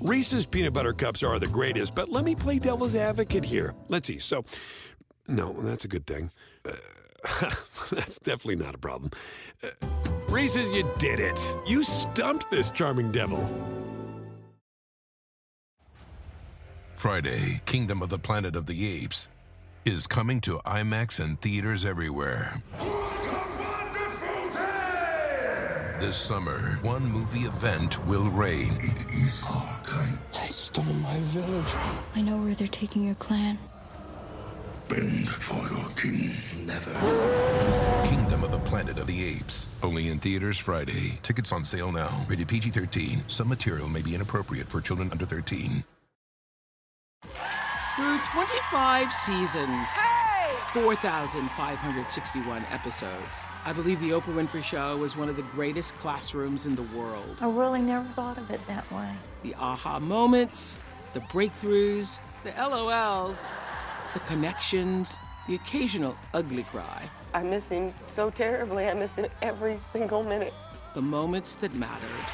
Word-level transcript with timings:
Reese's 0.00 0.46
peanut 0.46 0.72
butter 0.72 0.92
cups 0.92 1.22
are 1.22 1.38
the 1.38 1.46
greatest, 1.46 1.94
but 1.94 2.08
let 2.08 2.24
me 2.24 2.34
play 2.34 2.58
devil's 2.58 2.94
advocate 2.94 3.44
here. 3.44 3.74
Let's 3.88 4.06
see. 4.06 4.18
So, 4.18 4.44
no, 5.26 5.52
that's 5.60 5.84
a 5.84 5.88
good 5.88 6.06
thing. 6.06 6.30
Uh, 6.64 7.50
that's 7.90 8.18
definitely 8.18 8.56
not 8.56 8.74
a 8.74 8.78
problem. 8.78 9.10
Uh, 9.62 9.68
Reese's, 10.28 10.70
you 10.70 10.88
did 10.98 11.20
it. 11.20 11.38
You 11.66 11.82
stumped 11.82 12.50
this 12.50 12.70
charming 12.70 13.10
devil. 13.10 13.48
Friday, 16.94 17.60
Kingdom 17.64 18.02
of 18.02 18.08
the 18.08 18.18
Planet 18.18 18.56
of 18.56 18.66
the 18.66 19.02
Apes 19.02 19.28
is 19.84 20.06
coming 20.06 20.40
to 20.42 20.58
IMAX 20.66 21.22
and 21.22 21.40
theaters 21.40 21.84
everywhere. 21.84 22.60
This 26.00 26.16
summer, 26.16 26.78
one 26.82 27.10
movie 27.10 27.40
event 27.40 28.06
will 28.06 28.30
reign. 28.30 28.78
It 28.80 29.12
is 29.12 29.44
our 29.50 29.80
time. 29.82 30.16
They 30.32 30.52
stole 30.52 30.84
my 30.84 31.18
village. 31.18 31.74
I 32.14 32.20
know 32.20 32.36
where 32.36 32.54
they're 32.54 32.68
taking 32.68 33.04
your 33.04 33.16
clan. 33.16 33.58
Bend 34.88 35.28
for 35.28 35.56
your 35.68 35.90
king. 35.96 36.36
Never. 36.64 36.92
Kingdom 38.08 38.44
of 38.44 38.52
the 38.52 38.60
Planet 38.60 38.98
of 38.98 39.08
the 39.08 39.24
Apes. 39.24 39.66
Only 39.82 40.08
in 40.08 40.20
theaters 40.20 40.56
Friday. 40.56 41.18
Tickets 41.24 41.50
on 41.50 41.64
sale 41.64 41.90
now. 41.90 42.24
Rated 42.28 42.46
PG 42.46 42.70
13. 42.70 43.24
Some 43.26 43.48
material 43.48 43.88
may 43.88 44.00
be 44.00 44.14
inappropriate 44.14 44.68
for 44.68 44.80
children 44.80 45.10
under 45.10 45.26
13. 45.26 45.82
Through 47.96 48.18
25 48.18 49.12
seasons, 49.12 49.90
4,561 50.72 52.62
episodes, 52.70 53.40
I 53.64 53.72
believe 53.72 54.00
The 54.00 54.10
Oprah 54.10 54.34
Winfrey 54.34 54.62
Show 54.62 54.98
was 54.98 55.16
one 55.16 55.30
of 55.30 55.36
the 55.36 55.42
greatest 55.42 55.96
classrooms 55.96 56.66
in 56.66 56.74
the 56.74 56.82
world. 56.82 57.38
I 57.40 57.48
really 57.48 57.80
never 57.80 58.06
thought 58.10 58.36
of 58.36 58.50
it 58.50 58.60
that 58.68 58.90
way. 58.92 59.10
The 59.42 59.54
aha 59.54 59.98
moments, 59.98 60.78
the 61.14 61.20
breakthroughs, 61.20 62.18
the 62.44 62.50
LOLs, 62.50 63.46
the 64.12 64.20
connections, 64.20 65.18
the 65.48 65.54
occasional 65.54 66.14
ugly 66.34 66.64
cry, 66.64 67.08
I 67.32 67.42
miss 67.42 67.70
him 67.70 67.94
so 68.06 68.28
terribly. 68.30 68.88
I 68.88 68.94
miss 68.94 69.14
him 69.16 69.26
every 69.42 69.78
single 69.78 70.22
minute. 70.22 70.52
the 70.94 71.00
moments 71.02 71.54
that 71.56 71.74
mattered, 71.74 72.24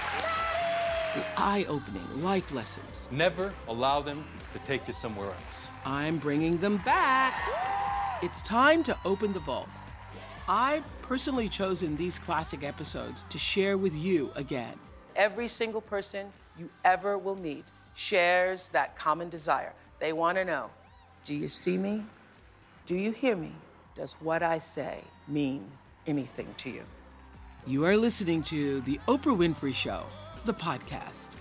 the 1.14 1.24
eye 1.36 1.64
opening 1.68 2.22
life 2.22 2.50
lessons. 2.52 3.08
Never 3.12 3.52
allow 3.68 4.00
them 4.00 4.24
to 4.52 4.58
take 4.60 4.88
you 4.88 4.94
somewhere 4.94 5.28
else. 5.30 5.68
I'm 5.84 6.18
bringing 6.18 6.58
them 6.58 6.78
back. 6.84 7.34
It's 8.24 8.40
time 8.40 8.82
to 8.84 8.96
open 9.04 9.34
the 9.34 9.38
vault. 9.38 9.68
I've 10.48 10.82
personally 11.02 11.46
chosen 11.46 11.94
these 11.94 12.18
classic 12.18 12.64
episodes 12.64 13.22
to 13.28 13.36
share 13.36 13.76
with 13.76 13.92
you 13.92 14.32
again. 14.34 14.72
Every 15.14 15.46
single 15.46 15.82
person 15.82 16.32
you 16.58 16.70
ever 16.86 17.18
will 17.18 17.36
meet 17.36 17.66
shares 17.92 18.70
that 18.70 18.96
common 18.96 19.28
desire. 19.28 19.74
They 20.00 20.14
want 20.14 20.38
to 20.38 20.44
know 20.46 20.70
Do 21.24 21.34
you 21.34 21.48
see 21.48 21.76
me? 21.76 22.02
Do 22.86 22.96
you 22.96 23.10
hear 23.10 23.36
me? 23.36 23.52
Does 23.94 24.14
what 24.20 24.42
I 24.42 24.58
say 24.58 25.04
mean 25.28 25.70
anything 26.06 26.48
to 26.56 26.70
you? 26.70 26.82
You 27.66 27.84
are 27.84 27.94
listening 27.94 28.42
to 28.44 28.80
The 28.80 28.98
Oprah 29.06 29.36
Winfrey 29.36 29.74
Show, 29.74 30.02
the 30.46 30.54
podcast. 30.54 31.36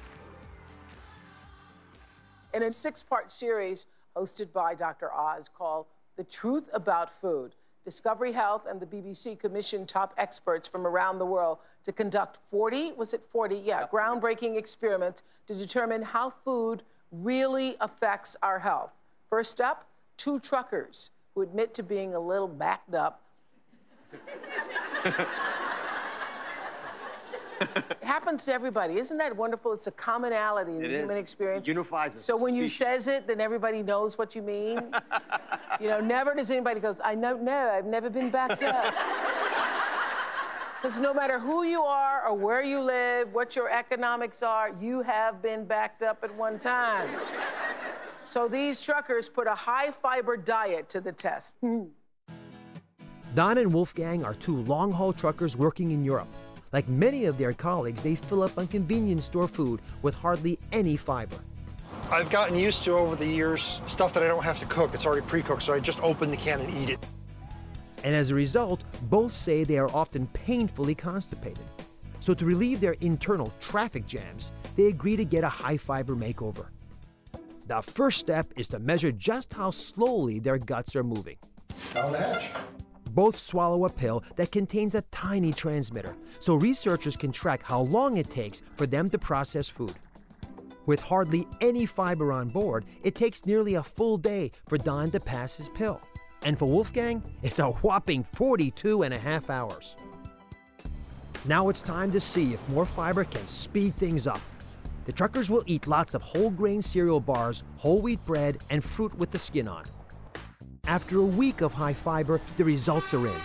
In 2.54 2.64
a 2.64 2.72
six 2.72 3.02
part 3.02 3.32
series 3.32 3.86
hosted 4.18 4.52
by 4.52 4.76
Dr. 4.76 5.14
Oz 5.14 5.50
called 5.58 5.86
The 6.16 6.24
Truth 6.24 6.70
About 6.74 7.20
Food, 7.22 7.56
Discovery 7.84 8.32
Health 8.32 8.64
and 8.70 8.80
the 8.80 8.86
BBC 8.86 9.40
commissioned 9.40 9.90
top 9.90 10.14
experts 10.18 10.68
from 10.68 10.86
around 10.86 11.18
the 11.18 11.26
world 11.26 11.58
to 11.84 11.92
conduct 11.92 12.38
40, 12.50 12.94
was 12.94 13.14
it 13.14 13.22
40? 13.32 13.56
Yeah, 13.56 13.88
groundbreaking 13.92 14.58
experiments 14.58 15.24
to 15.48 15.56
determine 15.56 16.04
how 16.04 16.30
food 16.30 16.84
really 17.12 17.76
affects 17.82 18.36
our 18.44 18.60
health. 18.60 18.92
First 19.30 19.60
up, 19.60 19.88
two 20.18 20.40
truckers 20.40 21.12
who 21.34 21.42
admit 21.42 21.74
to 21.74 21.84
being 21.84 22.14
a 22.14 22.20
little 22.20 22.48
backed 22.48 22.94
up. 22.94 23.22
It 27.62 28.04
happens 28.04 28.46
to 28.46 28.54
everybody. 28.54 28.98
Isn't 28.98 29.18
that 29.18 29.36
wonderful? 29.36 29.74
It's 29.74 29.88
a 29.88 29.92
commonality 29.92 30.72
in 30.72 30.86
It 30.86 30.88
the 30.88 30.94
is. 30.96 31.02
human 31.02 31.18
experience. 31.18 31.68
It 31.68 31.72
unifies 31.72 32.16
us 32.16 32.24
So 32.24 32.36
as 32.36 32.42
a 32.42 32.44
when 32.44 32.56
you 32.56 32.68
says 32.68 33.08
it, 33.08 33.28
then 33.28 33.40
everybody 33.40 33.84
knows 33.84 34.18
what 34.18 34.36
you 34.36 34.42
mean. 34.42 34.80
you 35.80 35.88
know, 35.88 36.00
never 36.00 36.34
does 36.34 36.52
anybody 36.52 36.80
goes, 36.80 37.00
I 37.04 37.16
know, 37.16 37.38
no, 37.38 37.70
I've 37.70 37.86
never 37.86 38.10
been 38.10 38.30
backed 38.30 38.64
up. 38.64 38.94
Because 40.76 41.00
no 41.00 41.14
matter 41.14 41.40
who 41.40 41.64
you 41.64 41.82
are 41.82 42.28
or 42.28 42.34
where 42.36 42.62
you 42.62 42.82
live, 42.82 43.34
what 43.34 43.56
your 43.56 43.70
economics 43.70 44.44
are, 44.44 44.72
you 44.82 45.02
have 45.02 45.42
been 45.42 45.64
backed 45.64 46.02
up 46.02 46.22
at 46.24 46.36
one 46.36 46.60
time. 46.60 47.10
so 48.26 48.50
these 48.50 48.82
truckers 48.82 49.30
put 49.30 49.48
a 49.48 49.56
high 49.56 49.92
fiber 49.92 50.36
diet 50.36 50.90
to 50.90 51.00
the 51.00 51.12
test. 51.12 51.56
Hmm. 51.62 51.84
Don 53.34 53.58
and 53.58 53.74
Wolfgang 53.74 54.24
are 54.26 54.34
two 54.34 54.58
long 54.64 54.92
haul 54.92 55.14
truckers 55.14 55.56
working 55.56 55.92
in 55.92 56.04
Europe. 56.04 56.28
Like 56.74 56.90
many 56.90 57.26
of 57.26 57.38
their 57.38 57.54
colleagues, 57.54 58.02
they 58.02 58.16
fill 58.16 58.42
up 58.42 58.58
on 58.58 58.68
convenience 58.68 59.26
store 59.26 59.48
food 59.48 59.80
with 60.02 60.16
hardly 60.16 60.58
any 60.72 60.98
fiber. 60.98 61.38
I've 62.10 62.30
gotten 62.32 62.58
used 62.58 62.84
to 62.86 62.94
over 62.94 63.16
the 63.16 63.28
years 63.28 63.80
stuff 63.88 64.12
that 64.14 64.24
I 64.24 64.28
don't 64.28 64.44
have 64.44 64.60
to 64.60 64.66
cook. 64.66 64.94
It's 64.94 65.06
already 65.06 65.26
pre-cooked, 65.26 65.62
so 65.64 65.74
I 65.74 65.80
just 65.80 66.02
open 66.02 66.32
the 66.32 66.38
can 66.38 66.60
and 66.60 66.78
eat 66.78 66.90
it. 66.90 67.08
And 68.04 68.14
as 68.14 68.32
a 68.32 68.36
result, 68.36 68.84
both 69.10 69.38
say 69.38 69.64
they 69.64 69.78
are 69.78 69.90
often 69.96 70.28
painfully 70.28 70.96
constipated. 70.96 71.64
So 72.20 72.34
to 72.34 72.46
relieve 72.46 72.82
their 72.82 72.94
internal 73.02 73.54
traffic 73.62 74.06
jams, 74.08 74.52
they 74.76 74.88
agree 74.88 75.16
to 75.16 75.24
get 75.24 75.44
a 75.44 75.50
high 75.50 75.78
fiber 75.78 76.16
makeover. 76.16 76.68
The 77.68 77.82
first 77.82 78.20
step 78.20 78.52
is 78.58 78.68
to 78.70 78.80
measure 78.80 79.12
just 79.12 79.54
how 79.54 79.72
slowly 79.72 80.40
their 80.40 80.58
guts 80.58 80.96
are 80.96 81.04
moving. 81.04 81.38
Down 81.94 82.12
the 82.12 82.18
hatch. 82.18 82.50
Both 83.14 83.40
swallow 83.40 83.86
a 83.86 83.90
pill 83.90 84.24
that 84.38 84.52
contains 84.52 84.96
a 84.96 85.04
tiny 85.12 85.54
transmitter, 85.54 86.16
so 86.40 86.56
researchers 86.56 87.16
can 87.16 87.32
track 87.32 87.62
how 87.62 87.82
long 87.82 88.18
it 88.18 88.32
takes 88.32 88.64
for 88.76 88.88
them 88.88 89.08
to 89.12 89.20
process 89.20 89.68
food. 89.68 89.94
With 90.88 91.00
hardly 91.00 91.48
any 91.62 91.86
fiber 91.86 92.34
on 92.34 92.50
board, 92.50 92.86
it 93.04 93.14
takes 93.14 93.46
nearly 93.46 93.76
a 93.76 93.84
full 93.84 94.18
day 94.18 94.52
for 94.68 94.80
Don 94.80 95.12
to 95.12 95.20
pass 95.20 95.56
his 95.56 95.70
pill. 95.70 96.02
And 96.44 96.58
for 96.58 96.66
Wolfgang, 96.66 97.24
it's 97.44 97.60
a 97.60 97.68
whopping 97.68 98.26
42 98.34 99.04
and 99.04 99.14
a 99.14 99.20
half 99.20 99.48
hours. 99.50 99.96
Now 101.46 101.70
it's 101.70 101.82
time 101.82 102.12
to 102.14 102.20
see 102.20 102.54
if 102.54 102.70
more 102.70 102.86
fiber 102.86 103.26
can 103.26 103.48
speed 103.48 103.94
things 103.94 104.26
up. 104.26 104.42
The 105.06 105.12
truckers 105.12 105.52
will 105.52 105.64
eat 105.68 105.86
lots 105.86 106.16
of 106.16 106.24
whole 106.24 106.50
grain 106.50 106.82
cereal 106.82 107.20
bars, 107.20 107.64
whole 107.78 108.02
wheat 108.02 108.26
bread, 108.26 108.64
and 108.72 108.84
fruit 108.84 109.14
with 109.16 109.30
the 109.30 109.38
skin 109.38 109.68
on. 109.68 109.84
After 110.86 111.18
a 111.20 111.26
week 111.26 111.62
of 111.62 111.72
high 111.74 111.94
fiber, 111.94 112.42
the 112.58 112.66
results 112.66 113.14
are 113.14 113.26
in. 113.26 113.42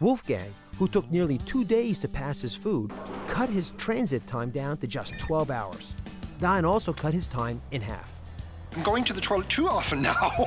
Wolfgang, 0.00 0.54
who 0.78 0.88
took 0.88 1.08
nearly 1.10 1.36
two 1.38 1.64
days 1.64 1.98
to 1.98 2.08
pass 2.08 2.40
his 2.40 2.54
food, 2.54 2.90
cut 3.26 3.50
his 3.50 3.72
transit 3.76 4.26
time 4.26 4.48
down 4.50 4.78
to 4.78 4.86
just 4.86 5.18
12 5.18 5.50
hours. 5.50 5.92
Don 6.40 6.64
also 6.64 6.94
cut 6.94 7.12
his 7.12 7.28
time 7.28 7.60
in 7.72 7.82
half. 7.82 8.10
I'm 8.74 8.82
going 8.82 9.04
to 9.04 9.12
the 9.12 9.20
toilet 9.20 9.50
too 9.50 9.68
often 9.68 10.02
now. 10.02 10.30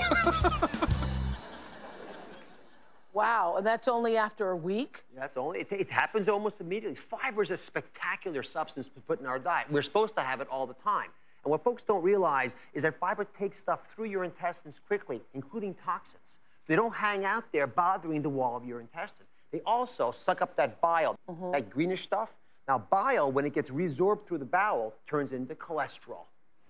Wow, 3.13 3.55
and 3.57 3.67
that's 3.67 3.89
only 3.89 4.16
after 4.16 4.51
a 4.51 4.55
week? 4.55 5.03
That's 5.13 5.35
only, 5.35 5.59
it, 5.59 5.71
it 5.73 5.91
happens 5.91 6.29
almost 6.29 6.61
immediately. 6.61 6.95
Fiber 6.95 7.44
is 7.44 7.51
a 7.51 7.57
spectacular 7.57 8.41
substance 8.41 8.88
to 8.88 9.01
put 9.01 9.19
in 9.19 9.25
our 9.25 9.38
diet. 9.38 9.67
We're 9.69 9.81
supposed 9.81 10.16
to 10.16 10.21
have 10.21 10.39
it 10.39 10.47
all 10.50 10.66
the 10.66 10.75
time. 10.75 11.09
And 11.44 11.52
what 11.52 11.63
folks 11.63 11.84
don't 11.84 12.03
realize 12.03 12.56
is 12.74 12.84
that 12.84 13.00
fiber 13.00 13.25
takes 13.25 13.57
stuff 13.57 13.88
through 13.94 14.06
your 14.06 14.24
intestines 14.24 14.79
quickly, 14.88 15.22
including 15.34 15.74
toxins. 15.74 16.40
They 16.68 16.75
don't 16.75 16.94
hang 16.94 17.25
out 17.25 17.46
there 17.52 17.68
bothering 17.68 18.22
the 18.22 18.29
wall 18.29 18.56
of 18.56 18.66
your 18.66 18.79
intestine. 18.79 19.25
They 19.51 19.62
also 19.66 20.12
suck 20.12 20.41
up 20.41 20.56
that 20.56 20.80
bile, 20.80 21.18
mm-hmm. 21.30 21.51
that 21.51 21.69
greenish 21.69 22.03
stuff. 22.03 22.34
Now, 22.68 22.78
bile, 22.78 23.31
when 23.31 23.46
it 23.46 23.53
gets 23.53 23.72
resorbed 23.72 24.25
through 24.25 24.38
the 24.38 24.46
bowel, 24.46 24.94
turns 25.07 25.34
into 25.34 25.56
cholesterol. 25.56 26.25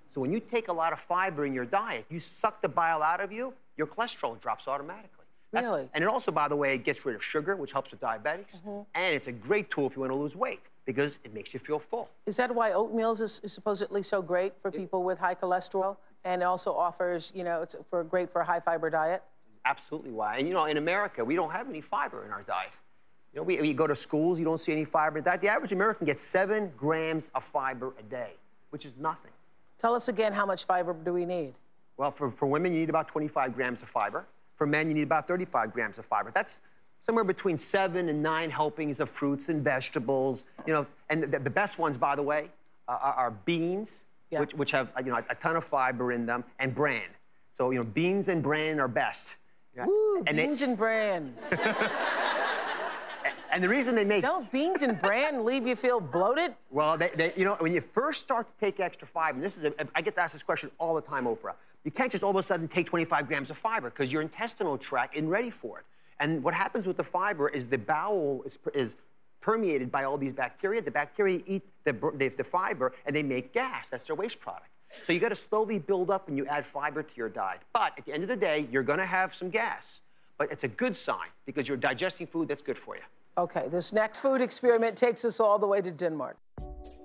So 0.10 0.20
when 0.20 0.32
you 0.32 0.40
take 0.40 0.68
a 0.68 0.74
lot 0.74 0.94
of 0.94 1.00
fiber 1.00 1.46
in 1.46 1.54
your 1.54 1.66
diet, 1.66 2.06
you 2.10 2.20
suck 2.20 2.62
the 2.62 2.70
bile 2.70 3.04
out 3.04 3.22
of 3.22 3.32
you, 3.32 3.54
your 3.78 3.88
cholesterol 3.88 4.40
drops 4.40 4.68
automatically. 4.68 5.26
That's- 5.52 5.70
Really? 5.70 5.90
And 5.94 6.04
it 6.04 6.08
also, 6.08 6.32
by 6.32 6.48
the 6.48 6.56
way, 6.56 6.74
it 6.74 6.84
gets 6.84 7.06
rid 7.06 7.16
of 7.16 7.24
sugar, 7.24 7.56
which 7.56 7.74
helps 7.74 7.92
with 7.92 8.00
diabetics. 8.00 8.58
Mm-hmm. 8.62 8.82
And 8.96 9.16
it's 9.16 9.28
a 9.28 9.32
great 9.32 9.70
tool 9.70 9.88
if 9.88 9.96
you 9.96 10.00
want 10.02 10.12
to 10.12 10.18
lose 10.18 10.36
weight 10.36 10.62
because 10.86 11.20
it 11.24 11.34
makes 11.34 11.54
you 11.54 11.60
feel 11.60 11.80
full. 11.80 12.10
Is 12.26 12.38
that 12.38 12.54
why 12.54 12.74
oatmeal 12.74 13.12
is, 13.12 13.40
is 13.44 13.52
supposedly 13.52 14.04
so 14.04 14.22
great 14.22 14.54
for 14.62 14.72
people 14.72 15.04
with 15.04 15.20
high 15.20 15.36
cholesterol? 15.36 15.98
And 16.24 16.44
also 16.44 16.76
offers, 16.76 17.32
you 17.36 17.44
know, 17.44 17.62
it's 17.62 17.76
for 17.90 18.04
great 18.04 18.32
for 18.32 18.42
a 18.42 18.46
high 18.46 18.60
fiber 18.60 18.90
diet? 18.90 19.24
Absolutely 19.66 20.12
why. 20.12 20.38
And 20.38 20.48
you 20.48 20.54
know, 20.54 20.66
in 20.66 20.78
America, 20.78 21.24
we 21.26 21.36
don't 21.36 21.52
have 21.52 21.68
any 21.68 21.82
fiber 21.82 22.26
in 22.26 22.32
our 22.32 22.44
diet. 22.44 22.72
You 23.34 23.40
know, 23.40 23.44
we, 23.44 23.62
you 23.66 23.74
go 23.74 23.88
to 23.88 23.96
schools, 23.96 24.40
you 24.40 24.46
don't 24.46 24.60
see 24.60 24.72
any 24.72 24.86
fiber 24.86 25.20
in 25.20 25.24
that. 25.24 25.42
The 25.42 25.48
average 25.48 25.72
American 25.72 26.06
gets 26.06 26.22
seven 26.22 26.72
grams 26.78 27.32
of 27.34 27.44
fiber 27.44 27.94
a 27.98 28.04
day, 28.04 28.32
which 28.70 28.86
is 28.86 28.94
nothing. 28.98 29.32
Tell 29.78 29.96
us 29.96 30.10
again 30.10 30.34
how 30.34 30.46
much 30.46 30.66
fiber 30.66 30.94
do 30.94 31.14
we 31.14 31.26
need? 31.26 31.54
Well, 31.98 32.12
for, 32.12 32.30
for 32.30 32.46
women, 32.46 32.74
you 32.74 32.82
need 32.82 32.90
about 32.90 33.08
25 33.08 33.56
grams 33.56 33.82
of 33.82 33.90
fiber. 33.90 34.26
For 34.56 34.68
men, 34.68 34.88
you 34.88 34.94
need 34.94 35.04
about 35.04 35.28
35 35.28 35.74
grams 35.74 35.98
of 35.98 36.06
fiber. 36.06 36.32
That's 36.34 36.62
somewhere 37.02 37.24
between 37.24 37.58
seven 37.60 38.10
and 38.10 38.22
nine 38.22 38.50
helpings 38.50 39.00
of 39.00 39.10
fruits 39.10 39.50
and 39.50 39.64
vegetables. 39.64 40.44
You 40.68 40.74
know, 40.74 40.88
and 41.10 41.24
the, 41.24 41.40
the 41.40 41.50
best 41.50 41.80
ones, 41.80 41.98
by 41.98 42.16
the 42.16 42.24
way, 42.24 42.50
uh, 42.88 42.92
are, 43.02 43.14
are 43.14 43.32
beans, 43.32 43.98
Yeah. 44.30 44.40
which, 44.42 44.54
which 44.54 44.72
have 44.72 44.94
you 45.00 45.12
know 45.12 45.22
a 45.30 45.36
ton 45.36 45.56
of 45.56 45.64
fiber 45.64 46.12
in 46.12 46.26
them, 46.26 46.44
and 46.60 46.74
bran. 46.74 47.04
So 47.52 47.72
you 47.72 47.80
know 47.80 47.84
beans 47.84 48.28
and 48.28 48.42
bran 48.42 48.80
are 48.80 48.88
best. 48.88 49.32
Yeah. 49.76 49.86
Woo, 49.86 50.24
and 50.28 50.38
they- 50.38 50.46
beans 50.46 50.62
and 50.62 50.78
bran. 50.78 51.34
and 53.52 53.64
the 53.64 53.70
reason 53.70 53.96
they 53.96 54.06
make 54.06 54.22
Don't 54.22 54.52
beans 54.52 54.82
and 54.82 55.00
bran 55.02 55.44
leave 55.46 55.66
you 55.68 55.76
feel 55.76 56.00
bloated? 56.00 56.54
Well, 56.70 56.98
they, 56.98 57.10
they, 57.16 57.34
you 57.36 57.46
know, 57.46 57.56
when 57.60 57.74
you 57.74 57.82
first 57.82 58.20
start 58.22 58.48
to 58.48 58.66
take 58.66 58.80
extra 58.80 59.08
fiber, 59.08 59.36
and 59.36 59.44
this 59.44 59.58
is, 59.58 59.64
a, 59.66 59.74
I 59.96 60.02
get 60.02 60.18
asked 60.18 60.34
this 60.34 60.44
question 60.44 60.72
all 60.78 60.94
the 60.96 61.02
time, 61.02 61.26
Oprah. 61.26 61.54
You 61.84 61.92
can't 61.92 62.12
just 62.12 62.24
all 62.24 62.30
of 62.30 62.36
a 62.36 62.44
sudden 62.44 62.68
take 62.68 62.86
25 62.86 63.28
grams 63.28 63.50
of 63.50 63.58
fiber 63.58 63.90
because 63.90 64.12
your 64.12 64.22
intestinal 64.22 64.78
tract 64.78 65.16
isn't 65.16 65.28
ready 65.28 65.50
for 65.50 65.80
it. 65.80 65.86
And 66.22 66.44
what 66.44 66.54
happens 66.54 66.86
with 66.86 66.98
the 66.98 67.04
fiber 67.04 67.50
is 67.50 67.66
the 67.66 67.80
bowel 67.80 68.44
is, 68.46 68.60
is 68.76 68.96
permeated 69.42 69.92
by 69.92 70.04
all 70.04 70.18
these 70.18 70.34
bacteria. 70.34 70.80
The 70.80 70.92
bacteria 70.92 71.42
eat 71.48 71.64
the, 71.84 71.94
br- 71.94 72.16
the, 72.16 72.30
the 72.30 72.44
fiber 72.44 72.94
and 73.08 73.16
they 73.16 73.24
make 73.24 73.52
gas. 73.54 73.90
That's 73.90 74.06
their 74.06 74.16
waste 74.16 74.40
product. 74.40 74.70
So 75.04 75.14
you 75.14 75.20
got 75.20 75.30
to 75.30 75.36
slowly 75.36 75.80
build 75.80 76.12
up 76.12 76.28
when 76.28 76.38
you 76.38 76.46
add 76.46 76.66
fiber 76.66 77.02
to 77.02 77.14
your 77.16 77.30
diet. 77.30 77.62
But 77.74 77.94
at 77.98 78.06
the 78.06 78.14
end 78.14 78.22
of 78.22 78.30
the 78.30 78.36
day, 78.36 78.68
you're 78.72 78.84
going 78.84 79.00
to 79.00 79.06
have 79.06 79.34
some 79.34 79.50
gas. 79.50 80.02
But 80.38 80.52
it's 80.52 80.64
a 80.64 80.68
good 80.68 80.96
sign 80.96 81.30
because 81.46 81.68
you're 81.68 81.78
digesting 81.78 82.28
food 82.28 82.48
that's 82.50 82.62
good 82.62 82.78
for 82.78 82.96
you. 82.96 83.02
Okay, 83.38 83.68
this 83.72 83.92
next 83.92 84.20
food 84.20 84.42
experiment 84.42 84.96
takes 84.96 85.26
us 85.26 85.40
all 85.40 85.58
the 85.58 85.68
way 85.68 85.82
to 85.82 85.92
Denmark. 85.92 86.38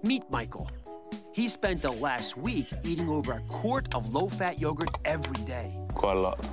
Meet 0.03 0.31
Michael. 0.31 0.71
He 1.33 1.49
spent 1.49 1.81
the 1.81 1.93
last 1.93 2.37
week 2.37 2.67
eating 2.85 3.09
over 3.09 3.33
a 3.33 3.41
quart 3.49 3.95
of 3.95 4.13
low 4.13 4.29
fat 4.29 4.61
yogurt 4.61 4.91
every 5.05 5.43
day. 5.45 5.79
Quite 5.95 6.17
a 6.17 6.21
lot. 6.21 6.45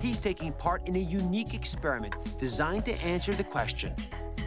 He's 0.00 0.18
taking 0.18 0.52
part 0.54 0.88
in 0.88 0.96
a 0.96 1.00
unique 1.00 1.52
experiment 1.52 2.38
designed 2.38 2.86
to 2.86 2.94
answer 3.02 3.32
the 3.32 3.44
question 3.44 3.94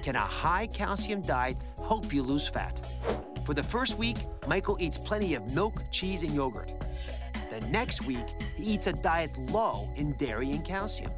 Can 0.02 0.16
a 0.16 0.20
high 0.20 0.68
calcium 0.68 1.22
diet 1.22 1.58
help 1.78 2.12
you 2.12 2.24
lose 2.24 2.48
fat? 2.48 2.90
For 3.46 3.54
the 3.54 3.64
first 3.64 3.98
week, 3.98 4.18
Michael 4.48 4.78
eats 4.80 4.98
plenty 4.98 5.36
of 5.36 5.54
milk, 5.54 5.84
cheese, 5.92 6.24
and 6.24 6.34
yogurt. 6.34 6.74
The 7.50 7.62
next 7.68 8.06
week, 8.06 8.26
he 8.56 8.64
eats 8.64 8.88
a 8.88 8.94
diet 8.94 9.38
low 9.38 9.90
in 9.96 10.14
dairy 10.14 10.52
and 10.52 10.66
calcium. 10.66 11.12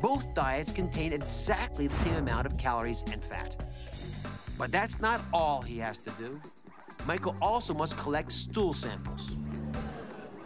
Both 0.00 0.32
diets 0.34 0.70
contain 0.70 1.12
exactly 1.12 1.86
the 1.88 1.96
same 1.96 2.14
amount 2.14 2.46
of 2.46 2.56
calories 2.58 3.02
and 3.10 3.24
fat. 3.24 3.56
But 4.58 4.70
that's 4.70 5.00
not 5.00 5.20
all 5.32 5.60
he 5.62 5.78
has 5.78 5.98
to 5.98 6.10
do. 6.10 6.40
Michael 7.06 7.36
also 7.42 7.74
must 7.74 7.96
collect 7.96 8.30
stool 8.30 8.72
samples. 8.72 9.36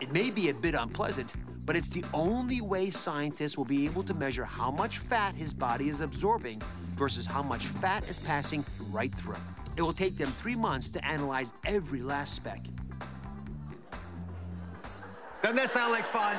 It 0.01 0.11
may 0.11 0.31
be 0.31 0.49
a 0.49 0.55
bit 0.55 0.75
unpleasant, 0.75 1.33
but 1.67 1.77
it's 1.77 1.89
the 1.89 2.05
only 2.15 2.61
way 2.61 2.91
scientists 2.91 3.59
will 3.59 3.65
be 3.65 3.85
able 3.85 4.05
to 4.05 4.15
measure 4.15 4.45
how 4.45 4.71
much 4.71 4.99
fat 4.99 5.35
his 5.35 5.53
body 5.53 5.89
is 5.89 6.01
absorbing 6.01 6.63
versus 6.95 7.27
how 7.27 7.43
much 7.43 7.67
fat 7.67 8.09
is 8.09 8.21
passing 8.21 8.65
right 8.91 9.15
through. 9.15 9.37
It 9.77 9.83
will 9.83 9.93
take 9.93 10.17
them 10.17 10.29
three 10.29 10.55
months 10.55 10.89
to 10.91 11.05
analyze 11.05 11.53
every 11.67 12.01
last 12.01 12.35
speck. 12.35 12.65
Doesn't 15.43 15.57
that 15.57 15.69
sound 15.69 15.93
like 15.93 16.11
fun? 16.13 16.37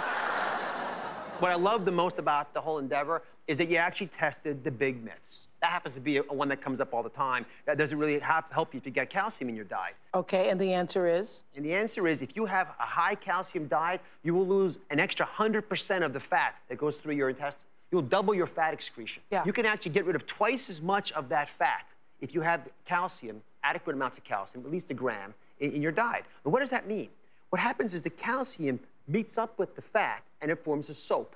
What 1.39 1.51
I 1.51 1.55
love 1.55 1.85
the 1.85 1.91
most 1.91 2.17
about 2.17 2.53
the 2.53 2.61
whole 2.61 2.79
endeavor 2.79 3.21
is 3.45 3.57
that 3.57 3.67
you 3.67 3.75
actually 3.75 4.07
tested 4.07 4.63
the 4.63 4.71
big 4.71 5.03
myths. 5.03 5.46
That 5.61 5.71
happens 5.71 5.95
to 5.95 6.01
be 6.01 6.17
a, 6.17 6.23
one 6.23 6.49
that 6.49 6.61
comes 6.61 6.79
up 6.79 6.93
all 6.93 7.01
the 7.01 7.09
time. 7.09 7.45
That 7.65 7.77
doesn't 7.77 7.97
really 7.97 8.19
help 8.19 8.73
you 8.73 8.79
to 8.81 8.89
get 8.89 9.09
calcium 9.09 9.49
in 9.49 9.55
your 9.55 9.65
diet. 9.65 9.95
Okay, 10.13 10.49
and 10.49 10.61
the 10.61 10.73
answer 10.73 11.07
is? 11.07 11.43
And 11.55 11.65
the 11.65 11.73
answer 11.73 12.07
is 12.07 12.21
if 12.21 12.35
you 12.35 12.45
have 12.45 12.67
a 12.79 12.83
high 12.83 13.15
calcium 13.15 13.67
diet, 13.67 14.01
you 14.23 14.33
will 14.35 14.47
lose 14.47 14.77
an 14.91 14.99
extra 14.99 15.25
100% 15.25 16.05
of 16.05 16.13
the 16.13 16.19
fat 16.19 16.55
that 16.69 16.77
goes 16.77 16.97
through 16.97 17.15
your 17.15 17.29
intestines. 17.29 17.63
You'll 17.91 18.01
double 18.01 18.35
your 18.35 18.47
fat 18.47 18.73
excretion. 18.73 19.23
Yeah. 19.31 19.43
You 19.45 19.53
can 19.53 19.65
actually 19.65 19.91
get 19.91 20.05
rid 20.05 20.15
of 20.15 20.25
twice 20.27 20.69
as 20.69 20.81
much 20.81 21.11
of 21.13 21.29
that 21.29 21.49
fat 21.49 21.93
if 22.19 22.35
you 22.35 22.41
have 22.41 22.67
calcium, 22.85 23.41
adequate 23.63 23.95
amounts 23.95 24.17
of 24.17 24.23
calcium, 24.23 24.65
at 24.65 24.71
least 24.71 24.89
a 24.89 24.93
gram, 24.93 25.33
in, 25.59 25.71
in 25.71 25.81
your 25.81 25.91
diet. 25.91 26.25
And 26.43 26.53
what 26.53 26.59
does 26.59 26.71
that 26.71 26.87
mean? 26.87 27.09
What 27.49 27.61
happens 27.61 27.93
is 27.93 28.01
the 28.01 28.09
calcium 28.09 28.79
meets 29.07 29.37
up 29.37 29.57
with 29.57 29.75
the 29.75 29.81
fat 29.81 30.23
and 30.41 30.51
it 30.51 30.63
forms 30.63 30.89
a 30.89 30.93
soap. 30.93 31.35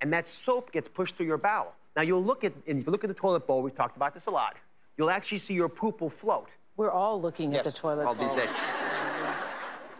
And 0.00 0.12
that 0.12 0.26
soap 0.26 0.72
gets 0.72 0.88
pushed 0.88 1.16
through 1.16 1.26
your 1.26 1.38
bowel. 1.38 1.74
Now 1.96 2.02
you'll 2.02 2.24
look 2.24 2.44
at, 2.44 2.52
and 2.66 2.80
if 2.80 2.86
you 2.86 2.92
look 2.92 3.04
at 3.04 3.08
the 3.08 3.14
toilet 3.14 3.46
bowl, 3.46 3.62
we've 3.62 3.74
talked 3.74 3.96
about 3.96 4.14
this 4.14 4.26
a 4.26 4.30
lot, 4.30 4.56
you'll 4.96 5.10
actually 5.10 5.38
see 5.38 5.54
your 5.54 5.68
poop 5.68 6.00
will 6.00 6.10
float. 6.10 6.54
We're 6.76 6.90
all 6.90 7.20
looking 7.20 7.54
at 7.56 7.64
the 7.64 7.72
toilet 7.72 8.06
all 8.06 8.14
bowl. 8.14 8.26
these 8.26 8.36
days. 8.36 8.56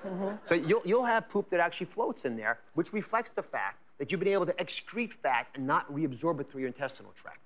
Mhm. 0.05 0.39
So 0.47 0.55
you'll, 0.55 0.83
you'll 0.85 1.05
have 1.05 1.29
poop 1.29 1.51
that 1.51 1.61
actually 1.61 1.87
floats 1.87 2.25
in 2.25 2.37
there, 2.37 2.59
which 2.75 2.93
reflects 2.93 3.33
the 3.33 3.43
fact 3.43 3.83
that 3.99 4.11
you've 4.11 4.21
been 4.21 4.33
able 4.33 4.47
to 4.47 4.55
excrete 4.55 5.13
fat 5.13 5.47
and 5.55 5.67
not 5.67 5.93
reabsorb 5.93 6.41
it 6.41 6.51
through 6.51 6.61
your 6.61 6.69
intestinal 6.69 7.13
tract. 7.21 7.41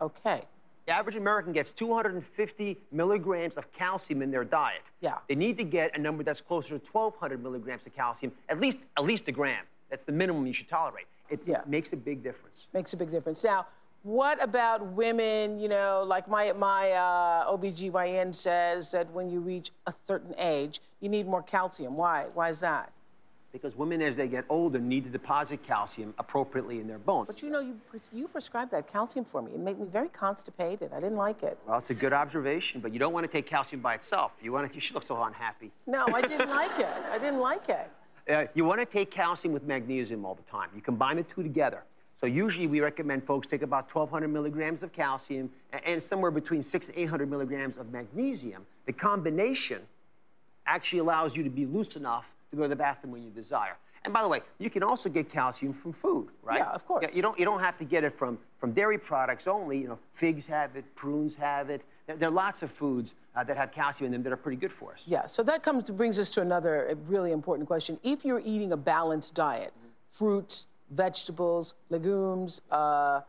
Okay. 0.00 0.42
The 0.86 0.92
average 0.92 1.16
American 1.16 1.52
gets 1.52 1.72
250 1.72 2.78
milligrams 2.90 3.56
of 3.58 3.70
calcium 3.70 4.22
in 4.22 4.30
their 4.30 4.44
diet. 4.44 4.82
Yeah. 5.00 5.18
They 5.28 5.34
need 5.34 5.58
to 5.58 5.64
get 5.64 5.96
a 5.96 6.00
number 6.00 6.22
that's 6.22 6.40
closer 6.40 6.78
to 6.78 6.90
1,200 6.90 7.42
milligrams 7.42 7.86
of 7.86 7.94
calcium, 7.94 8.32
at 8.48 8.58
least 8.58 8.78
at 8.96 9.04
least 9.04 9.28
a 9.28 9.32
gram. 9.32 9.64
That's 9.90 10.04
the 10.04 10.12
minimum 10.12 10.46
you 10.46 10.52
should 10.54 10.68
tolerate. 10.68 11.06
It, 11.28 11.46
it 11.46 11.66
makes 11.68 11.92
a 11.92 11.96
big 11.96 12.22
difference. 12.22 12.68
Makes 12.72 12.94
a 12.94 12.96
big 12.96 13.10
difference. 13.10 13.44
Now, 13.44 13.66
what 14.02 14.42
about 14.42 14.84
women, 14.92 15.58
you 15.58 15.68
know, 15.68 16.02
like 16.06 16.28
my, 16.28 16.52
my 16.52 16.92
uh, 16.92 17.54
OBGYN 17.54 18.34
says 18.34 18.90
that 18.92 19.10
when 19.12 19.28
you 19.30 19.40
reach 19.40 19.70
a 19.86 19.94
certain 20.08 20.34
age, 20.38 20.80
you 21.00 21.08
need 21.08 21.26
more 21.26 21.42
calcium. 21.42 21.96
Why? 21.96 22.26
Why 22.32 22.48
is 22.48 22.60
that? 22.60 22.92
Because 23.52 23.76
women, 23.76 24.00
as 24.00 24.14
they 24.14 24.28
get 24.28 24.44
older, 24.48 24.78
need 24.78 25.04
to 25.04 25.10
deposit 25.10 25.62
calcium 25.66 26.14
appropriately 26.18 26.78
in 26.78 26.86
their 26.86 26.98
bones. 26.98 27.26
But 27.26 27.42
you 27.42 27.50
know, 27.50 27.58
you, 27.58 27.76
you 28.12 28.28
prescribed 28.28 28.70
that 28.70 28.90
calcium 28.90 29.24
for 29.24 29.42
me. 29.42 29.52
It 29.52 29.58
made 29.58 29.78
me 29.78 29.86
very 29.90 30.08
constipated. 30.08 30.92
I 30.92 31.00
didn't 31.00 31.16
like 31.16 31.42
it. 31.42 31.58
Well, 31.66 31.76
it's 31.76 31.90
a 31.90 31.94
good 31.94 32.12
observation, 32.12 32.80
but 32.80 32.92
you 32.92 33.00
don't 33.00 33.12
want 33.12 33.24
to 33.26 33.32
take 33.32 33.46
calcium 33.46 33.82
by 33.82 33.94
itself. 33.94 34.32
You 34.40 34.52
want 34.52 34.68
to, 34.68 34.74
you 34.74 34.80
should 34.80 34.94
look 34.94 35.02
so 35.02 35.20
unhappy. 35.24 35.72
No, 35.88 36.06
I 36.14 36.22
didn't 36.22 36.48
like 36.48 36.78
it. 36.78 36.88
I 37.10 37.18
didn't 37.18 37.40
like 37.40 37.68
it. 37.68 37.90
Uh, 38.28 38.44
you 38.54 38.64
want 38.64 38.78
to 38.78 38.86
take 38.86 39.10
calcium 39.10 39.52
with 39.52 39.64
magnesium 39.64 40.24
all 40.24 40.36
the 40.36 40.42
time. 40.42 40.68
You 40.76 40.82
combine 40.82 41.16
the 41.16 41.24
two 41.24 41.42
together. 41.42 41.82
So 42.20 42.26
usually 42.26 42.66
we 42.66 42.80
recommend 42.80 43.24
folks 43.24 43.46
take 43.46 43.62
about 43.62 43.94
1,200 43.94 44.28
milligrams 44.28 44.82
of 44.82 44.92
calcium 44.92 45.48
and, 45.86 46.02
somewhere 46.02 46.30
between 46.30 46.62
six 46.62 46.88
and 46.88 46.98
800 46.98 47.30
milligrams 47.30 47.78
of 47.78 47.90
magnesium. 47.92 48.66
The 48.84 48.92
combination 48.92 49.80
actually 50.66 50.98
allows 50.98 51.34
you 51.34 51.42
to 51.42 51.48
be 51.48 51.64
loose 51.64 51.96
enough 51.96 52.34
to 52.50 52.56
go 52.56 52.64
to 52.64 52.68
the 52.68 52.76
bathroom 52.76 53.14
when 53.14 53.22
you 53.22 53.30
desire. 53.30 53.78
And 54.04 54.12
by 54.12 54.20
the 54.20 54.28
way, 54.28 54.42
you 54.58 54.68
can 54.68 54.82
also 54.82 55.08
get 55.08 55.30
calcium 55.30 55.72
from 55.72 55.94
food, 55.94 56.28
right? 56.42 56.58
Yeah, 56.58 56.68
of 56.68 56.86
course. 56.86 57.16
you 57.16 57.22
don't 57.22 57.38
you 57.38 57.46
don't 57.46 57.60
have 57.60 57.78
to 57.78 57.86
get 57.86 58.04
it 58.04 58.12
from 58.12 58.38
from 58.58 58.72
dairy 58.72 58.98
products 58.98 59.46
only. 59.46 59.78
You 59.78 59.88
know, 59.88 59.98
figs 60.12 60.44
have 60.44 60.76
it, 60.76 60.84
prunes 60.96 61.34
have 61.36 61.70
it. 61.70 61.80
There, 62.06 62.16
there 62.16 62.28
are 62.28 62.32
lots 62.32 62.62
of 62.62 62.70
foods 62.70 63.14
uh, 63.34 63.44
that 63.44 63.56
have 63.56 63.72
calcium 63.72 64.06
in 64.06 64.12
them 64.12 64.22
that 64.24 64.32
are 64.32 64.36
pretty 64.36 64.56
good 64.58 64.72
for 64.72 64.92
us. 64.92 65.04
Yeah, 65.06 65.24
so 65.24 65.42
that 65.44 65.62
comes 65.62 65.88
brings 65.88 66.18
us 66.18 66.30
to 66.32 66.42
another 66.42 66.90
uh, 66.90 66.94
really 67.08 67.32
important 67.32 67.66
question. 67.66 67.98
If 68.02 68.26
you're 68.26 68.42
eating 68.44 68.72
a 68.72 68.76
balanced 68.76 69.34
diet, 69.34 69.72
fruits, 70.10 70.66
vegetables, 70.90 71.74
legumes, 71.88 72.60
uh, 72.70 73.20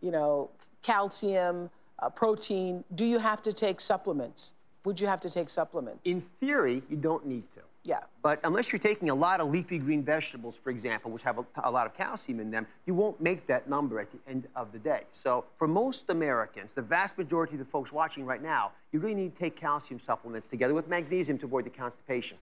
you 0.00 0.10
know, 0.10 0.50
calcium, 0.82 1.70
uh, 1.98 2.08
protein, 2.08 2.84
do 2.94 3.04
you 3.04 3.18
have 3.18 3.42
to 3.42 3.52
take 3.52 3.80
supplements? 3.80 4.52
Would 4.84 5.00
you 5.00 5.06
have 5.06 5.20
to 5.20 5.30
take 5.30 5.50
supplements? 5.50 6.00
In 6.04 6.22
theory, 6.40 6.82
you 6.88 6.96
don't 6.96 7.26
need 7.26 7.44
to. 7.54 7.60
yeah. 7.84 8.00
But 8.22 8.38
unless 8.44 8.70
you're 8.70 8.78
taking 8.78 9.10
a 9.10 9.14
lot 9.14 9.40
of 9.40 9.50
leafy 9.50 9.78
green 9.78 10.02
vegetables, 10.02 10.56
for 10.56 10.70
example, 10.70 11.10
which 11.10 11.22
have 11.22 11.38
a, 11.38 11.44
a, 11.64 11.70
lot 11.70 11.86
of 11.86 11.94
calcium 11.94 12.38
in 12.38 12.50
them, 12.50 12.66
you 12.86 12.94
won't 12.94 13.20
make 13.20 13.46
that 13.46 13.68
number 13.68 13.98
at 13.98 14.10
the 14.12 14.18
end 14.28 14.46
of 14.54 14.72
the 14.72 14.78
day. 14.78 15.02
So 15.10 15.44
for 15.56 15.66
most 15.66 16.10
Americans, 16.10 16.72
the 16.72 16.82
vast 16.82 17.18
majority 17.18 17.54
of 17.54 17.58
the 17.58 17.64
folks 17.64 17.92
watching 17.92 18.24
right 18.24 18.42
now, 18.42 18.72
you 18.92 19.00
really 19.00 19.14
need 19.14 19.34
to 19.34 19.38
take 19.38 19.56
calcium 19.56 19.98
supplements 19.98 20.48
together 20.48 20.74
with 20.74 20.88
magnesium 20.88 21.38
to 21.38 21.46
avoid 21.46 21.64
the 21.64 21.70
constipation. 21.70 22.38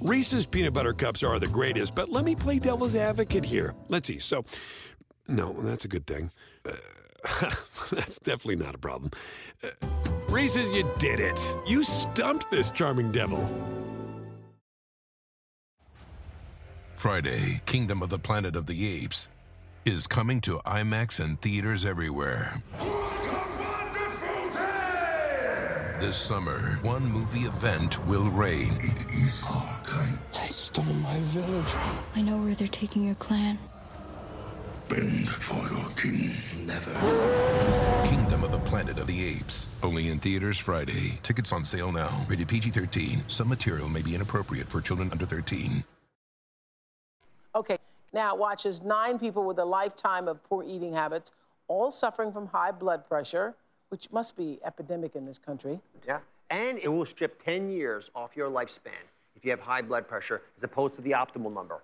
Reese's 0.00 0.46
peanut 0.46 0.74
butter 0.74 0.92
cups 0.92 1.22
are 1.22 1.38
the 1.38 1.46
greatest, 1.46 1.94
but 1.94 2.10
let 2.10 2.24
me 2.24 2.34
play 2.34 2.58
devil's 2.58 2.94
advocate 2.94 3.44
here. 3.44 3.74
Let's 3.88 4.08
see. 4.08 4.18
So, 4.18 4.44
no, 5.28 5.54
that's 5.60 5.84
a 5.84 5.88
good 5.88 6.06
thing. 6.06 6.30
Uh, 6.64 7.54
that's 7.90 8.18
definitely 8.18 8.56
not 8.56 8.74
a 8.74 8.78
problem. 8.78 9.10
Uh, 9.62 9.68
Reese's, 10.28 10.70
you 10.72 10.88
did 10.98 11.20
it. 11.20 11.40
You 11.66 11.82
stumped 11.84 12.50
this 12.50 12.70
charming 12.70 13.12
devil. 13.12 13.48
Friday, 16.94 17.60
Kingdom 17.66 18.02
of 18.02 18.08
the 18.08 18.18
Planet 18.18 18.56
of 18.56 18.66
the 18.66 19.02
Apes 19.02 19.28
is 19.84 20.06
coming 20.06 20.40
to 20.40 20.58
IMAX 20.66 21.20
and 21.24 21.40
theaters 21.40 21.84
everywhere. 21.84 22.62
This 25.98 26.16
summer, 26.18 26.78
one 26.82 27.10
movie 27.10 27.46
event 27.46 28.06
will 28.06 28.28
reign. 28.28 28.78
It 28.82 29.14
is 29.14 29.42
our 29.48 29.80
time. 29.82 30.18
They 30.34 30.48
stole 30.48 30.84
my 30.84 31.18
village. 31.20 31.74
I 32.14 32.20
know 32.20 32.36
where 32.36 32.54
they're 32.54 32.68
taking 32.68 33.04
your 33.04 33.14
clan. 33.14 33.58
Bend 34.90 35.30
for 35.30 35.56
your 35.74 35.88
king. 35.92 36.34
Never. 36.66 36.92
Kingdom 38.06 38.44
of 38.44 38.52
the 38.52 38.58
Planet 38.58 38.98
of 38.98 39.06
the 39.06 39.24
Apes. 39.26 39.68
Only 39.82 40.08
in 40.08 40.18
theaters 40.18 40.58
Friday. 40.58 41.18
Tickets 41.22 41.50
on 41.50 41.64
sale 41.64 41.90
now. 41.90 42.26
Rated 42.28 42.48
PG 42.48 42.70
13. 42.70 43.24
Some 43.28 43.48
material 43.48 43.88
may 43.88 44.02
be 44.02 44.14
inappropriate 44.14 44.68
for 44.68 44.82
children 44.82 45.08
under 45.10 45.24
13. 45.24 45.82
Okay, 47.54 47.78
now 48.12 48.36
watch 48.36 48.66
as 48.66 48.82
nine 48.82 49.18
people 49.18 49.44
with 49.44 49.58
a 49.58 49.64
lifetime 49.64 50.28
of 50.28 50.44
poor 50.44 50.62
eating 50.62 50.92
habits, 50.92 51.32
all 51.68 51.90
suffering 51.90 52.32
from 52.32 52.48
high 52.48 52.70
blood 52.70 53.08
pressure, 53.08 53.54
which 53.96 54.12
must 54.12 54.36
be 54.36 54.58
epidemic 54.62 55.16
in 55.16 55.24
this 55.24 55.38
country. 55.38 55.80
Yeah. 56.06 56.18
And 56.50 56.78
it 56.80 56.88
will 56.88 57.06
strip 57.06 57.42
10 57.42 57.70
years 57.70 58.10
off 58.14 58.36
your 58.36 58.50
lifespan 58.50 59.06
if 59.34 59.42
you 59.42 59.50
have 59.50 59.60
high 59.60 59.80
blood 59.80 60.06
pressure 60.06 60.42
as 60.54 60.62
opposed 60.64 60.92
to 60.96 61.00
the 61.00 61.12
optimal 61.12 61.50
number. 61.50 61.80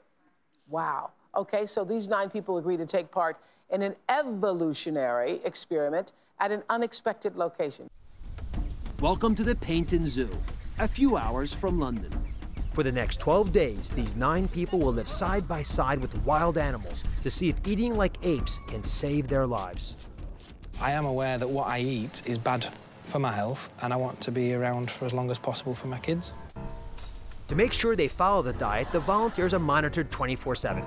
Wow. 0.69 1.13
Okay, 1.35 1.67
so 1.67 1.85
these 1.85 2.09
nine 2.09 2.29
people 2.29 2.59
agree 2.59 2.77
to 2.77 2.85
take 2.85 3.11
part 3.11 3.39
in 3.71 3.81
an 3.81 3.97
evolutionary 4.11 5.41
experiment 5.47 6.13
at 6.39 6.53
an 6.53 6.63
unexpected 6.69 7.35
location. 7.37 7.89
Welcome 9.01 9.35
to 9.37 9.43
the 9.43 9.55
Paignton 9.55 10.07
Zoo, 10.07 10.29
a 10.81 10.89
few 10.89 11.17
hours 11.17 11.55
from 11.55 11.81
London. 11.81 12.13
For 12.75 12.83
the 12.83 12.93
next 12.93 13.21
12 13.21 13.53
days, 13.53 13.89
these 13.89 14.15
nine 14.17 14.49
people 14.49 14.79
will 14.79 14.93
live 14.93 15.09
side 15.09 15.49
by 15.49 15.63
side 15.63 15.99
with 15.99 16.15
wild 16.27 16.59
animals 16.59 17.05
to 17.23 17.31
see 17.31 17.49
if 17.49 17.57
eating 17.67 17.97
like 17.97 18.19
apes 18.23 18.61
can 18.69 18.85
save 18.85 19.29
their 19.29 19.47
lives. 19.47 19.97
I 20.83 20.91
am 20.91 21.07
aware 21.07 21.39
that 21.39 21.49
what 21.49 21.69
I 21.69 21.79
eat 21.79 22.23
is 22.27 22.39
bad 22.39 22.67
for 23.05 23.21
my 23.21 23.31
health, 23.31 23.71
and 23.83 23.93
I 23.93 23.97
want 23.97 24.21
to 24.23 24.33
be 24.33 24.53
around 24.53 24.91
for 24.91 25.05
as 25.05 25.13
long 25.13 25.31
as 25.31 25.39
possible 25.39 25.77
for 25.77 25.87
my 25.87 26.01
kids. 26.01 26.33
To 27.47 27.55
make 27.55 27.73
sure 27.73 27.95
they 27.95 28.09
follow 28.09 28.43
the 28.43 28.53
diet, 28.55 28.91
the 28.91 28.99
volunteers 28.99 29.55
are 29.55 29.61
monitored 29.61 30.11
24 30.11 30.57
7. 30.57 30.85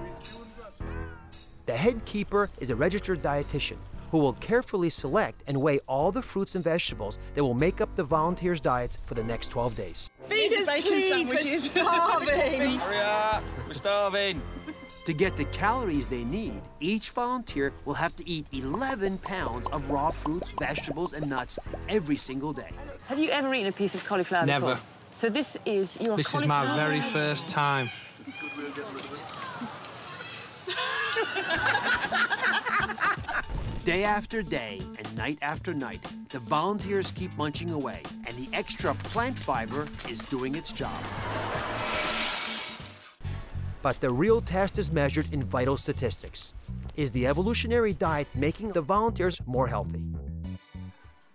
The 1.65 1.77
head 1.77 2.03
keeper 2.03 2.49
is 2.59 2.71
a 2.71 2.75
registered 2.75 3.23
dietitian 3.23 3.77
who 4.11 4.17
will 4.17 4.33
carefully 4.33 4.89
select 4.89 5.41
and 5.47 5.61
weigh 5.61 5.79
all 5.87 6.11
the 6.11 6.21
fruits 6.21 6.55
and 6.55 6.63
vegetables 6.63 7.17
that 7.33 7.43
will 7.43 7.53
make 7.53 7.79
up 7.79 7.95
the 7.95 8.03
volunteers' 8.03 8.59
diets 8.59 8.97
for 9.05 9.13
the 9.13 9.23
next 9.23 9.47
12 9.47 9.77
days. 9.77 10.09
Feed 10.27 10.51
us, 10.55 10.81
please, 10.81 11.29
we're 11.29 11.57
starving. 11.69 12.79
Hurry 12.79 12.97
up, 12.97 13.43
we're 13.65 13.73
starving. 13.73 14.41
To 15.05 15.13
get 15.13 15.37
the 15.37 15.45
calories 15.45 16.07
they 16.07 16.23
need, 16.23 16.59
each 16.79 17.11
volunteer 17.11 17.71
will 17.85 17.93
have 17.93 18.15
to 18.15 18.27
eat 18.27 18.47
11 18.51 19.19
pounds 19.19 19.67
of 19.67 19.87
raw 19.91 20.09
fruits, 20.09 20.51
vegetables, 20.59 21.13
and 21.13 21.29
nuts 21.29 21.59
every 21.87 22.17
single 22.17 22.53
day. 22.53 22.71
Have 23.07 23.19
you 23.19 23.29
ever 23.29 23.53
eaten 23.53 23.67
a 23.67 23.71
piece 23.71 23.93
of 23.93 24.03
cauliflower 24.03 24.47
Never. 24.47 24.65
before? 24.65 24.83
So 25.13 25.29
this 25.29 25.57
is 25.63 25.95
your 26.01 26.17
This 26.17 26.33
is 26.33 26.41
my 26.45 26.65
cauliflower 26.65 26.75
very 26.75 27.01
first 27.01 27.47
time. 27.47 27.91
Day 33.85 34.03
after 34.03 34.41
day 34.41 34.81
and 34.97 35.15
night 35.15 35.37
after 35.43 35.71
night, 35.71 36.03
the 36.29 36.39
volunteers 36.39 37.11
keep 37.11 37.37
munching 37.37 37.69
away, 37.69 38.01
and 38.25 38.35
the 38.35 38.49
extra 38.53 38.95
plant 38.95 39.37
fiber 39.37 39.87
is 40.09 40.21
doing 40.23 40.55
its 40.55 40.71
job. 40.71 41.03
But 43.85 44.01
the 44.01 44.09
real 44.09 44.41
test 44.41 44.79
is 44.79 44.91
measured 44.91 45.31
in 45.31 45.43
vital 45.43 45.77
statistics. 45.77 46.53
Is 46.95 47.11
the 47.11 47.27
evolutionary 47.27 47.93
diet 47.93 48.27
making 48.33 48.71
the 48.71 48.81
volunteers 48.81 49.39
more 49.45 49.67
healthy? 49.67 50.03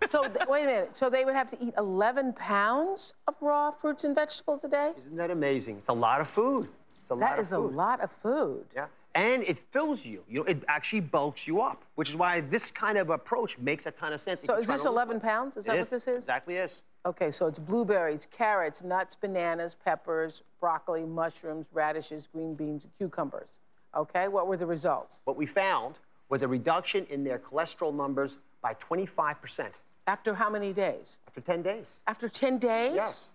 So, 0.09 0.23
th- 0.27 0.45
wait 0.49 0.63
a 0.63 0.65
minute. 0.65 0.93
So 0.93 1.09
they 1.09 1.23
would 1.23 1.33
have 1.33 1.49
to 1.51 1.57
eat 1.65 1.73
11 1.77 2.33
pounds 2.33 3.13
of 3.29 3.35
raw 3.39 3.71
fruits 3.71 4.03
and 4.03 4.13
vegetables 4.13 4.65
a 4.65 4.67
day? 4.67 4.91
Isn't 4.97 5.15
that 5.15 5.31
amazing? 5.31 5.77
It's 5.77 5.87
a 5.87 5.93
lot 5.93 6.19
of 6.19 6.27
food. 6.27 6.67
It's 6.99 7.09
a 7.09 7.13
lot 7.15 7.29
That 7.29 7.39
of 7.39 7.45
is 7.45 7.53
a 7.53 7.55
food. 7.55 7.73
lot 7.73 8.01
of 8.01 8.11
food. 8.11 8.65
Yeah. 8.75 8.87
And 9.15 9.43
it 9.43 9.59
fills 9.71 10.05
you. 10.05 10.21
You 10.27 10.39
know, 10.39 10.45
it 10.45 10.61
actually 10.67 10.99
bulks 10.99 11.47
you 11.47 11.61
up, 11.61 11.85
which 11.95 12.09
is 12.09 12.17
why 12.17 12.41
this 12.41 12.69
kind 12.69 12.97
of 12.97 13.11
approach 13.11 13.57
makes 13.59 13.85
a 13.85 13.91
ton 13.91 14.11
of 14.11 14.19
sense. 14.19 14.41
So 14.41 14.57
is 14.57 14.67
this 14.67 14.83
11 14.83 15.21
pounds? 15.21 15.55
Is 15.55 15.67
It 15.67 15.71
that 15.71 15.77
is. 15.77 15.89
what 15.89 15.91
this 15.95 16.07
is? 16.09 16.17
Exactly 16.17 16.55
is. 16.57 16.83
Okay, 17.05 17.31
so 17.31 17.47
it's 17.47 17.57
blueberries, 17.57 18.27
carrots, 18.31 18.83
nuts, 18.83 19.15
bananas, 19.15 19.75
peppers, 19.83 20.43
broccoli, 20.59 21.03
mushrooms, 21.03 21.65
radishes, 21.73 22.27
green 22.31 22.53
beans, 22.53 22.85
and 22.85 22.93
cucumbers. 22.99 23.59
Okay, 23.95 24.27
what 24.27 24.47
were 24.47 24.57
the 24.57 24.67
results? 24.67 25.21
What 25.25 25.35
we 25.35 25.47
found 25.47 25.95
was 26.29 26.43
a 26.43 26.47
reduction 26.47 27.05
in 27.09 27.23
their 27.23 27.39
cholesterol 27.39 27.93
numbers 27.93 28.37
by 28.61 28.75
25% 28.75 29.71
After 30.07 30.33
how 30.35 30.49
many 30.49 30.73
days? 30.73 31.17
after 31.27 31.41
10 31.41 31.61
days. 31.63 31.99
After 32.05 32.29
10 32.29 32.59
days? 32.59 32.91
Yes. 32.95 33.29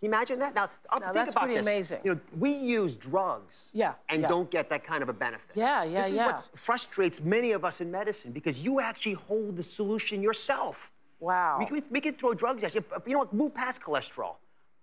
Can 0.00 0.06
you 0.10 0.14
imagine 0.16 0.38
that? 0.40 0.54
Now, 0.56 0.64
uh, 0.88 0.98
Now, 0.98 1.06
think 1.06 1.14
that's 1.14 1.30
about 1.32 1.42
pretty 1.44 1.58
this. 1.58 1.66
amazing. 1.66 2.00
You 2.04 2.14
know, 2.14 2.20
we 2.38 2.52
use 2.52 2.94
drugs 2.94 3.70
Yeah, 3.72 3.94
and 4.08 4.22
yeah. 4.22 4.28
don't 4.28 4.50
get 4.50 4.68
that 4.70 4.82
kind 4.82 5.02
of 5.02 5.08
a 5.08 5.12
benefit. 5.12 5.50
Yeah, 5.54 5.84
yeah, 5.84 6.00
This 6.02 6.10
is 6.10 6.16
yeah. 6.16 6.26
what 6.26 6.48
frustrates 6.56 7.20
many 7.20 7.52
of 7.52 7.64
us 7.64 7.80
in 7.80 7.90
medicine 7.90 8.32
because 8.32 8.58
you 8.60 8.80
actually 8.80 9.12
hold 9.14 9.56
the 9.56 9.62
solution 9.62 10.20
yourself. 10.22 10.90
Wow. 11.20 11.56
We 11.60 11.66
can, 11.66 11.82
we 11.90 12.00
can 12.00 12.14
throw 12.14 12.34
drugs 12.34 12.62
at 12.64 12.74
you. 12.74 12.84
If- 12.96 13.06
You 13.06 13.12
know, 13.12 13.18
what, 13.20 13.32
move 13.32 13.54
past 13.54 13.80
cholesterol. 13.80 14.34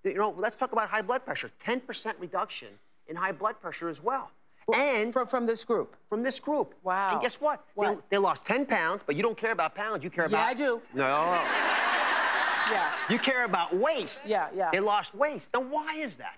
You 0.03 0.13
know, 0.15 0.33
let's 0.37 0.55
talk 0.55 0.71
about 0.71 0.89
high 0.89 1.01
blood 1.01 1.25
pressure. 1.25 1.51
10% 1.65 2.13
reduction 2.19 2.69
in 3.07 3.15
high 3.15 3.31
blood 3.33 3.59
pressure 3.59 3.89
as 3.89 4.01
well. 4.01 4.31
And 4.75 5.13
from, 5.13 5.27
from 5.27 5.45
this 5.45 5.63
group? 5.65 5.95
From 6.09 6.23
this 6.23 6.39
group. 6.39 6.73
Wow. 6.83 7.13
And 7.13 7.21
guess 7.21 7.35
what? 7.41 7.63
What? 7.75 7.95
They, 7.95 8.01
they 8.11 8.17
lost 8.17 8.45
10 8.45 8.65
pounds, 8.65 9.01
but 9.05 9.15
you 9.15 9.23
don't 9.23 9.37
care 9.37 9.51
about 9.53 9.75
pounds. 9.75 10.03
You 10.03 10.09
care 10.09 10.25
about. 10.25 10.37
Yeah. 10.37 10.45
I 10.45 10.53
do. 10.53 10.81
No. 10.93 11.39
Yeah. 12.69 12.91
You 13.09 13.17
care 13.17 13.45
about 13.45 13.73
waist. 13.73 14.23
Yeah, 14.25 14.49
yeah. 14.53 14.69
They 14.71 14.81
lost 14.81 15.15
waist. 15.15 15.51
Now, 15.53 15.61
why 15.61 15.95
is 15.95 16.17
that? 16.17 16.37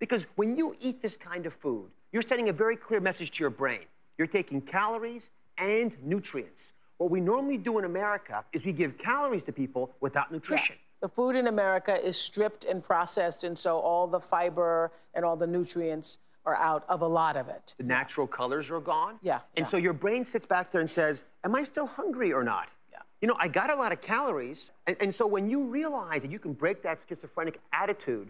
Because 0.00 0.26
when 0.34 0.56
you 0.56 0.74
eat 0.80 1.00
this 1.00 1.16
kind 1.16 1.46
of 1.46 1.54
food, 1.54 1.90
you're 2.10 2.22
sending 2.22 2.48
a 2.48 2.52
very 2.52 2.74
clear 2.74 2.98
message 2.98 3.30
to 3.32 3.44
your 3.44 3.50
brain. 3.50 3.84
You're 4.18 4.26
taking 4.26 4.60
calories 4.60 5.30
and 5.58 5.96
nutrients. 6.02 6.72
What 7.00 7.10
we 7.10 7.22
normally 7.22 7.56
do 7.56 7.78
in 7.78 7.86
America 7.86 8.44
is 8.52 8.62
we 8.62 8.72
give 8.72 8.98
calories 8.98 9.42
to 9.44 9.52
people 9.52 9.90
without 10.00 10.30
nutrition. 10.30 10.76
The 11.00 11.08
food 11.08 11.34
in 11.34 11.46
America 11.46 11.98
is 11.98 12.14
stripped 12.14 12.66
and 12.66 12.84
processed, 12.84 13.42
and 13.42 13.56
so 13.56 13.78
all 13.78 14.06
the 14.06 14.20
fiber 14.20 14.92
and 15.14 15.24
all 15.24 15.34
the 15.34 15.46
nutrients 15.46 16.18
are 16.44 16.56
out 16.56 16.84
of 16.90 17.00
a 17.00 17.06
lot 17.06 17.38
of 17.38 17.48
it. 17.48 17.74
The 17.78 17.84
natural 17.84 18.26
colors 18.26 18.70
are 18.70 18.80
gone. 18.80 19.18
Yeah, 19.22 19.40
And 19.56 19.66
so 19.66 19.78
your 19.78 19.94
brain 19.94 20.26
sits 20.26 20.44
back 20.44 20.70
there 20.70 20.82
and 20.82 20.90
says, 20.90 21.24
Am 21.42 21.54
I 21.54 21.64
still 21.64 21.86
hungry 21.86 22.34
or 22.34 22.44
not? 22.44 22.68
Yeah. 22.92 22.98
You 23.22 23.28
know, 23.28 23.36
I 23.38 23.48
got 23.48 23.70
a 23.70 23.76
lot 23.76 23.92
of 23.92 24.02
calories. 24.02 24.72
And, 24.86 24.94
and 25.00 25.14
so 25.14 25.26
when 25.26 25.48
you 25.48 25.68
realize 25.68 26.20
that 26.20 26.30
you 26.30 26.38
can 26.38 26.52
break 26.52 26.82
that 26.82 27.02
schizophrenic 27.08 27.60
attitude 27.72 28.28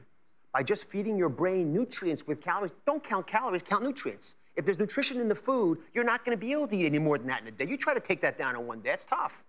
by 0.52 0.62
just 0.62 0.88
feeding 0.88 1.18
your 1.18 1.28
brain 1.28 1.72
nutrients 1.72 2.24
with 2.24 2.40
calories, 2.40 2.70
don't 2.86 3.02
count 3.02 3.26
calories, 3.26 3.62
count 3.62 3.82
nutrients. 3.82 4.36
If 4.56 4.64
there's 4.64 4.78
nutrition 4.78 5.20
in 5.20 5.28
the 5.28 5.34
food, 5.34 5.78
you're 5.94 6.04
not 6.04 6.24
going 6.24 6.36
to 6.36 6.40
be 6.40 6.52
able 6.52 6.68
to 6.68 6.76
eat 6.76 6.86
any 6.86 6.98
more 6.98 7.18
than 7.18 7.26
that 7.28 7.42
in 7.42 7.48
a 7.48 7.50
day. 7.50 7.66
You 7.66 7.76
try 7.76 7.94
to 7.94 8.00
take 8.00 8.20
that 8.22 8.36
down 8.36 8.56
in 8.56 8.66
one 8.66 8.80
day, 8.80 8.90
it's 8.90 9.04
tough. 9.04 9.44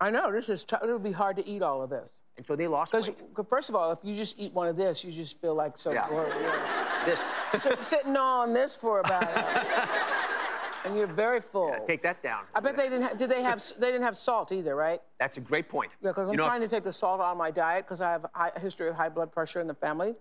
I 0.00 0.10
know, 0.10 0.32
this 0.32 0.48
is 0.48 0.64
tough. 0.64 0.82
It'll 0.82 0.98
be 0.98 1.12
hard 1.12 1.36
to 1.36 1.46
eat 1.46 1.62
all 1.62 1.82
of 1.82 1.90
this. 1.90 2.10
And 2.36 2.46
so 2.46 2.54
they 2.54 2.68
lost 2.68 2.92
Because, 2.92 3.08
weight. 3.08 3.18
first 3.48 3.68
of 3.68 3.74
all, 3.74 3.90
if 3.90 3.98
you 4.04 4.14
just 4.14 4.38
eat 4.38 4.52
one 4.54 4.68
of 4.68 4.76
this, 4.76 5.02
you 5.04 5.10
just 5.10 5.40
feel 5.40 5.54
like 5.54 5.76
so. 5.76 5.92
Yeah. 5.92 6.06
or- 6.08 6.28
yeah. 6.28 6.84
This. 7.06 7.32
so 7.62 7.70
you're 7.70 7.82
sitting 7.82 8.16
on 8.16 8.52
this 8.52 8.76
for 8.76 8.98
about, 9.00 9.24
and 10.84 10.96
you're 10.96 11.06
very 11.06 11.40
full. 11.40 11.74
Take 11.86 12.02
that 12.02 12.22
down. 12.22 12.42
I 12.54 12.60
bet 12.60 12.76
they 12.76 12.84
didn't. 12.88 13.02
Ha- 13.02 13.14
did 13.14 13.30
they 13.30 13.40
have? 13.42 13.62
They 13.78 13.86
didn't 13.92 14.02
have 14.02 14.16
salt 14.16 14.50
either, 14.52 14.74
right? 14.74 15.00
That's 15.18 15.36
a 15.36 15.40
great 15.40 15.68
point. 15.68 15.90
Yeah, 16.02 16.10
because 16.10 16.26
I'm 16.26 16.32
You 16.32 16.38
know, 16.38 16.46
trying 16.46 16.60
to 16.60 16.68
take 16.68 16.82
the 16.84 16.92
salt 16.92 17.20
out 17.20 17.30
of 17.32 17.38
my 17.38 17.50
diet 17.52 17.84
because 17.86 18.00
I 18.00 18.10
have 18.10 18.26
a 18.34 18.60
history 18.60 18.88
of 18.88 18.96
high 18.96 19.08
blood 19.08 19.32
pressure 19.32 19.60
in 19.60 19.68
the 19.68 19.74
family, 19.74 20.16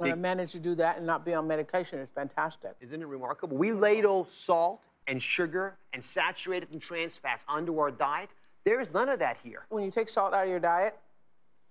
and 0.00 0.12
I 0.12 0.16
managed 0.16 0.52
to 0.52 0.58
do 0.58 0.74
that 0.76 0.96
and 0.98 1.06
not 1.06 1.24
be 1.24 1.34
on 1.34 1.46
medication. 1.46 1.98
It's 1.98 2.12
fantastic. 2.12 2.72
Isn't 2.80 3.02
it 3.02 3.06
remarkable? 3.06 3.56
We 3.56 3.72
ladle 3.72 4.24
salt 4.24 4.80
and 5.06 5.22
sugar 5.22 5.74
and 5.92 6.04
saturated 6.04 6.70
and 6.72 6.80
trans 6.80 7.14
fats 7.16 7.44
onto 7.48 7.78
our 7.78 7.90
diet. 7.90 8.30
There 8.64 8.80
is 8.80 8.92
none 8.92 9.08
of 9.08 9.18
that 9.18 9.36
here. 9.42 9.66
When 9.68 9.84
you 9.84 9.90
take 9.90 10.08
salt 10.08 10.32
out 10.34 10.44
of 10.44 10.50
your 10.50 10.60
diet, 10.60 10.96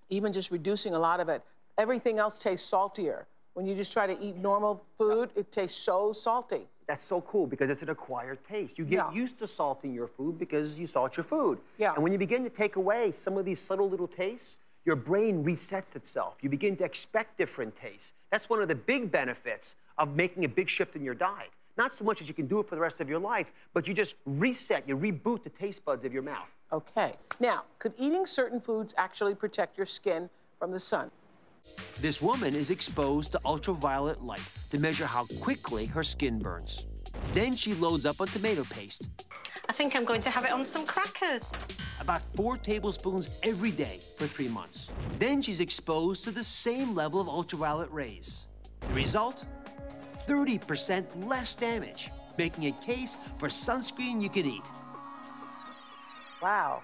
even 0.09 0.33
just 0.33 0.51
reducing 0.51 0.93
a 0.93 0.99
lot 0.99 1.19
of 1.19 1.29
it, 1.29 1.41
everything 1.77 2.19
else 2.19 2.39
tastes 2.41 2.67
saltier. 2.67 3.25
When 3.53 3.65
you 3.65 3.75
just 3.75 3.91
try 3.91 4.07
to 4.07 4.19
eat 4.23 4.35
normal 4.37 4.83
food, 4.97 5.31
it 5.35 5.51
tastes 5.51 5.77
so 5.79 6.13
salty. 6.13 6.67
That's 6.87 7.03
so 7.03 7.21
cool 7.21 7.45
because 7.45 7.69
it's 7.69 7.83
an 7.83 7.89
acquired 7.89 8.39
taste. 8.47 8.79
You 8.79 8.85
get 8.85 8.95
Yeah. 8.95 9.11
used 9.11 9.37
to 9.39 9.47
salting 9.47 9.93
your 9.93 10.07
food 10.07 10.39
because 10.39 10.79
you 10.79 10.87
salt 10.87 11.17
your 11.17 11.23
food. 11.23 11.59
Yeah. 11.77 11.93
And 11.93 12.01
when 12.01 12.11
you 12.11 12.17
begin 12.17 12.43
to 12.43 12.49
take 12.49 12.77
away 12.77 13.11
some 13.11 13.37
of 13.37 13.45
these 13.45 13.59
subtle 13.59 13.87
little 13.89 14.07
tastes, 14.07 14.57
your 14.85 14.95
brain 14.95 15.43
resets 15.43 15.95
itself. 15.95 16.37
You 16.41 16.49
begin 16.49 16.75
to 16.77 16.83
expect 16.83 17.37
different 17.37 17.75
tastes. 17.75 18.13
That's 18.31 18.49
one 18.49 18.61
of 18.61 18.67
the 18.67 18.75
big 18.75 19.11
benefits 19.11 19.75
of 19.97 20.15
making 20.15 20.45
a 20.45 20.49
big 20.49 20.69
shift 20.69 20.95
in 20.95 21.03
your 21.03 21.13
diet. 21.13 21.49
Not 21.77 21.95
so 21.95 22.03
much 22.03 22.21
as 22.21 22.27
you 22.27 22.33
can 22.33 22.47
do 22.47 22.59
it 22.59 22.67
for 22.67 22.75
the 22.75 22.81
rest 22.81 22.99
of 22.99 23.09
your 23.09 23.19
life, 23.19 23.51
but 23.73 23.87
you 23.87 23.93
just 23.93 24.15
reset, 24.25 24.87
you 24.87 24.97
reboot 24.97 25.43
the 25.43 25.49
taste 25.49 25.85
buds 25.85 26.03
of 26.03 26.13
your 26.13 26.23
mouth. 26.23 26.53
Okay. 26.73 27.13
Now, 27.39 27.63
could 27.79 27.93
eating 27.97 28.25
certain 28.25 28.59
foods 28.59 28.93
actually 28.97 29.35
protect 29.35 29.77
your 29.77 29.85
skin 29.85 30.29
from 30.57 30.71
the 30.71 30.79
sun? 30.79 31.11
This 31.99 32.21
woman 32.21 32.55
is 32.55 32.69
exposed 32.69 33.31
to 33.33 33.39
ultraviolet 33.45 34.23
light 34.23 34.41
to 34.71 34.79
measure 34.79 35.05
how 35.05 35.25
quickly 35.39 35.85
her 35.85 36.03
skin 36.03 36.39
burns. 36.39 36.85
Then 37.33 37.55
she 37.55 37.73
loads 37.73 38.05
up 38.05 38.19
on 38.21 38.27
tomato 38.27 38.63
paste, 38.65 39.07
I 39.69 39.71
think 39.71 39.95
I'm 39.95 40.03
going 40.03 40.21
to 40.21 40.31
have 40.31 40.45
it 40.45 40.51
on 40.51 40.65
some 40.65 40.83
crackers. 40.83 41.43
About 41.99 42.21
four 42.35 42.57
tablespoons 42.57 43.29
every 43.43 43.71
day 43.71 43.99
for 44.17 44.27
three 44.27 44.47
months. 44.47 44.91
Then 45.17 45.41
she's 45.41 45.59
exposed 45.59 46.23
to 46.23 46.31
the 46.31 46.43
same 46.43 46.95
level 46.95 47.19
of 47.19 47.27
ultraviolet 47.27 47.91
rays. 47.91 48.47
The 48.87 48.93
result? 48.93 49.45
30% 50.27 51.27
less 51.27 51.55
damage, 51.55 52.11
making 52.37 52.67
a 52.67 52.71
case 52.71 53.17
for 53.37 53.47
sunscreen 53.47 54.21
you 54.21 54.29
can 54.29 54.45
eat. 54.45 54.63
Wow. 56.41 56.83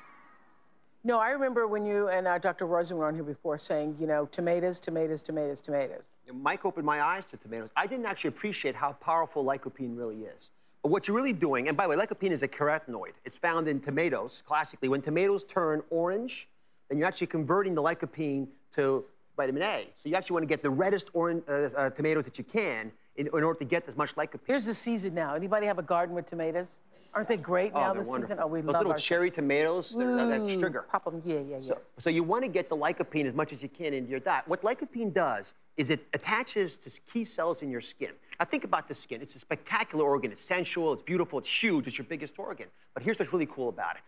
No, 1.04 1.20
I 1.20 1.30
remember 1.30 1.68
when 1.68 1.86
you 1.86 2.10
and 2.10 2.28
uh, 2.28 2.40
Dr. 2.40 2.66
Roizen 2.66 2.94
were 2.94 3.06
on 3.06 3.14
here 3.14 3.24
before 3.24 3.60
saying, 3.60 3.96
you 4.00 4.08
know, 4.08 4.26
tomatoes, 4.26 4.80
tomatoes, 4.80 5.22
tomatoes, 5.22 5.62
tomatoes. 5.62 6.02
Mike 6.34 6.66
opened 6.66 6.86
my 6.86 7.02
eyes 7.02 7.26
to 7.26 7.38
tomatoes. 7.38 7.70
I 7.78 7.86
didn't 7.86 8.08
actually 8.08 8.30
appreciate 8.30 8.76
how 8.76 8.94
powerful 8.94 9.46
lycopene 9.46 9.96
really 9.96 10.24
is. 10.24 10.50
What 10.86 11.08
you're 11.08 11.18
really 11.18 11.34
doing, 11.34 11.68
and 11.68 11.75
by 11.75 11.86
the 11.86 11.89
way, 11.89 11.96
lycopene 11.96 12.30
is 12.30 12.44
a 12.44 12.48
carotenoid. 12.48 13.13
It's 13.24 13.36
found 13.36 13.68
in 13.68 13.80
tomatoes, 13.80 14.44
classically. 14.46 14.88
When 14.88 15.01
tomatoes 15.01 15.44
turn 15.44 15.82
orange, 15.89 16.48
then 16.89 17.00
you're 17.00 17.08
actually 17.08 17.25
converting 17.27 17.74
the 17.74 17.82
lycopene 17.82 18.48
to 18.75 19.04
vitamin 19.36 19.63
A. 19.63 19.88
So 19.96 20.10
you 20.10 20.15
actually 20.15 20.36
want 20.36 20.44
to 20.44 20.48
get 20.48 20.62
the 20.62 20.70
reddest 20.70 21.10
orange, 21.13 21.44
uh, 21.50 21.70
uh, 21.75 21.89
tomatoes 21.89 22.25
that 22.25 22.38
you 22.38 22.44
can 22.44 22.92
in, 23.15 23.25
in, 23.25 23.44
order 23.44 23.58
to 23.58 23.65
get 23.65 23.88
as 23.88 23.98
much 23.98 24.13
lycopene. 24.15 24.42
Here's 24.46 24.68
the 24.68 24.75
season 24.75 25.15
now. 25.15 25.34
Anybody 25.34 25.65
have 25.65 25.80
a 25.80 25.84
garden 25.84 26.13
with 26.13 26.27
tomatoes? 26.27 26.68
Aren't 27.16 27.30
they 27.30 27.38
great 27.38 27.72
oh, 27.74 27.80
now 27.80 27.94
this 27.94 28.08
wonderful. 28.08 28.36
season? 28.36 28.44
Oh, 28.44 28.48
we 28.48 28.60
Those 28.60 28.74
love 28.74 28.82
little 28.82 28.92
our 28.92 28.98
cherry 28.98 29.32
tomatoes, 29.32 29.96
they're 29.98 30.20
uh, 30.20 30.28
that 30.28 30.50
sugar. 30.50 30.86
Pop 30.92 31.06
them, 31.06 31.22
yeah, 31.24 31.36
yeah, 31.36 31.56
yeah. 31.56 31.62
So, 31.62 31.78
so 31.98 32.10
you 32.10 32.24
want 32.24 32.44
to 32.44 32.50
get 32.50 32.68
the 32.68 32.76
lycopene 32.76 33.26
as 33.26 33.34
much 33.34 33.54
as 33.54 33.64
you 33.64 33.70
can 33.70 33.94
into 33.94 34.12
your 34.12 34.20
diet. 34.20 34.44
What 34.48 34.62
lycopene 34.64 35.14
does 35.14 35.54
is 35.78 35.90
it 35.90 36.06
attaches 36.14 36.76
to 36.76 36.92
key 37.12 37.24
cells 37.24 37.62
in 37.62 37.72
your 37.72 37.80
skin. 37.80 38.12
Now 38.38 38.46
think 38.46 38.66
about 38.66 38.90
the 38.90 38.94
skin. 38.94 39.22
It's 39.22 39.36
a 39.36 39.40
spectacular 39.40 40.04
organ. 40.04 40.34
It's 40.34 40.44
sensual, 40.44 40.92
it's 40.92 41.04
beautiful, 41.04 41.40
it's 41.40 41.64
huge, 41.64 41.88
it's 41.88 41.98
your 41.98 42.06
biggest 42.06 42.38
organ. 42.38 42.68
But 42.94 43.04
here's 43.04 43.18
what's 43.18 43.32
really 43.32 43.46
cool 43.46 43.70
about 43.70 43.96
it. 43.96 44.02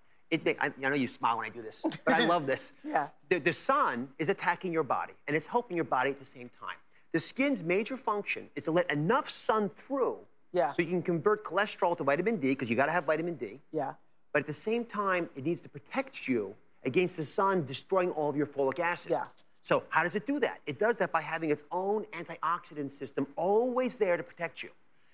It, 0.45 0.57
I, 0.59 0.67
I 0.67 0.89
know 0.89 0.95
you 0.95 1.07
smile 1.07 1.37
when 1.37 1.45
I 1.45 1.49
do 1.49 1.61
this, 1.61 1.85
but 2.03 2.13
I 2.13 2.25
love 2.25 2.45
this. 2.45 2.73
yeah. 2.85 3.07
The, 3.29 3.39
the 3.39 3.53
sun 3.53 4.09
is 4.19 4.27
attacking 4.27 4.73
your 4.73 4.83
body, 4.83 5.13
and 5.27 5.37
it's 5.37 5.45
helping 5.45 5.77
your 5.77 5.85
body 5.85 6.09
at 6.09 6.19
the 6.19 6.25
same 6.25 6.49
time. 6.59 6.75
The 7.13 7.19
skin's 7.19 7.63
major 7.63 7.95
function 7.95 8.49
is 8.57 8.65
to 8.65 8.71
let 8.71 8.91
enough 8.91 9.29
sun 9.29 9.69
through 9.69 10.17
yeah. 10.57 10.73
so 10.73 10.81
you 10.81 10.89
can 10.89 11.01
convert 11.01 11.43
cholesterol 11.43 11.97
to 11.97 12.03
vitamin 12.03 12.37
D, 12.37 12.49
because 12.49 12.69
you 12.69 12.75
got 12.75 12.87
to 12.87 12.91
have 12.91 13.05
vitamin 13.05 13.35
D. 13.35 13.59
Yeah. 13.71 13.93
But 14.33 14.39
at 14.41 14.47
the 14.47 14.53
same 14.53 14.83
time, 14.83 15.29
it 15.35 15.45
needs 15.45 15.61
to 15.61 15.69
protect 15.69 16.27
you 16.27 16.53
against 16.83 17.17
the 17.17 17.25
sun 17.25 17.65
destroying 17.65 18.11
all 18.11 18.29
of 18.29 18.35
your 18.35 18.45
folic 18.45 18.79
acid. 18.79 19.11
Yeah. 19.11 19.23
So 19.63 19.83
how 19.89 20.03
does 20.03 20.15
it 20.15 20.25
do 20.25 20.39
that? 20.39 20.61
It 20.65 20.79
does 20.79 20.97
that 20.97 21.11
by 21.11 21.21
having 21.21 21.49
its 21.49 21.63
own 21.71 22.05
antioxidant 22.13 22.91
system 22.91 23.27
always 23.35 23.95
there 23.95 24.15
to 24.17 24.23
protect 24.23 24.63
you. 24.63 24.69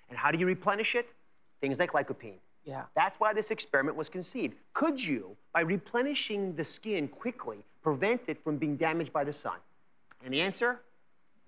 And 0.10 0.18
how 0.18 0.30
do 0.32 0.38
you 0.38 0.46
replenish 0.46 0.96
it? 0.96 1.10
Things 1.62 1.80
like 1.80 1.92
lycopene. 1.92 2.40
Yeah. 2.66 2.84
That's 2.96 3.20
why 3.20 3.34
this 3.34 3.52
experiment 3.52 3.98
was 3.98 4.10
conceived. 4.10 4.56
Could 4.74 5.04
you, 5.04 5.36
by 5.54 5.62
replenishing 5.62 6.56
the 6.56 6.64
skin 6.64 7.08
quickly, 7.08 7.66
prevent 7.82 8.22
it 8.28 8.44
from 8.44 8.58
being 8.58 8.76
damaged 8.76 9.12
by 9.12 9.24
the 9.24 9.34
sun? 9.34 9.58
And 10.24 10.34
the 10.34 10.42
answer? 10.42 10.80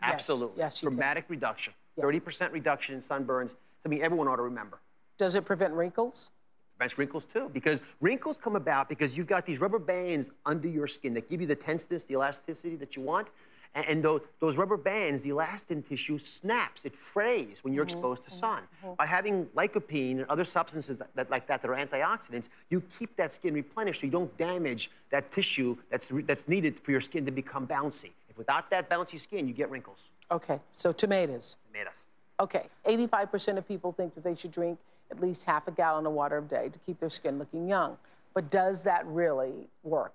Yes. 0.01 0.13
Absolutely. 0.13 0.57
Yes, 0.57 0.81
you 0.81 0.89
Dramatic 0.89 1.25
reduction. 1.29 1.73
Yeah. 1.97 2.03
30% 2.05 2.51
reduction 2.51 2.95
in 2.95 3.01
sunburns. 3.01 3.55
Something 3.85 4.01
everyone 4.01 4.27
ought 4.27 4.37
to 4.37 4.41
remember. 4.41 4.79
Does 5.19 5.35
it 5.35 5.45
prevent 5.45 5.71
wrinkles? 5.75 6.31
Prevents 6.75 6.97
wrinkles 6.97 7.23
too, 7.23 7.51
because 7.53 7.83
wrinkles 8.01 8.35
come 8.39 8.55
about 8.55 8.89
because 8.89 9.15
you've 9.15 9.27
got 9.27 9.45
these 9.45 9.61
rubber 9.61 9.77
bands 9.77 10.31
under 10.43 10.67
your 10.67 10.87
skin 10.87 11.13
that 11.13 11.29
give 11.29 11.39
you 11.39 11.45
the 11.45 11.55
tenseness, 11.55 12.03
the 12.03 12.15
elasticity 12.15 12.77
that 12.77 12.95
you 12.95 13.03
want. 13.03 13.27
And, 13.75 13.85
and 13.85 14.03
those, 14.03 14.21
those, 14.39 14.57
rubber 14.57 14.75
bands, 14.75 15.21
the 15.21 15.29
elastin 15.29 15.87
tissue 15.87 16.17
snaps, 16.17 16.81
it 16.83 16.95
frays 16.95 17.63
when 17.63 17.73
you're 17.75 17.85
Mm-hmm. 17.85 17.97
exposed 17.97 18.23
to 18.23 18.31
sun. 18.31 18.63
By 18.97 19.05
having 19.05 19.45
lycopene 19.55 20.13
and 20.21 20.25
other 20.29 20.45
substances 20.45 20.97
that, 20.97 21.15
that, 21.15 21.29
like 21.29 21.45
that 21.45 21.61
that 21.61 21.69
are 21.69 21.75
antioxidants, 21.75 22.49
you 22.71 22.81
keep 22.97 23.15
that 23.17 23.33
skin 23.33 23.53
replenished 23.53 24.01
so 24.01 24.07
you 24.07 24.11
don't 24.11 24.35
damage 24.35 24.89
that 25.11 25.29
tissue 25.31 25.77
that's, 25.91 26.07
that's 26.25 26.47
needed 26.47 26.79
for 26.79 26.89
your 26.89 27.01
skin 27.01 27.23
to 27.27 27.31
become 27.31 27.67
bouncy. 27.67 28.09
If 28.31 28.37
without 28.39 28.71
that 28.71 28.89
bouncy 28.89 29.19
skin, 29.19 29.47
you 29.47 29.53
get 29.53 29.69
wrinkles. 29.69 30.09
Okay, 30.31 30.59
so 30.73 30.91
tomatoes. 30.91 31.57
Tomatoes. 31.71 32.05
Okay, 32.39 32.67
85% 32.85 33.57
of 33.57 33.67
people 33.67 33.93
think 33.93 34.13
that 34.15 34.23
they 34.23 34.35
should 34.35 34.51
drink 34.51 34.77
at 35.09 35.21
least 35.21 35.43
half 35.43 35.67
a 35.67 35.71
gallon 35.71 36.05
of 36.05 36.13
water 36.13 36.39
a 36.39 36.41
day 36.41 36.69
to 36.69 36.79
keep 36.79 36.99
their 36.99 37.09
skin 37.09 37.39
looking 37.39 37.67
young. 37.67 37.97
But 38.33 38.49
does 38.49 38.83
that 38.83 39.05
really 39.07 39.69
work? 39.83 40.13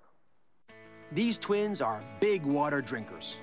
These 1.11 1.39
twins 1.39 1.81
are 1.81 2.03
big 2.19 2.43
water 2.43 2.81
drinkers. 2.81 3.39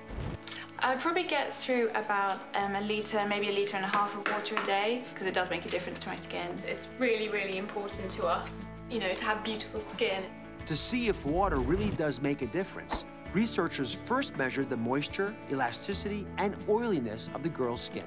I 0.79 0.91
would 0.91 1.01
probably 1.01 1.23
get 1.23 1.51
through 1.51 1.89
about 1.89 2.39
um, 2.55 2.75
a 2.75 2.81
litre, 2.81 3.25
maybe 3.27 3.49
a 3.49 3.51
litre 3.51 3.75
and 3.75 3.85
a 3.85 3.89
half 3.89 4.17
of 4.17 4.25
water 4.31 4.55
a 4.55 4.63
day, 4.63 5.03
because 5.13 5.27
it 5.27 5.33
does 5.33 5.49
make 5.49 5.65
a 5.65 5.69
difference 5.69 5.99
to 5.99 6.07
my 6.07 6.15
skin. 6.15 6.55
It's 6.65 6.87
really, 6.97 7.27
really 7.27 7.57
important 7.57 8.09
to 8.11 8.25
us, 8.25 8.65
you 8.89 8.99
know, 8.99 9.13
to 9.13 9.25
have 9.25 9.43
beautiful 9.43 9.81
skin. 9.81 10.23
To 10.67 10.77
see 10.77 11.09
if 11.09 11.25
water 11.25 11.57
really 11.57 11.91
does 11.91 12.21
make 12.21 12.41
a 12.41 12.47
difference, 12.47 13.03
researchers 13.33 13.99
first 14.05 14.37
measured 14.37 14.69
the 14.69 14.77
moisture, 14.77 15.35
elasticity, 15.51 16.25
and 16.37 16.57
oiliness 16.69 17.29
of 17.35 17.43
the 17.43 17.49
girl's 17.49 17.81
skin. 17.81 18.05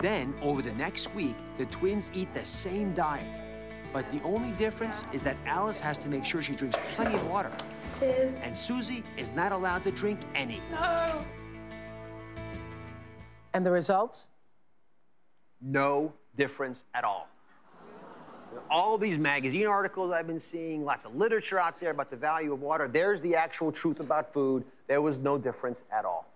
Then, 0.00 0.34
over 0.42 0.62
the 0.62 0.72
next 0.72 1.14
week, 1.14 1.36
the 1.56 1.66
twins 1.66 2.10
eat 2.14 2.32
the 2.34 2.44
same 2.44 2.92
diet. 2.94 3.40
But 3.92 4.10
the 4.12 4.20
only 4.22 4.50
difference 4.52 5.04
is 5.12 5.22
that 5.22 5.36
Alice 5.46 5.80
has 5.80 5.96
to 5.98 6.08
make 6.08 6.24
sure 6.24 6.42
she 6.42 6.54
drinks 6.54 6.76
plenty 6.94 7.14
of 7.14 7.26
water. 7.28 7.50
Cheers. 7.98 8.38
And 8.42 8.56
Susie 8.56 9.02
is 9.16 9.32
not 9.32 9.52
allowed 9.52 9.84
to 9.84 9.90
drink 9.90 10.20
any. 10.34 10.60
No. 10.70 11.24
And 13.54 13.64
the 13.64 13.70
results? 13.70 14.28
No 15.62 16.12
difference 16.36 16.84
at 16.94 17.04
all. 17.04 17.28
All 18.70 18.98
these 18.98 19.18
magazine 19.18 19.66
articles 19.66 20.12
I've 20.12 20.26
been 20.26 20.40
seeing, 20.40 20.84
lots 20.84 21.04
of 21.04 21.14
literature 21.14 21.58
out 21.58 21.80
there 21.80 21.90
about 21.90 22.10
the 22.10 22.16
value 22.16 22.52
of 22.52 22.60
water. 22.60 22.88
There's 22.88 23.20
the 23.20 23.34
actual 23.34 23.72
truth 23.72 24.00
about 24.00 24.32
food. 24.32 24.64
There 24.88 25.00
was 25.00 25.18
no 25.18 25.38
difference 25.38 25.82
at 25.90 26.04
all. 26.04 26.26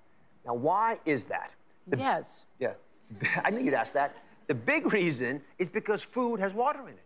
Now, 0.46 0.54
why 0.54 0.98
is 1.04 1.26
that? 1.26 1.50
The, 1.88 1.98
yes. 1.98 2.46
Yeah. 2.58 2.74
I 3.44 3.50
knew 3.50 3.60
you'd 3.60 3.74
ask 3.74 3.92
that. 3.94 4.16
The 4.46 4.54
big 4.54 4.92
reason 4.92 5.40
is 5.58 5.68
because 5.68 6.02
food 6.02 6.40
has 6.40 6.54
water 6.54 6.82
in 6.82 6.94
it. 6.94 7.04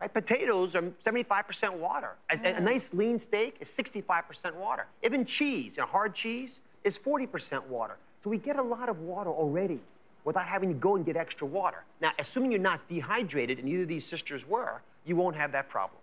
Right? 0.00 0.12
Potatoes 0.12 0.74
are 0.74 0.82
75% 0.82 1.74
water. 1.74 2.16
A, 2.30 2.34
a, 2.34 2.36
a 2.36 2.54
mm. 2.54 2.62
nice 2.62 2.94
lean 2.94 3.18
steak 3.18 3.56
is 3.60 3.68
65% 3.68 4.54
water. 4.54 4.86
Even 5.02 5.24
cheese, 5.24 5.76
you 5.76 5.82
know, 5.82 5.86
hard 5.86 6.14
cheese, 6.14 6.62
is 6.84 6.98
40% 6.98 7.66
water. 7.66 7.96
So 8.24 8.30
we 8.30 8.38
get 8.38 8.56
a 8.56 8.62
lot 8.62 8.88
of 8.88 9.00
water 9.00 9.30
already 9.30 9.80
without 10.24 10.46
having 10.46 10.70
to 10.70 10.74
go 10.74 10.96
and 10.96 11.04
get 11.04 11.16
extra 11.16 11.46
water. 11.46 11.84
Now, 12.00 12.12
assuming 12.18 12.52
you're 12.52 12.60
not 12.60 12.86
dehydrated, 12.88 13.58
and 13.58 13.68
neither 13.68 13.82
of 13.82 13.88
these 13.88 14.06
sisters 14.06 14.46
were, 14.46 14.80
you 15.04 15.16
won't 15.16 15.36
have 15.36 15.52
that 15.52 15.68
problem. 15.68 16.00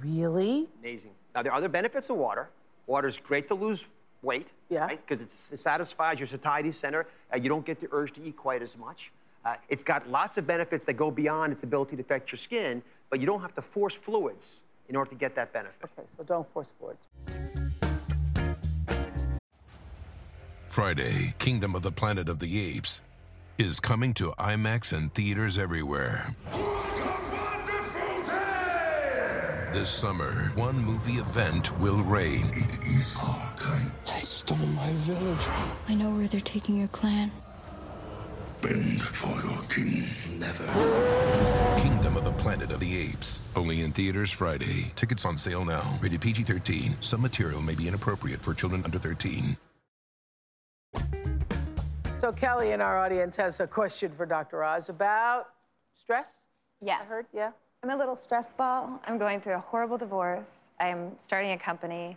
Really? 0.00 0.68
Amazing. 0.80 1.12
Now, 1.34 1.42
there 1.42 1.52
are 1.52 1.56
other 1.56 1.68
benefits 1.68 2.10
of 2.10 2.16
water. 2.16 2.48
Water 2.86 3.08
is 3.08 3.18
great 3.18 3.48
to 3.48 3.54
lose 3.54 3.88
weight, 4.24 4.48
yeah. 4.70 4.80
right? 4.80 5.00
Because 5.06 5.20
it 5.20 5.30
satisfies 5.30 6.18
your 6.18 6.26
satiety 6.26 6.72
center. 6.72 7.06
Uh, 7.32 7.36
you 7.36 7.48
don't 7.48 7.64
get 7.64 7.80
the 7.80 7.88
urge 7.92 8.12
to 8.14 8.24
eat 8.24 8.36
quite 8.36 8.62
as 8.62 8.76
much. 8.76 9.12
Uh, 9.44 9.56
it's 9.68 9.84
got 9.84 10.08
lots 10.10 10.38
of 10.38 10.46
benefits 10.46 10.84
that 10.86 10.94
go 10.94 11.10
beyond 11.10 11.52
its 11.52 11.62
ability 11.62 11.96
to 11.96 12.02
affect 12.02 12.32
your 12.32 12.38
skin, 12.38 12.82
but 13.10 13.20
you 13.20 13.26
don't 13.26 13.42
have 13.42 13.54
to 13.54 13.62
force 13.62 13.94
fluids 13.94 14.62
in 14.88 14.96
order 14.96 15.10
to 15.10 15.16
get 15.16 15.34
that 15.34 15.52
benefit. 15.52 15.90
Okay, 15.98 16.08
so 16.16 16.24
don't 16.24 16.50
force 16.52 16.68
fluids. 16.78 17.06
Friday, 20.68 21.34
Kingdom 21.38 21.76
of 21.76 21.82
the 21.82 21.92
Planet 21.92 22.28
of 22.28 22.40
the 22.40 22.76
Apes 22.76 23.00
is 23.58 23.78
coming 23.78 24.12
to 24.14 24.32
IMAX 24.32 24.92
and 24.92 25.12
theaters 25.14 25.56
everywhere. 25.56 26.34
This 29.74 29.90
summer, 29.90 30.52
one 30.54 30.78
movie 30.78 31.14
event 31.14 31.76
will 31.80 32.00
reign. 32.04 32.48
It 32.54 32.86
is 32.86 33.18
our 33.20 33.52
time. 33.56 33.90
They 34.06 34.20
stole 34.20 34.56
my 34.56 34.92
village. 34.92 35.46
I 35.88 35.94
know 35.94 36.10
where 36.10 36.28
they're 36.28 36.40
taking 36.40 36.78
your 36.78 36.86
clan. 36.88 37.32
Bend 38.62 39.02
for 39.02 39.34
your 39.44 39.60
king. 39.64 40.04
Never. 40.38 40.64
Kingdom 41.82 42.16
of 42.16 42.22
the 42.22 42.30
Planet 42.38 42.70
of 42.70 42.78
the 42.78 42.96
Apes. 42.96 43.40
Only 43.56 43.82
in 43.82 43.90
theaters 43.90 44.30
Friday. 44.30 44.92
Tickets 44.94 45.24
on 45.24 45.36
sale 45.36 45.64
now. 45.64 45.98
Rated 46.00 46.20
PG 46.20 46.44
13. 46.44 46.96
Some 47.00 47.20
material 47.20 47.60
may 47.60 47.74
be 47.74 47.88
inappropriate 47.88 48.40
for 48.40 48.54
children 48.54 48.84
under 48.84 49.00
13. 49.00 49.56
So 52.16 52.30
Kelly 52.30 52.70
in 52.70 52.80
our 52.80 52.96
audience 52.96 53.36
has 53.38 53.58
a 53.58 53.66
question 53.66 54.12
for 54.16 54.24
Dr. 54.24 54.62
Oz 54.62 54.88
about 54.88 55.48
stress. 56.00 56.28
Yeah. 56.80 56.98
I 57.00 57.04
heard, 57.06 57.26
yeah. 57.34 57.50
I'm 57.84 57.90
a 57.90 57.96
little 57.96 58.16
stress 58.16 58.50
ball. 58.50 58.98
I'm 59.06 59.18
going 59.18 59.42
through 59.42 59.56
a 59.56 59.60
horrible 59.60 59.98
divorce. 59.98 60.48
I'm 60.80 61.12
starting 61.20 61.52
a 61.52 61.58
company 61.58 62.16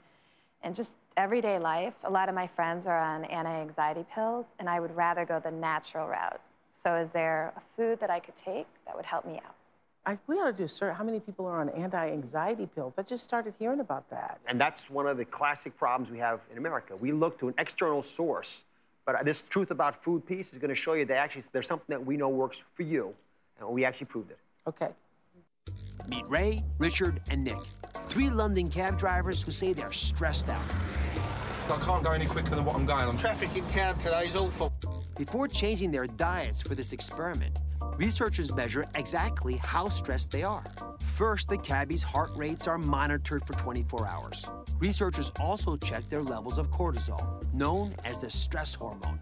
and 0.64 0.74
just 0.74 0.92
everyday 1.18 1.60
life. 1.60 1.94
A 2.06 2.10
lot 2.10 2.30
of 2.30 2.36
my 2.36 2.48
friends 2.48 2.88
are 2.88 2.98
on 2.98 3.26
anti-anxiety 3.26 4.06
pills 4.16 4.46
and 4.60 4.70
I 4.70 4.80
would 4.80 4.96
rather 4.96 5.26
go 5.26 5.42
the 5.42 5.52
natural 5.52 6.08
route. 6.08 6.40
So 6.82 6.96
is 6.96 7.10
there 7.12 7.52
a 7.58 7.62
food 7.76 8.00
that 8.00 8.10
I 8.10 8.22
could 8.22 8.38
take 8.38 8.66
that 8.86 8.96
would 8.96 9.04
help 9.04 9.26
me 9.26 9.42
out? 9.46 9.56
I, 10.06 10.18
we 10.28 10.38
ought 10.38 10.46
to 10.46 10.54
do, 10.54 10.64
a 10.64 10.70
survey. 10.70 10.96
how 10.96 11.04
many 11.04 11.20
people 11.20 11.46
are 11.46 11.60
on 11.60 11.68
anti-anxiety 11.68 12.70
pills? 12.74 12.94
I 12.98 13.02
just 13.02 13.26
started 13.26 13.54
hearing 13.60 13.82
about 13.82 14.10
that. 14.10 14.40
And 14.48 14.62
that's 14.62 14.90
one 14.90 15.06
of 15.06 15.18
the 15.18 15.26
classic 15.26 15.78
problems 15.78 16.10
we 16.10 16.20
have 16.20 16.40
in 16.50 16.58
America. 16.58 16.96
We 16.96 17.12
look 17.12 17.38
to 17.40 17.50
an 17.50 17.56
external 17.58 18.02
source, 18.02 18.64
but 19.06 19.26
this 19.26 19.42
truth 19.42 19.72
about 19.72 20.02
food 20.02 20.26
piece 20.26 20.54
is 20.54 20.60
going 20.60 20.70
to 20.70 20.76
show 20.76 20.94
you 20.94 21.04
that 21.04 21.18
actually 21.18 21.44
there's 21.52 21.68
something 21.68 21.90
that 21.90 22.06
we 22.06 22.16
know 22.16 22.30
works 22.30 22.64
for 22.74 22.84
you, 22.84 23.14
and 23.60 23.68
we 23.68 23.84
actually 23.84 24.08
proved 24.08 24.32
it. 24.32 24.38
Okay. 24.66 24.92
Meet 26.06 26.28
Ray, 26.28 26.64
Richard, 26.78 27.22
and 27.30 27.44
Nick, 27.44 27.60
three 28.06 28.30
London 28.30 28.70
cab 28.70 28.98
drivers 28.98 29.42
who 29.42 29.52
say 29.52 29.74
they're 29.74 29.92
stressed 29.92 30.50
out. 30.50 30.64
I 31.70 31.78
can't 31.80 32.04
go 32.04 32.12
any 32.12 32.26
quicker 32.26 32.56
than 32.56 32.64
what 32.64 32.76
I'm 32.76 32.86
going. 32.86 33.10
I'm 33.10 33.18
traffic 33.18 33.56
in 33.56 33.68
town 33.68 33.98
today 33.98 34.28
is 34.28 34.36
awful. 34.36 34.74
Before 35.18 35.48
changing 35.48 35.92
their 35.92 36.08
diets 36.08 36.62
for 36.62 36.76
this 36.76 36.94
experiment, 36.94 37.58
researchers 37.98 38.54
measure 38.54 38.86
exactly 38.96 39.58
how 39.58 39.90
stressed 39.90 40.32
they 40.32 40.44
are. 40.44 40.64
First, 41.02 41.50
the 41.50 41.58
cabbies' 41.58 42.04
heart 42.04 42.32
rates 42.36 42.68
are 42.68 42.78
monitored 42.78 43.46
for 43.46 43.54
24 43.54 44.08
hours. 44.08 44.46
Researchers 44.80 45.32
also 45.40 45.76
check 45.76 46.08
their 46.08 46.22
levels 46.22 46.58
of 46.58 46.70
cortisol, 46.70 47.42
known 47.54 47.96
as 48.06 48.22
the 48.22 48.30
stress 48.30 48.74
hormone. 48.76 49.20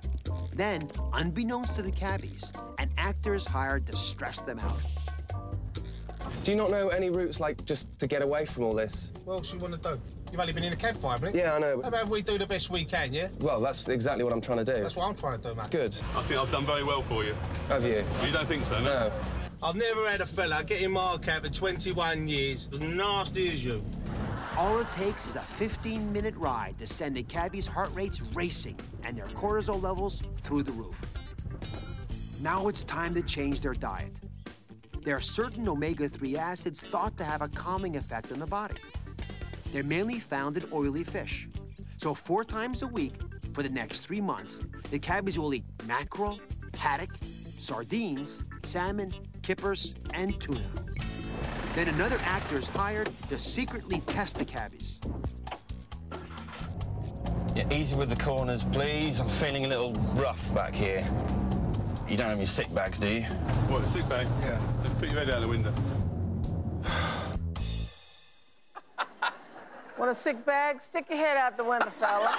Then, 0.54 0.92
unbeknownst 1.14 1.76
to 1.76 1.82
the 1.82 1.92
cabbies, 1.92 2.52
an 2.78 2.92
actor 2.98 3.34
is 3.34 3.46
hired 3.46 3.88
to 3.88 3.98
stress 3.98 4.42
them 4.42 4.60
out. 4.60 4.80
Do 6.44 6.52
you 6.52 6.58
not 6.58 6.70
know 6.72 6.90
any 6.90 7.10
routes, 7.10 7.40
like, 7.40 7.64
just 7.66 7.88
to 8.00 8.08
get 8.08 8.22
away 8.22 8.46
from 8.46 8.64
all 8.64 8.74
this? 8.74 9.10
What 9.24 9.40
else 9.40 9.54
you 9.54 9.60
want 9.60 9.82
to 9.82 9.96
do? 9.96 10.02
You've 10.32 10.40
only 10.40 10.54
been 10.54 10.64
in 10.64 10.72
the 10.72 10.78
cab 10.78 10.98
five 10.98 11.22
minutes. 11.22 11.38
Yeah, 11.38 11.54
I 11.54 11.60
know. 11.60 11.82
How 11.82 11.88
about 11.88 12.10
we 12.10 12.22
do 12.22 12.38
the 12.38 12.46
best 12.46 12.70
we 12.70 12.84
can, 12.86 13.14
yeah? 13.14 13.30
Well, 13.40 13.62
that's 13.62 13.88
exactly 13.88 14.24
what 14.24 14.34
I'm 14.34 14.42
trying 14.42 14.64
to 14.64 14.76
do. 14.76 14.82
That's 14.82 14.96
what 14.96 15.08
I'm 15.08 15.16
trying 15.16 15.40
to 15.40 15.50
do, 15.50 15.56
mate. 15.56 15.72
Good. 15.72 15.98
I 16.16 16.24
think 16.24 16.40
I've 16.40 16.52
done 16.52 16.66
very 16.66 16.84
well 16.84 17.02
for 17.04 17.24
you. 17.24 17.36
Have 17.68 17.86
you? 17.86 18.04
You 18.26 18.32
don't 18.32 18.48
think 18.48 18.66
so, 18.66 18.80
No. 18.82 19.12
I've 19.64 19.76
never 19.76 20.08
had 20.08 20.22
a 20.22 20.26
fella 20.26 20.64
get 20.64 20.82
in 20.82 20.92
my 20.92 21.18
cab 21.18 21.44
for 21.44 21.50
21 21.50 22.28
years 22.28 22.68
as 22.72 22.80
nasty 22.82 23.52
as 23.52 23.66
you. 23.66 23.84
All 24.58 24.80
it 24.80 24.92
takes 24.92 25.28
is 25.28 25.38
a 25.38 25.42
15 25.42 26.12
minute 26.14 26.36
ride 26.36 26.78
to 26.80 26.88
send 26.88 27.16
the 27.16 27.24
cabbies' 27.24 27.66
heart 27.66 27.90
rates 27.96 28.22
racing 28.34 28.78
and 29.04 29.18
their 29.18 29.28
cortisol 29.28 29.82
levels 29.82 30.22
through 30.38 30.64
the 30.64 30.72
roof. 30.74 31.06
Now 32.42 32.68
it's 32.68 32.84
time 32.84 33.16
to 33.16 33.22
change 33.22 33.62
their 33.62 33.74
diet. 33.74 34.12
There 35.06 35.16
are 35.16 35.22
certain 35.22 35.70
omega 35.70 36.10
3 36.10 36.36
acids 36.36 36.82
thought 36.82 37.16
to 37.20 37.24
have 37.24 37.44
a 37.44 37.48
calming 37.48 37.96
effect 37.96 38.32
on 38.32 38.40
the 38.40 38.48
body. 38.48 38.74
They're 39.72 39.84
mainly 39.84 40.20
found 40.20 40.58
in 40.58 40.66
oily 40.74 41.04
fish. 41.04 41.48
So, 41.98 42.16
four 42.16 42.44
times 42.44 42.82
a 42.82 42.88
week 42.88 43.14
for 43.54 43.62
the 43.62 43.70
next 43.70 44.00
three 44.00 44.20
months, 44.20 44.62
the 44.90 44.98
cabbies 44.98 45.38
will 45.38 45.54
eat 45.54 45.64
mackerel, 45.86 46.40
haddock, 46.76 47.12
sardines, 47.60 48.40
salmon, 48.64 49.14
kippers, 49.44 49.94
and 50.16 50.42
tuna. 50.42 50.72
Then 51.76 51.88
another 51.90 52.18
actor 52.24 52.58
is 52.58 52.68
hired 52.68 53.12
to 53.30 53.38
secretly 53.38 54.00
test 54.08 54.40
the 54.40 54.46
cabbies. 54.46 55.00
Yeah, 57.56 57.72
easy 57.72 57.96
with 57.96 58.10
the 58.10 58.16
corners, 58.16 58.64
please. 58.72 59.20
I'm 59.20 59.30
feeling 59.30 59.66
a 59.66 59.68
little 59.68 59.94
rough 60.16 60.52
back 60.56 60.74
here. 60.74 61.08
You 62.08 62.18
don't 62.18 62.30
have 62.30 62.38
any 62.38 62.46
sick 62.46 62.72
bags, 62.74 63.00
do 63.00 63.08
you? 63.08 63.22
What, 63.68 63.84
a 63.84 63.90
sick 63.90 64.08
bag? 64.08 64.28
Yeah. 64.42 64.60
Let's 64.82 64.92
put 64.94 65.12
your 65.12 65.20
head 65.26 65.32
out 65.34 65.42
the 65.42 65.48
window. 65.48 65.74
Want 69.98 70.12
a 70.12 70.16
sick 70.16 70.46
bag? 70.46 70.82
Stick 70.82 71.06
your 71.10 71.18
head 71.18 71.38
out 71.38 71.58
the 71.58 71.64
window, 71.64 71.90
fella. 71.90 72.38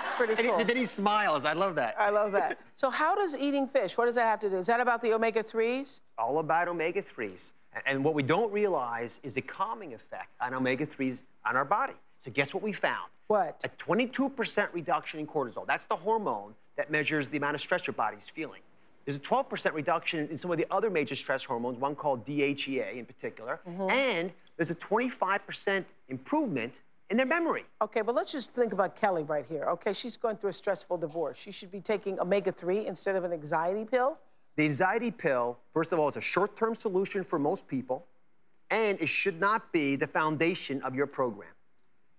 It's 0.00 0.10
pretty 0.16 0.34
And 0.34 0.46
cool. 0.48 0.58
he- 0.58 0.64
then 0.64 0.76
he 0.76 0.84
smiles. 0.84 1.44
I 1.44 1.52
love 1.54 1.74
that. 1.76 1.94
I 1.98 2.10
love 2.10 2.32
that. 2.32 2.58
So, 2.74 2.90
how 2.90 3.14
does 3.14 3.36
eating 3.36 3.66
fish? 3.68 3.96
What 3.96 4.06
does 4.06 4.16
that 4.16 4.24
have 4.26 4.40
to 4.40 4.50
do? 4.50 4.58
Is 4.58 4.66
that 4.66 4.80
about 4.80 5.00
the 5.00 5.12
omega 5.14 5.42
threes? 5.42 5.80
It's 5.80 6.00
all 6.18 6.38
about 6.40 6.68
omega 6.68 7.00
3s. 7.00 7.52
And 7.86 8.04
what 8.04 8.12
we 8.14 8.22
don't 8.22 8.52
realize 8.52 9.20
is 9.22 9.32
the 9.32 9.40
calming 9.40 9.94
effect 9.94 10.28
on 10.40 10.52
omega 10.52 10.84
3s 10.86 11.20
on 11.46 11.56
our 11.56 11.64
body. 11.64 11.94
So, 12.22 12.30
guess 12.30 12.52
what 12.52 12.62
we 12.62 12.72
found? 12.72 13.08
What? 13.28 13.60
A 13.64 13.68
22% 13.82 14.68
reduction 14.74 15.20
in 15.20 15.26
cortisol. 15.26 15.66
That's 15.66 15.86
the 15.86 15.96
hormone 15.96 16.54
that 16.76 16.90
measures 16.90 17.28
the 17.28 17.38
amount 17.38 17.54
of 17.54 17.60
stress 17.62 17.86
your 17.86 17.94
body's 17.94 18.24
feeling. 18.24 18.60
There's 19.04 19.16
a 19.16 19.20
12% 19.20 19.74
reduction 19.74 20.28
in 20.28 20.38
some 20.38 20.50
of 20.50 20.58
the 20.58 20.66
other 20.70 20.90
major 20.90 21.16
stress 21.16 21.44
hormones, 21.44 21.78
one 21.78 21.94
called 21.94 22.24
DHEA 22.26 22.96
in 22.96 23.04
particular. 23.04 23.60
Mm-hmm. 23.68 23.90
And 23.90 24.32
there's 24.56 24.70
a 24.70 24.76
25% 24.76 25.84
improvement 26.08 26.72
in 27.10 27.16
their 27.16 27.26
memory. 27.26 27.64
Okay, 27.80 28.00
but 28.00 28.14
let's 28.14 28.32
just 28.32 28.52
think 28.52 28.72
about 28.72 28.96
Kelly 28.96 29.22
right 29.24 29.44
here. 29.48 29.64
Okay, 29.64 29.92
she's 29.92 30.16
going 30.16 30.36
through 30.36 30.50
a 30.50 30.54
stressful 30.54 30.98
divorce. 30.98 31.36
She 31.36 31.50
should 31.50 31.70
be 31.70 31.80
taking 31.80 32.18
omega 32.20 32.52
3 32.52 32.86
instead 32.86 33.16
of 33.16 33.24
an 33.24 33.32
anxiety 33.32 33.84
pill? 33.84 34.18
The 34.56 34.64
anxiety 34.64 35.10
pill, 35.10 35.58
first 35.72 35.92
of 35.92 35.98
all, 35.98 36.08
it's 36.08 36.16
a 36.16 36.22
short 36.22 36.56
term 36.56 36.74
solution 36.74 37.24
for 37.24 37.38
most 37.38 37.66
people, 37.66 38.06
and 38.70 39.00
it 39.00 39.08
should 39.08 39.40
not 39.40 39.72
be 39.72 39.96
the 39.96 40.06
foundation 40.06 40.80
of 40.82 40.94
your 40.94 41.06
program. 41.06 41.50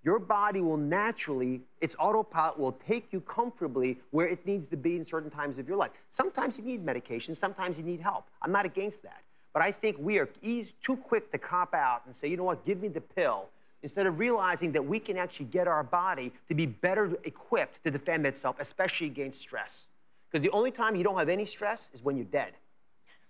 Your 0.03 0.19
body 0.19 0.59
will 0.59 0.77
naturally, 0.77 1.61
its 1.79 1.95
autopilot 1.97 2.59
will 2.59 2.73
take 2.73 3.13
you 3.13 3.21
comfortably 3.21 3.99
where 4.11 4.27
it 4.27 4.45
needs 4.45 4.67
to 4.69 4.77
be 4.77 4.97
in 4.97 5.05
certain 5.05 5.29
times 5.29 5.57
of 5.57 5.67
your 5.67 5.77
life. 5.77 5.91
Sometimes 6.09 6.57
you 6.57 6.63
need 6.63 6.83
medication, 6.83 7.33
sometimes 7.33 7.77
you 7.77 7.83
need 7.83 8.01
help. 8.01 8.27
I'm 8.41 8.51
not 8.51 8.65
against 8.65 9.03
that. 9.03 9.21
But 9.53 9.61
I 9.61 9.71
think 9.71 9.97
we 9.99 10.17
are 10.19 10.27
eas 10.41 10.73
too 10.81 10.97
quick 10.97 11.31
to 11.31 11.37
cop 11.37 11.73
out 11.73 12.01
and 12.05 12.15
say, 12.15 12.27
you 12.27 12.35
know 12.35 12.43
what, 12.43 12.65
give 12.65 12.81
me 12.81 12.89
the 12.89 13.01
pill, 13.01 13.49
instead 13.81 14.07
of 14.07 14.19
realizing 14.19 14.71
that 14.73 14.83
we 14.83 14.99
can 14.99 15.15
actually 15.15 15.45
get 15.45 15.67
our 15.67 15.83
body 15.83 16.33
to 16.47 16.55
be 16.55 16.65
better 16.65 17.17
equipped 17.23 17.83
to 17.83 17.91
defend 17.91 18.25
itself, 18.25 18.55
especially 18.59 19.07
against 19.07 19.39
stress. 19.41 19.87
Because 20.29 20.41
the 20.41 20.49
only 20.49 20.71
time 20.71 20.95
you 20.95 21.03
don't 21.03 21.17
have 21.17 21.29
any 21.29 21.45
stress 21.45 21.91
is 21.93 22.03
when 22.03 22.17
you're 22.17 22.25
dead, 22.25 22.53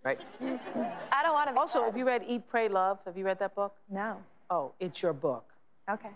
right? 0.04 0.20
I 0.42 1.22
don't 1.22 1.34
want 1.34 1.50
to. 1.50 1.60
Also, 1.60 1.84
have 1.84 1.98
you 1.98 2.06
read 2.06 2.24
Eat, 2.28 2.48
Pray, 2.48 2.70
Love? 2.70 3.00
Have 3.06 3.18
you 3.18 3.26
read 3.26 3.40
that 3.40 3.54
book? 3.54 3.76
No. 3.90 4.18
Oh, 4.50 4.72
it's 4.80 5.02
your 5.02 5.14
book. 5.14 5.52
Okay. 5.90 6.10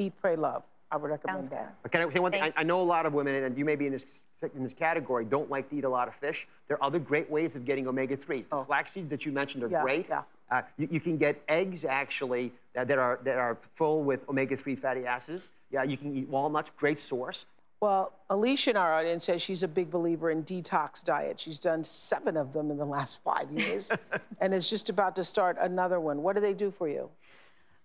Eat, 0.00 0.14
Pray, 0.20 0.36
Love. 0.36 0.62
I 0.92 0.96
would 0.96 1.10
recommend 1.10 1.42
Sounds 1.42 1.50
that. 1.50 1.74
But 1.82 1.92
can 1.92 2.00
I 2.00 2.12
say 2.12 2.18
one 2.18 2.32
thing? 2.32 2.42
I, 2.42 2.52
I 2.56 2.62
know 2.64 2.80
a 2.80 2.82
lot 2.82 3.06
of 3.06 3.12
women, 3.12 3.44
and 3.44 3.56
you 3.56 3.64
may 3.64 3.76
be 3.76 3.86
in 3.86 3.92
this 3.92 4.24
in 4.56 4.62
this 4.64 4.74
category, 4.74 5.24
don't 5.24 5.48
like 5.48 5.68
to 5.70 5.76
eat 5.76 5.84
a 5.84 5.88
lot 5.88 6.08
of 6.08 6.14
fish. 6.14 6.48
There 6.66 6.76
are 6.78 6.82
other 6.82 6.98
great 6.98 7.30
ways 7.30 7.54
of 7.54 7.64
getting 7.64 7.86
omega 7.86 8.16
3s. 8.16 8.48
The 8.48 8.64
flax 8.64 8.92
seeds 8.92 9.08
that 9.10 9.24
you 9.24 9.30
mentioned 9.30 9.62
are 9.62 9.68
Oh. 9.68 9.70
Yeah, 9.70 9.82
great. 9.82 10.08
yeah. 10.08 10.22
Uh, 10.50 10.62
you, 10.78 10.88
you 10.90 10.98
can 11.00 11.16
get 11.16 11.40
eggs 11.48 11.84
actually 11.84 12.52
that, 12.74 12.88
that 12.88 12.98
are 12.98 13.20
that 13.22 13.38
are 13.38 13.56
full 13.74 14.02
with 14.02 14.28
omega 14.28 14.56
3 14.56 14.74
fatty 14.74 15.06
acids. 15.06 15.50
Yeah, 15.70 15.84
you 15.84 15.96
can 15.96 16.16
eat 16.16 16.28
walnuts, 16.28 16.72
great 16.76 16.98
source. 16.98 17.44
Well, 17.80 18.12
Alicia 18.28 18.70
in 18.70 18.76
our 18.76 18.92
audience 18.92 19.24
says 19.26 19.40
she's 19.40 19.62
a 19.62 19.68
big 19.68 19.90
believer 19.90 20.30
in 20.30 20.42
detox 20.44 21.02
diet. 21.04 21.38
She's 21.40 21.58
done 21.58 21.82
seven 21.84 22.36
of 22.36 22.52
them 22.52 22.70
in 22.70 22.76
the 22.76 22.84
last 22.84 23.22
five 23.22 23.50
years 23.52 23.90
and 24.40 24.52
is 24.52 24.68
just 24.68 24.90
about 24.90 25.14
to 25.16 25.24
start 25.24 25.56
another 25.58 25.98
one. 26.00 26.22
What 26.22 26.34
do 26.34 26.42
they 26.42 26.52
do 26.52 26.70
for 26.70 26.88
you? 26.88 27.08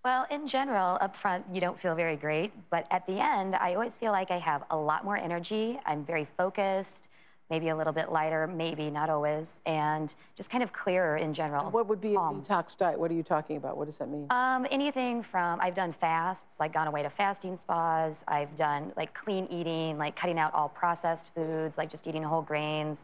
Well, 0.06 0.24
in 0.30 0.46
general, 0.46 0.98
up 1.00 1.16
front, 1.16 1.44
you 1.52 1.60
don't 1.60 1.80
feel 1.80 1.96
very 1.96 2.14
great. 2.14 2.52
But 2.70 2.86
at 2.92 3.04
the 3.08 3.14
end, 3.14 3.56
I 3.56 3.74
always 3.74 3.94
feel 3.94 4.12
like 4.12 4.30
I 4.30 4.38
have 4.38 4.62
a 4.70 4.76
lot 4.76 5.04
more 5.04 5.16
energy. 5.16 5.80
I'm 5.84 6.04
very 6.04 6.28
focused, 6.36 7.08
maybe 7.50 7.70
a 7.70 7.76
little 7.76 7.92
bit 7.92 8.12
lighter, 8.12 8.46
maybe, 8.46 8.88
not 8.88 9.10
always, 9.10 9.58
and 9.66 10.14
just 10.36 10.48
kind 10.48 10.62
of 10.62 10.72
clearer 10.72 11.16
in 11.16 11.34
general. 11.34 11.72
What 11.72 11.88
would 11.88 12.00
be 12.00 12.14
a 12.14 12.18
detox 12.18 12.76
diet? 12.76 13.00
What 13.00 13.10
are 13.10 13.14
you 13.14 13.24
talking 13.24 13.56
about? 13.56 13.76
What 13.76 13.86
does 13.86 13.98
that 13.98 14.08
mean? 14.08 14.28
Um, 14.30 14.64
anything 14.70 15.24
from 15.24 15.58
I've 15.60 15.74
done 15.74 15.92
fasts, 15.92 16.54
like 16.60 16.72
gone 16.72 16.86
away 16.86 17.02
to 17.02 17.10
fasting 17.10 17.56
spas. 17.56 18.22
I've 18.28 18.54
done 18.54 18.92
like 18.96 19.12
clean 19.12 19.48
eating, 19.50 19.98
like 19.98 20.14
cutting 20.14 20.38
out 20.38 20.54
all 20.54 20.68
processed 20.68 21.26
foods, 21.34 21.76
like 21.76 21.90
just 21.90 22.06
eating 22.06 22.22
whole 22.22 22.42
grains, 22.42 22.98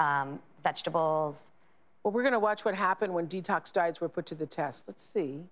um, 0.00 0.40
vegetables. 0.64 1.52
Well, 2.02 2.10
we're 2.10 2.22
going 2.22 2.32
to 2.32 2.40
watch 2.40 2.64
what 2.64 2.74
happened 2.74 3.14
when 3.14 3.28
detox 3.28 3.72
diets 3.72 4.00
were 4.00 4.08
put 4.08 4.26
to 4.26 4.34
the 4.34 4.46
test. 4.46 4.86
Let's 4.88 5.04
see. 5.04 5.44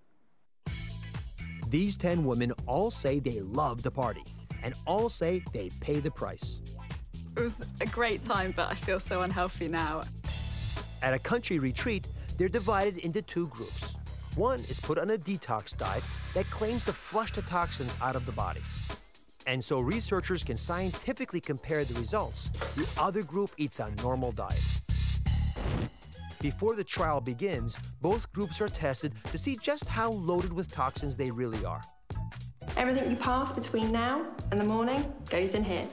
These 1.77 1.99
10 1.99 2.25
women 2.25 2.55
all 2.65 2.91
say 2.91 3.19
they 3.19 3.41
love 3.41 3.83
the 3.83 3.91
party, 3.91 4.25
and 4.63 4.73
all 4.87 5.11
say 5.11 5.45
they 5.53 5.69
pay 5.79 6.01
the 6.01 6.11
price. 6.11 6.59
It 7.37 7.41
was 7.43 7.61
a 7.83 7.85
great 7.85 8.25
time, 8.25 8.55
but 8.57 8.71
I 8.71 8.75
feel 8.75 8.99
so 8.99 9.21
unhealthy 9.21 9.69
now. 9.69 10.01
At 11.03 11.13
a 11.13 11.19
country 11.19 11.59
retreat, 11.59 12.09
they're 12.39 12.49
divided 12.49 12.97
into 13.05 13.21
two 13.21 13.49
groups. 13.49 13.95
One 14.37 14.61
is 14.71 14.81
put 14.81 14.99
on 14.99 15.11
a 15.11 15.19
detox 15.19 15.77
diet 15.77 16.03
that 16.33 16.49
claims 16.49 16.83
to 16.87 16.95
flush 16.95 17.33
the 17.33 17.43
toxins 17.43 17.95
out 18.01 18.17
of 18.17 18.25
the 18.25 18.33
body. 18.33 18.63
And 19.47 19.63
so 19.63 19.81
researchers 19.81 20.43
can 20.43 20.57
scientifically 20.57 21.43
compare 21.43 21.85
the 21.85 22.01
results. 22.01 22.49
The 22.75 22.89
other 22.97 23.23
group 23.23 23.51
eats 23.59 23.81
a 23.81 23.91
normal 24.03 24.33
diet. 24.33 24.63
Before 26.47 26.77
the 26.77 26.85
trial 26.85 27.21
begins, 27.21 27.77
both 28.01 28.33
groups 28.33 28.61
are 28.61 28.69
tested 28.69 29.13
to 29.33 29.37
see 29.37 29.59
just 29.61 29.85
how 29.89 30.13
loaded 30.13 30.53
with 30.53 30.71
toxins 30.71 31.17
they 31.17 31.29
really 31.29 31.65
are. 31.65 31.83
Everything 32.77 33.11
you 33.11 33.17
pass 33.17 33.51
between 33.51 33.91
now 33.91 34.25
and 34.53 34.61
the 34.61 34.65
morning 34.65 35.13
goes 35.29 35.55
in 35.55 35.65
here. 35.65 35.89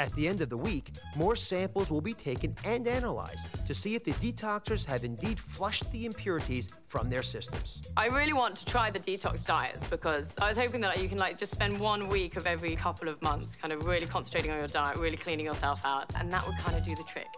At 0.00 0.12
the 0.14 0.26
end 0.26 0.40
of 0.40 0.48
the 0.48 0.56
week, 0.56 0.90
more 1.14 1.36
samples 1.36 1.88
will 1.88 2.00
be 2.00 2.14
taken 2.14 2.56
and 2.64 2.88
analyzed 2.88 3.64
to 3.64 3.74
see 3.74 3.94
if 3.94 4.02
the 4.02 4.10
detoxers 4.14 4.84
have 4.86 5.04
indeed 5.04 5.38
flushed 5.38 5.88
the 5.92 6.04
impurities 6.04 6.68
from 6.88 7.08
their 7.08 7.22
systems. 7.22 7.88
I 7.96 8.08
really 8.08 8.32
want 8.32 8.56
to 8.56 8.64
try 8.64 8.90
the 8.90 8.98
detox 8.98 9.44
diets 9.44 9.88
because 9.88 10.30
I 10.42 10.48
was 10.48 10.58
hoping 10.58 10.80
that 10.80 11.00
you 11.00 11.08
can 11.08 11.18
like 11.18 11.38
just 11.38 11.52
spend 11.52 11.78
one 11.78 12.08
week 12.08 12.36
of 12.36 12.44
every 12.44 12.74
couple 12.74 13.08
of 13.08 13.22
months 13.22 13.54
kind 13.54 13.72
of 13.72 13.86
really 13.86 14.06
concentrating 14.06 14.50
on 14.50 14.58
your 14.58 14.66
diet, 14.66 14.98
really 14.98 15.16
cleaning 15.16 15.46
yourself 15.46 15.86
out, 15.86 16.12
and 16.16 16.32
that 16.32 16.44
would 16.44 16.58
kind 16.58 16.76
of 16.76 16.84
do 16.84 16.96
the 16.96 17.04
trick. 17.04 17.28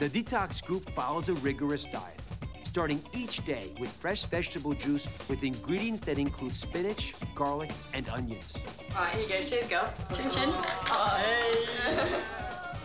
The 0.00 0.10
detox 0.10 0.62
group 0.62 0.90
follows 0.90 1.28
a 1.28 1.34
rigorous 1.34 1.86
diet, 1.86 2.18
starting 2.64 3.00
each 3.12 3.44
day 3.44 3.72
with 3.78 3.92
fresh 3.92 4.24
vegetable 4.24 4.74
juice 4.74 5.06
with 5.28 5.44
ingredients 5.44 6.00
that 6.02 6.18
include 6.18 6.56
spinach, 6.56 7.14
garlic, 7.36 7.70
and 7.92 8.08
onions. 8.08 8.58
All 8.96 9.04
right, 9.04 9.14
here 9.14 9.22
you 9.22 9.28
go. 9.28 9.44
Cheers, 9.44 9.68
girls. 9.68 9.92
Chin 10.16 10.30
chin. 10.30 10.50
Oh, 10.52 11.14
hey. 11.16 12.22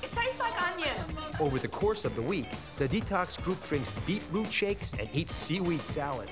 it 0.03 0.11
tastes 0.11 0.39
like 0.39 0.53
onion. 0.71 0.95
Over 1.39 1.57
the 1.57 1.67
course 1.67 2.05
of 2.05 2.15
the 2.15 2.21
week, 2.21 2.47
the 2.77 2.87
detox 2.87 3.41
group 3.41 3.61
drinks 3.63 3.91
beetroot 4.05 4.51
shakes 4.51 4.93
and 4.99 5.09
eats 5.11 5.33
seaweed 5.33 5.81
salad. 5.81 6.29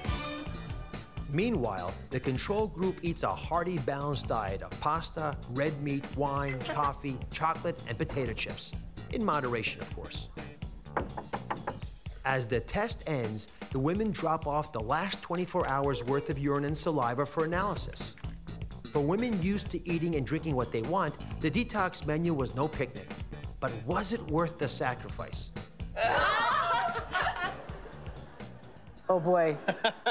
Meanwhile, 1.31 1.91
the 2.11 2.19
control 2.19 2.67
group 2.67 2.97
eats 3.01 3.23
a 3.23 3.33
hearty, 3.33 3.79
balanced 3.79 4.27
diet 4.27 4.61
of 4.61 4.79
pasta, 4.79 5.35
red 5.53 5.81
meat, 5.81 6.05
wine, 6.15 6.59
coffee, 6.59 7.17
chocolate, 7.31 7.83
and 7.87 7.97
potato 7.97 8.33
chips. 8.33 8.73
In 9.11 9.25
moderation, 9.25 9.81
of 9.81 9.93
course. 9.95 10.27
As 12.25 12.45
the 12.45 12.60
test 12.60 13.03
ends, 13.07 13.47
the 13.71 13.79
women 13.79 14.12
drop 14.12 14.47
off 14.47 14.73
the 14.73 14.81
last 14.81 15.21
24 15.21 15.67
hours 15.67 16.03
worth 16.03 16.29
of 16.29 16.38
urine 16.38 16.65
and 16.65 16.77
saliva 16.77 17.25
for 17.25 17.45
analysis. 17.45 18.15
For 18.91 18.99
women 18.99 19.41
used 19.41 19.71
to 19.71 19.89
eating 19.89 20.15
and 20.15 20.25
drinking 20.25 20.55
what 20.55 20.71
they 20.71 20.81
want, 20.83 21.15
the 21.39 21.49
detox 21.49 22.05
menu 22.05 22.33
was 22.33 22.55
no 22.55 22.67
picnic. 22.67 23.07
But 23.60 23.73
was 23.86 24.12
it 24.12 24.21
worth 24.27 24.57
the 24.57 24.67
sacrifice? 24.67 25.51
Oh 29.10 29.21
boy, 29.21 29.55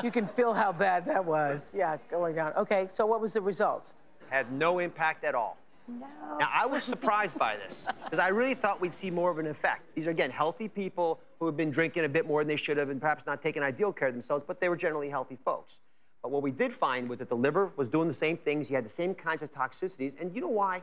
you 0.02 0.10
can 0.10 0.26
feel 0.26 0.54
how 0.54 0.72
bad 0.72 1.04
that 1.04 1.22
was. 1.22 1.74
Yeah, 1.76 1.98
going 2.10 2.34
down. 2.34 2.54
Okay, 2.54 2.86
so 2.90 3.04
what 3.04 3.20
was 3.20 3.34
the 3.34 3.42
results? 3.42 3.94
Had 4.30 4.50
no 4.50 4.78
impact 4.78 5.22
at 5.22 5.34
all. 5.34 5.58
No. 5.88 6.06
Now, 6.38 6.48
I 6.52 6.66
was 6.66 6.84
surprised 6.84 7.38
by 7.38 7.56
this 7.56 7.86
because 8.04 8.18
I 8.18 8.28
really 8.28 8.54
thought 8.54 8.80
we'd 8.80 8.94
see 8.94 9.10
more 9.10 9.30
of 9.30 9.38
an 9.38 9.46
effect. 9.46 9.82
These 9.94 10.06
are, 10.08 10.10
again, 10.10 10.30
healthy 10.30 10.68
people 10.68 11.20
who 11.38 11.46
have 11.46 11.56
been 11.56 11.70
drinking 11.70 12.04
a 12.04 12.08
bit 12.08 12.26
more 12.26 12.40
than 12.42 12.48
they 12.48 12.56
should 12.56 12.76
have 12.76 12.90
and 12.90 13.00
perhaps 13.00 13.26
not 13.26 13.42
taking 13.42 13.62
ideal 13.62 13.92
care 13.92 14.08
of 14.08 14.14
themselves, 14.14 14.44
but 14.46 14.60
they 14.60 14.68
were 14.68 14.76
generally 14.76 15.08
healthy 15.08 15.36
folks. 15.44 15.78
But 16.22 16.30
what 16.32 16.42
we 16.42 16.50
did 16.50 16.72
find 16.72 17.08
was 17.08 17.18
that 17.20 17.28
the 17.28 17.36
liver 17.36 17.72
was 17.76 17.88
doing 17.88 18.08
the 18.08 18.14
same 18.14 18.36
things. 18.36 18.68
You 18.68 18.76
had 18.76 18.84
the 18.84 18.88
same 18.88 19.14
kinds 19.14 19.42
of 19.42 19.52
toxicities. 19.52 20.20
And 20.20 20.34
you 20.34 20.40
know 20.40 20.48
why? 20.48 20.82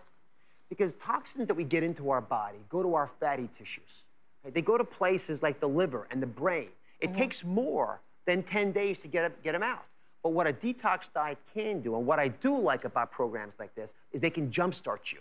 Because 0.70 0.94
toxins 0.94 1.48
that 1.50 1.56
we 1.56 1.64
get 1.66 1.84
into 1.84 2.10
our 2.10 2.22
body 2.22 2.60
go 2.70 2.82
to 2.82 2.96
our 2.96 3.08
fatty 3.20 3.50
tissues. 3.58 4.06
Right? 4.44 4.54
They 4.54 4.62
go 4.62 4.78
to 4.78 4.84
places 4.86 5.44
like 5.44 5.60
the 5.60 5.68
liver 5.68 6.08
and 6.12 6.22
the 6.22 6.28
brain. 6.28 6.70
It 7.00 7.10
Mm-hmm. 7.10 7.20
takes 7.20 7.44
more 7.44 8.00
than 8.26 8.44
10 8.44 8.72
days 8.72 9.00
to 9.00 9.08
get, 9.10 9.44
get 9.44 9.52
them 9.52 9.64
out. 9.64 9.84
But 10.24 10.30
what 10.32 10.48
a 10.48 10.54
detox 10.54 11.10
diet 11.14 11.38
can 11.54 11.82
do, 11.82 11.98
and 11.98 12.06
what 12.08 12.18
I 12.18 12.30
do 12.30 12.58
like 12.58 12.86
about 12.86 13.12
programs 13.12 13.56
like 13.60 13.76
this, 13.76 13.94
is 14.14 14.22
they 14.22 14.30
can 14.30 14.50
jumpstart 14.50 15.12
you. 15.12 15.20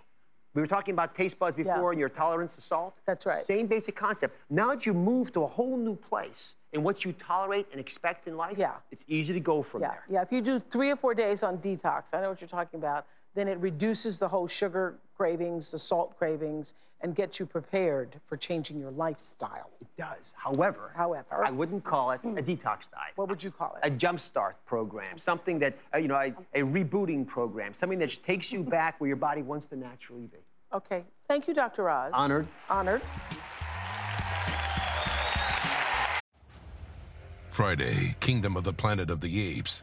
We 0.55 0.61
were 0.63 0.69
talking 0.69 0.93
about 0.93 1.15
taste 1.15 1.39
buds 1.39 1.57
before 1.57 1.91
and 1.91 1.99
your 1.99 2.09
tolerance 2.11 2.55
to 2.55 2.61
salt. 2.61 2.95
That's 3.07 3.27
right. 3.27 3.45
Same 3.45 3.67
basic 3.67 3.97
concept. 3.97 4.37
Now 4.49 4.69
that 4.69 4.87
you 4.87 4.95
move 4.95 5.33
to 5.33 5.43
a 5.43 5.47
whole 5.47 5.77
new 5.77 5.97
place 5.97 6.55
in 6.73 6.83
what 6.83 7.05
you 7.05 7.13
tolerate 7.15 7.67
and 7.73 7.81
expect 7.81 8.29
in 8.29 8.37
life, 8.37 8.57
Yeah. 8.59 8.75
it's 8.93 9.03
easy 9.09 9.33
to 9.35 9.41
go 9.41 9.63
from 9.63 9.81
yeah, 9.83 9.89
there. 9.89 10.05
yeah. 10.11 10.23
If 10.23 10.31
you 10.31 10.41
do 10.41 10.61
three 10.61 10.91
or 10.91 10.97
four 10.97 11.15
days 11.15 11.43
on 11.43 11.59
detox, 11.59 12.05
I 12.13 12.21
know 12.21 12.29
what 12.31 12.41
you're 12.41 12.49
talking 12.49 12.79
about. 12.79 13.07
Then 13.35 13.49
it 13.49 13.59
reduces 13.59 14.19
the 14.19 14.29
whole 14.29 14.47
sugar 14.47 14.99
cravings, 15.17 15.71
the 15.71 15.79
salt 15.79 16.17
cravings, 16.19 16.75
and 17.01 17.15
gets 17.15 17.41
you 17.41 17.47
prepared 17.47 18.21
for 18.27 18.37
changing 18.37 18.79
your 18.79 18.91
lifestyle. 18.93 19.71
It 19.81 19.89
does. 19.99 20.33
However, 20.35 20.93
However, 20.95 21.45
I 21.45 21.51
wouldn't 21.51 21.83
call 21.83 22.13
it 22.13 22.21
a 22.25 22.29
detox 22.43 22.91
diet. 22.91 23.13
what 23.17 23.29
would 23.29 23.43
you 23.43 23.51
call 23.51 23.77
it? 23.83 23.87
A 23.87 23.91
jumpstart 23.91 24.55
program, 24.67 25.19
something 25.19 25.59
that, 25.59 25.77
uh, 25.95 25.99
you 25.99 26.09
know, 26.09 26.17
a, 26.17 26.33
a 26.55 26.63
rebooting 26.65 27.27
program, 27.27 27.75
something 27.75 27.99
that 27.99 28.11
takes 28.23 28.53
you 28.53 28.63
back 28.63 29.01
where 29.01 29.09
your 29.09 29.17
body 29.17 29.43
wants 29.43 29.67
to 29.69 29.77
naturally 29.77 30.27
be. 30.27 30.39
Okay. 30.73 31.05
Thank 31.29 31.49
you, 31.49 31.55
Dr. 31.55 31.91
Oz. 31.91 32.11
Honored. 32.15 32.47
Honored. 32.71 33.03
Friday, 37.51 38.17
Kingdom 38.21 38.57
of 38.57 38.65
the 38.65 38.73
Planet 38.73 39.11
of 39.11 39.21
the 39.21 39.59
Apes 39.59 39.83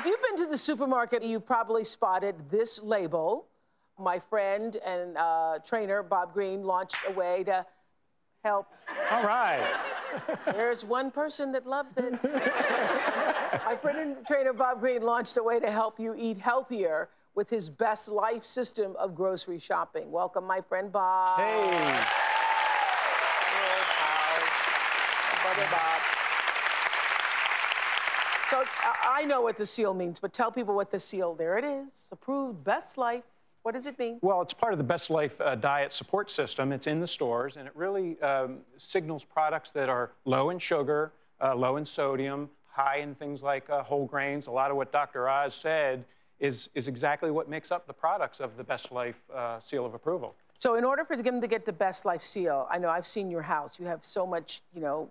if 0.00 0.06
you've 0.06 0.22
been 0.22 0.36
to 0.46 0.50
the 0.50 0.56
supermarket, 0.56 1.22
you 1.22 1.38
probably 1.38 1.84
spotted 1.84 2.34
this 2.50 2.82
label. 2.82 3.46
My 3.98 4.18
friend 4.18 4.74
and 4.86 5.14
uh, 5.18 5.58
trainer 5.62 6.02
Bob 6.02 6.32
Greene 6.32 6.64
launched 6.64 6.96
a 7.06 7.12
way 7.12 7.44
to 7.44 7.66
help. 8.42 8.68
All 9.10 9.22
right. 9.22 9.78
There's 10.46 10.86
one 10.86 11.10
person 11.10 11.52
that 11.52 11.66
loved 11.66 11.98
it. 11.98 12.12
My 12.22 13.76
friend 13.76 13.98
and 13.98 14.26
trainer 14.26 14.54
Bob 14.54 14.80
Greene 14.80 15.02
launched 15.02 15.36
a 15.36 15.42
way 15.42 15.60
to 15.60 15.70
help 15.70 16.00
you 16.00 16.14
eat 16.16 16.38
healthier 16.38 17.10
with 17.34 17.50
his 17.50 17.68
best 17.68 18.08
life 18.08 18.42
system 18.42 18.96
of 18.98 19.14
grocery 19.14 19.58
shopping. 19.58 20.10
Welcome, 20.10 20.46
my 20.46 20.62
friend 20.62 20.90
Bob. 20.90 21.40
Hey. 21.40 22.06
Brother 25.42 25.68
Bob. 25.70 26.29
So 28.50 28.64
I- 28.84 29.24
know 29.30 29.42
what 29.42 29.56
the 29.56 29.64
seal 29.64 29.94
means, 29.94 30.18
but 30.18 30.32
tell 30.32 30.50
people 30.50 30.74
what 30.74 30.90
the 30.90 30.98
seal. 30.98 31.34
There 31.34 31.56
it 31.56 31.64
is. 31.64 32.08
Approved 32.10 32.64
best 32.64 32.98
life. 32.98 33.22
What 33.62 33.74
does 33.74 33.86
it 33.86 33.98
mean? 33.98 34.18
Well, 34.22 34.42
it's 34.42 34.52
part 34.52 34.72
of 34.72 34.78
the 34.78 34.84
Best 34.84 35.08
Life 35.10 35.38
uh, 35.40 35.54
diet 35.54 35.92
support 35.92 36.30
system. 36.30 36.72
It's 36.72 36.86
in 36.86 36.98
the 36.98 37.06
stores, 37.06 37.56
and 37.56 37.68
it 37.68 37.76
really 37.76 38.20
um, 38.22 38.58
signals 38.78 39.22
products 39.22 39.70
that 39.72 39.88
are 39.88 40.12
low 40.24 40.50
in 40.50 40.58
sugar, 40.58 41.12
uh, 41.40 41.54
low 41.54 41.76
in 41.76 41.84
sodium, 41.84 42.48
high 42.66 42.96
in 42.98 43.14
things 43.14 43.42
like 43.42 43.68
uh, 43.70 43.82
whole 43.82 44.06
grains. 44.06 44.46
A 44.46 44.50
lot 44.50 44.70
of 44.70 44.76
what 44.76 44.90
Dr. 44.90 45.28
Oz 45.28 45.54
said 45.54 46.04
is, 46.40 46.70
is 46.74 46.88
exactly 46.88 47.30
what 47.30 47.48
makes 47.48 47.70
up 47.70 47.86
the 47.86 47.92
products 47.92 48.40
of 48.40 48.56
the 48.56 48.64
Best 48.64 48.90
Life 48.90 49.20
uh, 49.32 49.60
seal 49.60 49.84
of 49.84 49.94
approval. 49.94 50.34
So 50.58 50.74
in 50.74 50.84
order 50.84 51.04
for 51.04 51.16
them 51.16 51.40
to 51.40 51.46
get 51.46 51.64
the 51.66 51.72
best 51.72 52.04
life 52.04 52.22
seal, 52.22 52.66
I 52.70 52.78
know 52.78 52.88
I've 52.88 53.06
seen 53.06 53.30
your 53.30 53.42
house. 53.42 53.78
You 53.78 53.86
have 53.86 54.04
so 54.04 54.26
much, 54.26 54.62
you 54.74 54.80
know, 54.80 55.10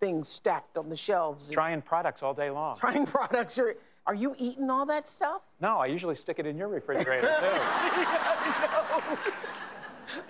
things 0.00 0.28
stacked 0.28 0.76
on 0.76 0.88
the 0.88 0.96
shelves. 0.96 1.50
Trying 1.50 1.82
products 1.82 2.22
all 2.22 2.34
day 2.34 2.50
long. 2.50 2.76
Trying 2.76 3.06
products. 3.16 3.58
Are, 3.58 3.74
are 4.06 4.14
you 4.14 4.34
eating 4.38 4.70
all 4.70 4.86
that 4.86 5.08
stuff? 5.08 5.42
No, 5.60 5.78
I 5.78 5.86
usually 5.86 6.14
stick 6.14 6.38
it 6.38 6.46
in 6.46 6.56
your 6.56 6.68
refrigerator 6.68 7.26
too. 7.40 9.32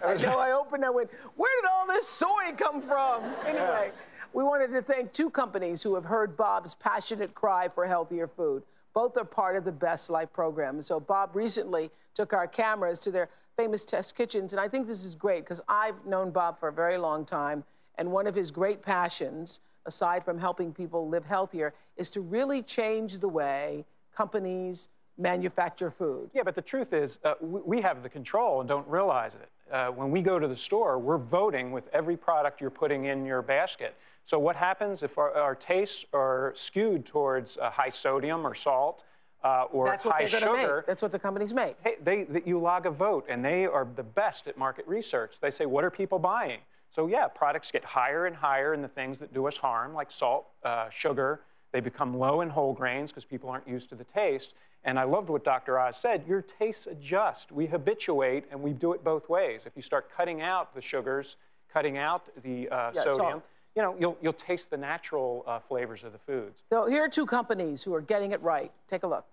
I 0.05 0.14
know. 0.14 0.38
I 0.38 0.52
opened. 0.52 0.85
I 0.85 0.90
went. 0.90 1.11
Where 1.37 1.50
did 1.61 1.68
all 1.70 1.87
this 1.87 2.09
soy 2.09 2.52
come 2.57 2.81
from? 2.81 3.22
Anyway, 3.46 3.90
we 4.33 4.42
wanted 4.42 4.68
to 4.72 4.83
thank 4.83 5.12
two 5.12 5.31
companies 5.31 5.83
who 5.83 5.94
have 5.94 6.05
heard 6.05 6.37
Bob's 6.37 6.74
passionate 6.74 7.35
cry 7.35 7.68
for 7.68 7.87
healthier 7.87 8.26
food. 8.26 8.62
Both 8.94 9.18
are 9.18 9.24
part 9.24 9.57
of 9.57 9.64
the 9.64 9.72
Best 9.72 10.09
Life 10.09 10.33
program. 10.33 10.81
So 10.81 10.98
Bob 10.98 11.37
recently 11.37 11.90
took 12.14 12.33
our 12.33 12.46
cameras 12.46 13.00
to 13.00 13.11
their 13.11 13.29
famous 13.59 13.85
test 13.85 14.14
kitchens, 14.16 14.52
and 14.55 14.61
I 14.61 14.68
think 14.68 14.87
this 14.87 15.05
is 15.05 15.14
great 15.14 15.44
because 15.44 15.61
I've 15.68 16.05
known 16.07 16.31
Bob 16.31 16.59
for 16.59 16.68
a 16.68 16.72
very 16.72 16.96
long 16.96 17.24
time, 17.24 17.64
and 17.98 18.11
one 18.11 18.26
of 18.26 18.35
his 18.35 18.50
great 18.50 18.82
passions, 18.82 19.61
aside 19.87 20.24
from 20.24 20.38
helping 20.38 20.72
people 20.72 21.09
live 21.09 21.24
healthier, 21.24 21.74
is 21.96 22.11
to 22.11 22.20
really 22.20 22.62
change 22.62 23.18
the 23.18 23.28
way 23.28 23.85
companies 24.14 24.88
manufacture 25.18 25.90
food. 25.90 26.30
Yeah, 26.35 26.42
but 26.44 26.54
the 26.54 26.62
truth 26.62 26.92
is, 26.92 27.18
uh, 27.24 27.35
we, 27.40 27.61
we 27.64 27.80
have 27.80 28.02
the 28.02 28.09
control 28.09 28.61
and 28.61 28.68
don't 28.68 28.87
realize 28.87 29.32
it. 29.35 29.48
Uh, 29.72 29.88
when 29.88 30.11
we 30.11 30.20
go 30.20 30.38
to 30.38 30.46
the 30.46 30.56
store, 30.56 30.98
we're 30.98 31.18
voting 31.18 31.72
with 31.72 31.85
every 31.92 32.16
product 32.16 32.61
you're 32.61 32.70
putting 32.70 33.06
in 33.06 33.24
your 33.24 33.42
basket. 33.42 33.96
So 34.24 34.38
what 34.38 34.56
happens 34.56 35.02
if 35.02 35.18
our, 35.18 35.32
our 35.35 35.54
tastes 35.54 36.04
are 36.12 36.52
skewed 36.56 37.06
towards 37.06 37.56
uh, 37.56 37.70
high 37.70 37.90
sodium 37.90 38.46
or 38.46 38.54
salt 38.54 39.04
uh, 39.42 39.64
or 39.72 39.87
That's 39.87 40.04
what 40.04 40.14
high 40.14 40.26
they're 40.26 40.40
going 40.40 40.54
to 40.54 40.61
sugar? 40.61 40.76
make. 40.78 40.87
That's 40.87 41.02
what 41.02 41.12
the 41.12 41.18
companies 41.18 41.54
make. 41.54 41.76
Hey, 41.82 41.94
they, 42.02 42.24
that 42.24 42.46
you 42.46 42.59
log 42.59 42.87
a 42.87 42.90
vote, 42.90 43.26
and 43.28 43.44
they 43.44 43.66
are 43.66 43.87
the 43.96 44.02
best 44.02 44.46
at 44.48 44.59
market 44.59 44.87
research. 44.87 45.35
They 45.40 45.50
say, 45.50 45.66
what 45.66 45.85
are 45.85 45.90
people 45.90 46.18
buying? 46.18 46.59
So 46.96 47.09
yeah, 47.09 47.28
products 47.28 47.70
get 47.70 47.85
higher 47.85 48.24
and 48.24 48.35
higher 48.35 48.72
in 48.72 48.80
the 48.80 48.88
things 48.88 49.18
that 49.18 49.35
do 49.35 49.46
us 49.46 49.56
harm, 49.59 49.92
like 49.92 50.11
salt, 50.11 50.46
uh, 50.64 50.88
sugar. 50.88 51.42
They 51.72 51.80
become 51.80 52.18
low 52.18 52.40
in 52.40 52.48
whole 52.48 52.72
grains 52.72 53.11
because 53.12 53.26
people 53.26 53.50
aren't 53.50 53.68
used 53.68 53.90
to 53.90 53.94
the 53.94 54.04
taste. 54.04 54.54
And 54.82 54.98
I 54.98 55.02
loved 55.02 55.28
what 55.28 55.44
Dr. 55.44 55.78
Oz 55.78 55.96
said. 56.00 56.24
Your 56.26 56.42
tastes 56.59 56.87
adjust. 56.87 57.52
We 57.52 57.66
habituate, 57.66 58.44
and 58.50 58.62
we 58.62 58.70
do 58.72 58.94
it 58.94 59.04
both 59.04 59.28
ways. 59.28 59.62
If 59.66 59.72
you 59.76 59.82
start 59.82 60.09
cutting 60.16 60.40
out 60.40 60.74
the 60.74 60.80
sugars, 60.80 61.37
cutting 61.70 61.98
out 61.98 62.30
the 62.42 62.66
uh, 62.70 62.92
Yeah, 62.94 63.02
sodium, 63.02 63.16
salt. 63.16 63.48
you 63.74 63.82
know, 63.82 63.94
you'll, 64.00 64.16
you'll 64.22 64.32
taste 64.32 64.70
the 64.70 64.78
natural 64.78 65.44
uh, 65.46 65.59
flavors 65.68 66.02
of 66.02 66.12
the 66.12 66.18
foods. 66.20 66.61
So 66.72 66.87
here 66.87 67.04
are 67.04 67.11
two 67.11 67.26
companies 67.26 67.82
who 67.82 67.94
are 67.94 68.00
getting 68.00 68.30
it 68.32 68.40
right. 68.40 68.72
Take 68.88 69.02
a 69.02 69.06
look. 69.06 69.26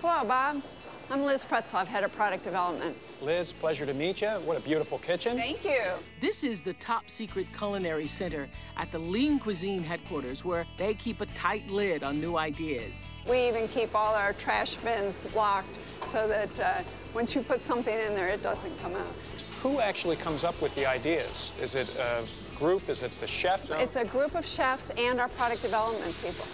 Hello, 0.00 0.24
Bob. 0.26 0.62
I'm 1.10 1.22
Liz 1.22 1.42
Pretzloff, 1.42 1.86
head 1.86 2.04
of 2.04 2.14
product 2.14 2.44
development. 2.44 2.94
Liz, 3.22 3.50
pleasure 3.50 3.86
to 3.86 3.94
meet 3.94 4.20
you. 4.20 4.28
What 4.28 4.58
a 4.58 4.60
beautiful 4.60 4.98
kitchen. 4.98 5.38
Thank 5.38 5.64
you. 5.64 5.80
This 6.20 6.44
is 6.44 6.60
the 6.60 6.74
top 6.74 7.08
secret 7.08 7.46
culinary 7.56 8.06
center 8.06 8.46
at 8.76 8.92
the 8.92 8.98
Lean 8.98 9.38
Cuisine 9.38 9.82
headquarters, 9.82 10.44
where 10.44 10.66
they 10.76 10.92
keep 10.92 11.22
a 11.22 11.26
tight 11.26 11.66
lid 11.70 12.02
on 12.02 12.20
new 12.20 12.36
ideas. 12.36 13.10
We 13.26 13.48
even 13.48 13.68
keep 13.68 13.94
all 13.94 14.14
our 14.14 14.34
trash 14.34 14.74
bins 14.76 15.34
locked 15.34 15.78
so 16.02 16.28
that 16.28 16.60
uh, 16.60 16.82
once 17.14 17.34
you 17.34 17.40
put 17.40 17.62
something 17.62 17.98
in 17.98 18.14
there, 18.14 18.28
it 18.28 18.42
doesn't 18.42 18.78
come 18.82 18.94
out. 18.94 19.14
Who 19.62 19.80
actually 19.80 20.16
comes 20.16 20.44
up 20.44 20.60
with 20.60 20.74
the 20.74 20.84
ideas? 20.84 21.52
Is 21.58 21.74
it 21.74 21.88
a 21.96 22.22
group? 22.54 22.86
Is 22.90 23.02
it 23.02 23.18
the 23.18 23.26
chef? 23.26 23.70
It's 23.70 23.96
a 23.96 24.04
group 24.04 24.34
of 24.34 24.44
chefs 24.44 24.90
and 24.90 25.20
our 25.20 25.28
product 25.28 25.62
development 25.62 26.14
people. 26.22 26.44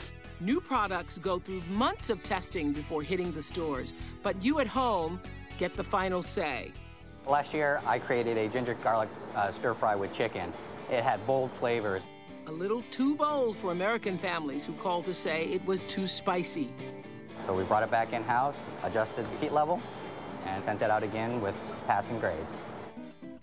New 0.44 0.60
products 0.60 1.16
go 1.16 1.38
through 1.38 1.62
months 1.70 2.10
of 2.10 2.22
testing 2.22 2.70
before 2.74 3.02
hitting 3.02 3.32
the 3.32 3.40
stores, 3.40 3.94
but 4.22 4.44
you 4.44 4.60
at 4.60 4.66
home 4.66 5.18
get 5.56 5.74
the 5.74 5.82
final 5.82 6.22
say. 6.22 6.70
Last 7.26 7.54
year, 7.54 7.80
I 7.86 7.98
created 7.98 8.36
a 8.36 8.46
ginger 8.46 8.74
garlic 8.84 9.08
uh, 9.34 9.50
stir 9.50 9.72
fry 9.72 9.94
with 9.94 10.12
chicken. 10.12 10.52
It 10.90 11.02
had 11.02 11.26
bold 11.26 11.50
flavors. 11.50 12.02
A 12.48 12.52
little 12.52 12.82
too 12.90 13.16
bold 13.16 13.56
for 13.56 13.72
American 13.72 14.18
families 14.18 14.66
who 14.66 14.74
called 14.74 15.06
to 15.06 15.14
say 15.14 15.44
it 15.46 15.64
was 15.64 15.86
too 15.86 16.06
spicy. 16.06 16.70
So 17.38 17.54
we 17.54 17.64
brought 17.64 17.82
it 17.82 17.90
back 17.90 18.12
in-house, 18.12 18.66
adjusted 18.82 19.24
the 19.24 19.36
heat 19.38 19.52
level, 19.52 19.80
and 20.44 20.62
sent 20.62 20.82
it 20.82 20.90
out 20.90 21.02
again 21.02 21.40
with 21.40 21.58
passing 21.86 22.20
grades. 22.20 22.52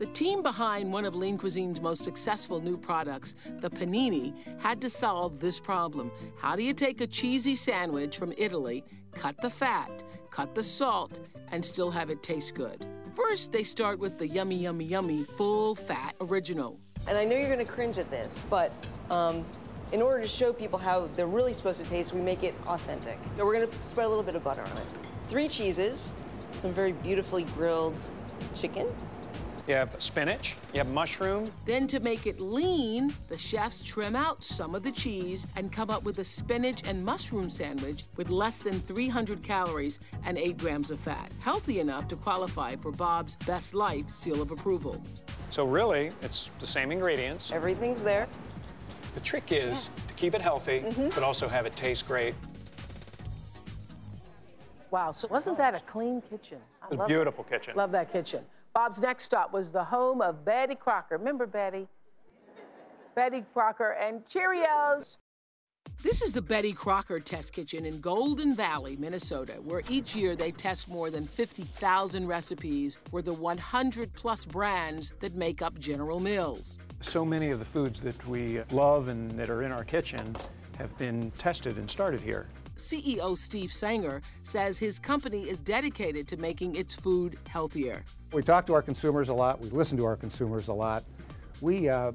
The 0.02 0.08
team 0.08 0.42
behind 0.42 0.92
one 0.92 1.06
of 1.06 1.14
Lean 1.14 1.38
Cuisine's 1.38 1.80
most 1.80 2.04
successful 2.04 2.60
new 2.60 2.76
products, 2.76 3.36
the 3.60 3.70
panini, 3.70 4.34
had 4.60 4.82
to 4.82 4.90
solve 4.90 5.40
this 5.40 5.60
problem. 5.60 6.12
How 6.40 6.56
do 6.56 6.64
you 6.64 6.74
take 6.74 7.02
a 7.02 7.06
cheesy 7.06 7.54
sandwich 7.54 8.18
from 8.18 8.34
Italy, 8.36 8.84
cut 9.14 9.40
the 9.44 9.50
fat, 9.52 10.04
cut 10.32 10.56
the 10.56 10.64
salt, 10.64 11.20
and 11.52 11.64
still 11.64 11.92
have 11.92 12.10
it 12.10 12.24
taste 12.24 12.56
good. 12.56 12.84
First, 13.14 13.52
they 13.52 13.62
start 13.62 14.00
with 14.00 14.18
the 14.18 14.28
yummy, 14.28 14.56
yummy, 14.56 14.86
yummy 14.86 15.24
full 15.38 15.76
fat 15.76 16.16
original. 16.20 16.80
And 17.08 17.16
I 17.16 17.24
know 17.24 17.38
you're 17.38 17.54
going 17.54 17.64
to 17.64 17.72
cringe 17.72 18.00
at 18.00 18.10
this, 18.10 18.42
but 18.50 18.74
um, 19.12 19.46
in 19.92 20.02
order 20.02 20.20
to 20.20 20.28
show 20.28 20.52
people 20.52 20.80
how 20.80 21.10
they're 21.14 21.28
really 21.28 21.54
supposed 21.54 21.80
to 21.80 21.88
taste, 21.88 22.12
we 22.12 22.22
make 22.22 22.42
it 22.42 22.56
authentic. 22.66 23.20
So 23.38 23.46
we're 23.46 23.54
going 23.54 23.70
to 23.70 23.76
spread 23.86 24.08
a 24.08 24.10
little 24.10 24.24
bit 24.24 24.34
of 24.34 24.44
butter 24.44 24.64
on 24.64 24.78
it. 24.78 24.88
Three 25.26 25.48
cheeses, 25.48 26.12
some 26.54 26.74
very 26.74 26.94
beautifully 26.94 27.44
grilled 27.44 28.02
chicken, 28.56 28.88
You 29.72 29.78
have 29.78 30.02
spinach, 30.02 30.58
you 30.74 30.80
have 30.80 30.90
mushroom. 30.90 31.50
Then, 31.66 31.88
to 31.88 32.02
make 32.02 32.28
it 32.28 32.42
lean, 32.42 33.14
the 33.30 33.38
chefs 33.38 33.82
trim 33.82 34.18
out 34.18 34.44
some 34.44 34.76
of 34.76 34.84
the 34.84 34.92
cheese 34.92 35.48
and 35.56 35.72
come 35.72 35.90
up 35.90 36.04
with 36.04 36.20
a 36.20 36.26
spinach 36.26 36.86
and 36.86 37.02
mushroom 37.06 37.50
sandwich 37.50 38.04
with 38.18 38.30
less 38.30 38.60
than 38.60 38.82
300 38.82 39.42
calories 39.42 40.00
and 40.26 40.38
8 40.38 40.58
grams 40.58 40.92
of 40.92 41.00
fat. 41.00 41.32
Healthy 41.42 41.80
enough 41.80 42.10
to 42.10 42.18
qualify 42.18 42.76
for 42.76 42.92
Bob's 42.92 43.38
Best 43.48 43.74
Life 43.74 44.12
seal 44.12 44.42
of 44.42 44.52
approval. 44.52 45.02
So 45.52 45.64
really, 45.64 46.12
it's 46.22 46.52
the 46.60 46.68
same 46.68 46.92
ingredients. 46.92 47.50
Everything's 47.54 48.04
there. 48.04 48.28
The 49.14 49.22
trick 49.22 49.54
is 49.54 49.88
to 50.10 50.14
keep 50.16 50.36
it 50.36 50.42
healthy, 50.42 50.80
Mhm. 50.80 51.16
but 51.16 51.24
also 51.24 51.48
have 51.48 51.66
it 51.66 51.78
taste 51.78 52.06
great. 52.06 52.36
Wow, 54.92 55.12
so 55.12 55.30
wasn't 55.30 55.58
that 55.60 55.76
a 55.76 55.80
clean 55.90 56.22
kitchen? 56.30 56.60
I 56.82 56.88
It 56.88 56.98
was 56.98 57.06
a 57.06 57.08
beautiful 57.08 57.46
kitchen. 57.46 57.74
Love 57.78 57.94
that 57.94 58.12
kitchen. 58.12 58.44
Bob's 58.74 59.02
next 59.02 59.26
stop 59.26 59.52
was 59.52 59.72
the 59.72 59.84
home 59.84 60.22
of 60.22 60.46
Betty 60.46 60.76
Crocker. 60.76 61.18
Remember 61.18 61.46
Betty? 61.46 61.88
Betty 63.16 63.44
Crocker 63.54 63.98
and 64.02 64.26
Cheerios. 64.26 65.18
This 66.02 66.22
is 66.22 66.32
the 66.32 66.42
Betty 66.42 66.72
Crocker 66.72 67.20
Test 67.20 67.52
Kitchen 67.54 67.86
in 67.86 68.00
Golden 68.00 68.56
Valley, 68.56 68.96
Minnesota, 68.96 69.54
where 69.62 69.82
each 69.90 70.16
year 70.16 70.36
they 70.36 70.52
test 70.52 70.90
more 70.90 71.10
than 71.10 71.28
50,000 71.28 72.26
recipes 72.26 72.98
for 73.10 73.22
the 73.22 73.34
100 73.34 74.14
plus 74.14 74.46
brands 74.46 75.14
that 75.20 75.36
make 75.36 75.62
up 75.62 75.78
General 75.78 76.20
Mills. 76.20 76.78
So 77.02 77.26
many 77.26 77.50
of 77.50 77.60
the 77.60 77.66
foods 77.66 78.00
that 78.02 78.26
we 78.28 78.62
love 78.72 79.10
and 79.10 79.32
that 79.38 79.50
are 79.50 79.64
in 79.64 79.72
our 79.72 79.84
kitchen 79.84 80.36
have 80.78 80.98
been 80.98 81.30
tested 81.32 81.78
and 81.78 81.92
started 81.92 82.22
here. 82.22 82.48
CEO 82.76 83.38
Steve 83.38 83.72
Sanger 83.72 84.22
says 84.44 84.78
his 84.78 85.00
company 85.00 85.42
is 85.42 85.62
dedicated 85.62 86.28
to 86.30 86.38
making 86.38 86.76
its 86.76 86.96
food 86.96 87.38
healthier. 87.48 88.04
We 88.34 88.44
talk 88.44 88.66
to 88.68 88.74
our 88.74 88.82
consumers 88.82 89.30
a 89.30 89.34
lot. 89.34 89.60
We 89.60 89.70
listen 89.70 89.98
to 89.98 90.06
our 90.06 90.16
consumers 90.16 90.68
a 90.68 90.74
lot. 90.74 91.04
We 91.62 91.90
uh, 91.90 92.12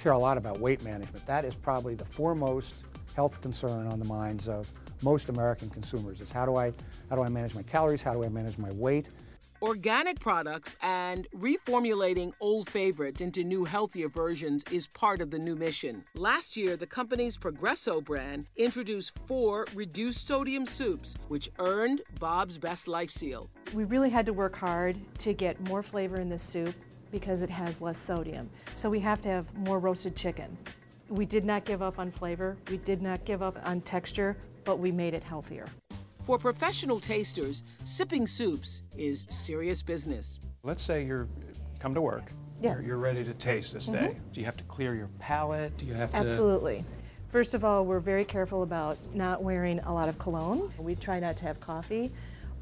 care 0.00 0.12
a 0.12 0.18
lot 0.18 0.36
about 0.36 0.60
weight 0.60 0.82
management. 0.84 1.26
That 1.26 1.44
is 1.44 1.54
probably 1.54 1.94
the 1.94 2.04
foremost 2.04 2.74
health 3.16 3.40
concern 3.40 3.86
on 3.86 3.98
the 3.98 4.04
minds 4.04 4.48
of 4.48 4.68
most 5.02 5.28
American 5.28 5.70
consumers. 5.70 6.20
Is 6.20 6.30
how 6.30 6.46
do 6.46 6.56
I 6.56 6.72
how 7.08 7.16
do 7.16 7.22
I 7.22 7.28
manage 7.28 7.54
my 7.54 7.62
calories? 7.62 8.02
How 8.02 8.12
do 8.12 8.24
I 8.24 8.28
manage 8.28 8.58
my 8.58 8.70
weight? 8.72 9.08
Organic 9.64 10.20
products 10.20 10.76
and 10.82 11.26
reformulating 11.34 12.34
old 12.38 12.68
favorites 12.68 13.22
into 13.22 13.42
new, 13.42 13.64
healthier 13.64 14.10
versions 14.10 14.62
is 14.70 14.86
part 14.88 15.22
of 15.22 15.30
the 15.30 15.38
new 15.38 15.56
mission. 15.56 16.04
Last 16.14 16.54
year, 16.54 16.76
the 16.76 16.86
company's 16.86 17.38
Progresso 17.38 18.02
brand 18.02 18.46
introduced 18.56 19.18
four 19.26 19.66
reduced 19.74 20.26
sodium 20.26 20.66
soups, 20.66 21.14
which 21.28 21.48
earned 21.58 22.02
Bob's 22.20 22.58
Best 22.58 22.88
Life 22.88 23.10
seal. 23.10 23.48
We 23.72 23.84
really 23.84 24.10
had 24.10 24.26
to 24.26 24.34
work 24.34 24.54
hard 24.54 24.96
to 25.20 25.32
get 25.32 25.58
more 25.66 25.82
flavor 25.82 26.20
in 26.20 26.28
the 26.28 26.38
soup 26.38 26.74
because 27.10 27.40
it 27.40 27.48
has 27.48 27.80
less 27.80 27.96
sodium. 27.96 28.50
So 28.74 28.90
we 28.90 29.00
have 29.00 29.22
to 29.22 29.30
have 29.30 29.54
more 29.56 29.78
roasted 29.78 30.14
chicken. 30.14 30.58
We 31.08 31.24
did 31.24 31.46
not 31.46 31.64
give 31.64 31.80
up 31.80 31.98
on 31.98 32.10
flavor, 32.10 32.58
we 32.70 32.76
did 32.76 33.00
not 33.00 33.24
give 33.24 33.40
up 33.40 33.58
on 33.66 33.80
texture, 33.80 34.36
but 34.64 34.78
we 34.78 34.92
made 34.92 35.14
it 35.14 35.24
healthier. 35.24 35.68
For 36.24 36.38
professional 36.38 37.00
tasters, 37.00 37.62
sipping 37.84 38.26
soups 38.26 38.80
is 38.96 39.26
serious 39.28 39.82
business. 39.82 40.40
Let's 40.62 40.82
say 40.82 41.04
you're 41.04 41.28
come 41.80 41.92
to 41.92 42.00
work. 42.00 42.32
Yes. 42.62 42.78
You're, 42.78 42.86
you're 42.88 42.96
ready 42.96 43.22
to 43.24 43.34
taste 43.34 43.74
this 43.74 43.88
Mhm. 43.90 43.92
day. 43.92 44.20
Do 44.32 44.40
you 44.40 44.46
have 44.46 44.56
to 44.56 44.64
clear 44.64 44.94
your 44.94 45.08
palate? 45.18 45.76
Do 45.76 45.84
you 45.84 45.92
have 45.92 46.12
to? 46.12 46.16
Absolutely. 46.16 46.82
First 47.28 47.52
of 47.52 47.62
all, 47.62 47.84
we're 47.84 48.00
very 48.00 48.24
careful 48.24 48.62
about 48.62 48.96
not 49.14 49.42
wearing 49.42 49.80
a 49.80 49.92
lot 49.92 50.08
of 50.08 50.18
cologne. 50.18 50.72
We 50.78 50.94
try 50.94 51.20
not 51.20 51.36
to 51.38 51.44
have 51.44 51.60
coffee 51.60 52.10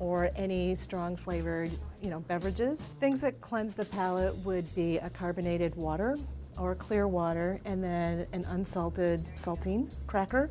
or 0.00 0.32
any 0.34 0.74
strong 0.74 1.14
flavored, 1.14 1.70
you 2.00 2.10
know, 2.10 2.18
beverages. 2.18 2.94
Things 2.98 3.20
that 3.20 3.40
cleanse 3.40 3.74
the 3.74 3.84
palate 3.84 4.34
would 4.38 4.74
be 4.74 4.96
a 4.98 5.08
carbonated 5.10 5.76
water 5.76 6.18
or 6.58 6.74
clear 6.74 7.06
water 7.06 7.60
and 7.64 7.80
then 7.84 8.26
an 8.32 8.44
unsalted 8.46 9.24
saltine 9.36 9.88
cracker. 10.08 10.50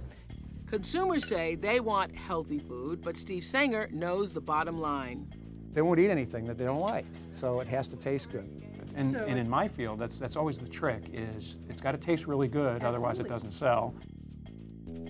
Consumers 0.71 1.25
say 1.27 1.55
they 1.55 1.81
want 1.81 2.15
healthy 2.15 2.57
food, 2.57 3.01
but 3.03 3.17
Steve 3.17 3.43
Sanger 3.43 3.89
knows 3.91 4.31
the 4.31 4.39
bottom 4.39 4.77
line. 4.77 5.27
They 5.73 5.81
won't 5.81 5.99
eat 5.99 6.09
anything 6.09 6.45
that 6.45 6.57
they 6.57 6.63
don't 6.63 6.79
like, 6.79 7.03
so 7.33 7.59
it 7.59 7.67
has 7.67 7.89
to 7.89 7.97
taste 7.97 8.31
good. 8.31 8.49
And, 8.95 9.11
So- 9.11 9.19
and 9.19 9.37
in 9.37 9.49
my 9.49 9.67
field, 9.67 9.99
that's 9.99 10.17
that's 10.17 10.37
always 10.37 10.59
the 10.59 10.69
trick. 10.69 11.03
Is 11.11 11.57
it's 11.67 11.81
got 11.81 11.91
to 11.91 11.97
taste 11.97 12.25
really 12.25 12.47
good, 12.47 12.85
otherwise 12.85 13.19
it 13.19 13.27
doesn't 13.27 13.51
sell. 13.51 13.93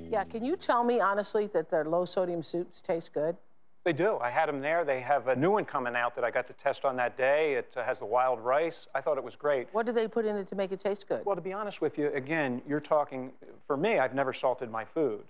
Yeah, 0.10 0.24
can 0.24 0.44
you 0.44 0.56
tell 0.56 0.84
me 0.84 1.00
honestly 1.00 1.46
that 1.54 1.70
their 1.70 1.86
low 1.86 2.06
sodium 2.06 2.42
soups 2.42 2.82
taste 2.82 3.14
good? 3.14 3.38
They 3.84 3.94
do. 3.94 4.18
I 4.18 4.32
had 4.32 4.50
them 4.50 4.62
there. 4.62 4.84
They 4.84 5.00
have 5.02 5.28
a 5.28 5.36
new 5.36 5.52
one 5.52 5.66
coming 5.66 5.96
out 5.96 6.16
that 6.16 6.24
I 6.24 6.32
got 6.32 6.48
to 6.48 6.54
test 6.54 6.86
on 6.86 6.96
that 6.96 7.18
day. 7.18 7.54
It 7.54 7.72
uh, 7.78 7.84
has 7.84 8.00
the 8.00 8.06
wild 8.06 8.40
rice. 8.40 8.88
I 8.96 9.02
thought 9.02 9.18
it 9.20 9.24
was 9.24 9.36
great. 9.36 9.68
What 9.74 9.86
do 9.86 9.92
they 9.92 10.08
put 10.08 10.26
in 10.26 10.38
it 10.38 10.48
to 10.48 10.56
make 10.56 10.72
it 10.72 10.80
taste 10.80 11.08
good? 11.08 11.24
Well, 11.24 11.36
to 11.36 11.42
be 11.42 11.54
honest 11.54 11.82
with 11.82 12.00
you, 12.00 12.12
again, 12.16 12.64
you're 12.68 12.80
talking. 12.80 13.32
For 13.68 13.78
me, 13.78 14.00
I've 14.00 14.16
never 14.16 14.34
salted 14.34 14.72
my 14.72 14.86
food, 14.86 15.24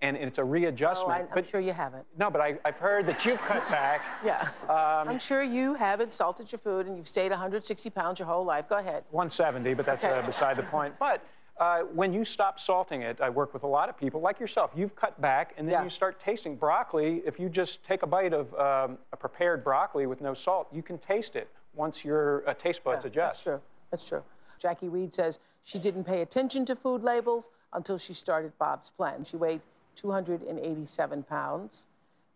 and 0.00 0.16
it's 0.16 0.38
a 0.38 0.44
readjustment. 0.44 1.26
Oh, 1.28 1.34
I, 1.34 1.38
I'm 1.38 1.46
sure 1.46 1.60
you 1.60 1.72
haven't. 1.72 2.04
no, 2.16 2.30
but 2.30 2.40
I, 2.40 2.56
I've 2.64 2.76
heard 2.76 3.06
that 3.06 3.24
you've 3.24 3.40
cut 3.40 3.68
back. 3.70 4.02
Yeah. 4.24 4.42
Um, 4.68 5.08
I'm 5.08 5.18
sure 5.18 5.42
you 5.42 5.74
haven't 5.74 6.14
salted 6.14 6.50
your 6.52 6.58
food 6.60 6.86
and 6.86 6.96
you've 6.96 7.08
stayed 7.08 7.30
160 7.30 7.90
pounds 7.90 8.18
your 8.18 8.28
whole 8.28 8.44
life. 8.44 8.68
Go 8.68 8.76
ahead. 8.76 9.04
170, 9.10 9.74
but 9.74 9.86
that's 9.86 10.04
Okay. 10.04 10.16
uh, 10.18 10.22
beside 10.24 10.56
the 10.56 10.62
point. 10.64 10.94
But 11.00 11.24
uh, 11.58 11.80
when 11.92 12.12
you 12.12 12.24
stop 12.24 12.60
salting 12.60 13.02
it, 13.02 13.20
I 13.20 13.28
work 13.30 13.52
with 13.52 13.64
a 13.64 13.66
lot 13.66 13.88
of 13.88 13.96
people 13.98 14.20
like 14.20 14.38
yourself. 14.38 14.70
You've 14.76 14.94
cut 14.94 15.20
back, 15.20 15.54
and 15.56 15.66
then 15.66 15.72
Yeah. 15.72 15.82
you 15.84 15.90
start 15.90 16.20
tasting 16.20 16.54
broccoli. 16.54 17.20
If 17.26 17.40
you 17.40 17.48
just 17.48 17.82
take 17.82 18.04
a 18.04 18.06
bite 18.06 18.32
of 18.32 18.54
um, 18.54 18.98
a 19.12 19.16
prepared 19.16 19.64
broccoli 19.64 20.06
with 20.06 20.20
no 20.20 20.34
salt, 20.34 20.68
you 20.72 20.82
can 20.82 20.98
taste 20.98 21.34
it 21.34 21.48
once 21.74 22.04
your 22.04 22.48
uh, 22.48 22.54
taste 22.54 22.84
buds 22.84 23.04
Yeah, 23.04 23.08
adjust. 23.10 23.38
That's 23.38 23.42
true. 23.42 23.60
That's 23.90 24.08
true. 24.08 24.22
Jackie 24.60 24.88
Reed 24.88 25.12
says 25.14 25.40
she 25.64 25.80
didn't 25.80 26.04
pay 26.04 26.22
attention 26.22 26.64
to 26.66 26.76
food 26.76 27.02
labels 27.02 27.48
until 27.72 27.98
she 27.98 28.14
started 28.14 28.52
Bob's 28.58 28.90
Plan. 28.90 29.24
She 29.24 29.36
weighed 29.36 29.60
287 30.00 31.22
pounds, 31.24 31.88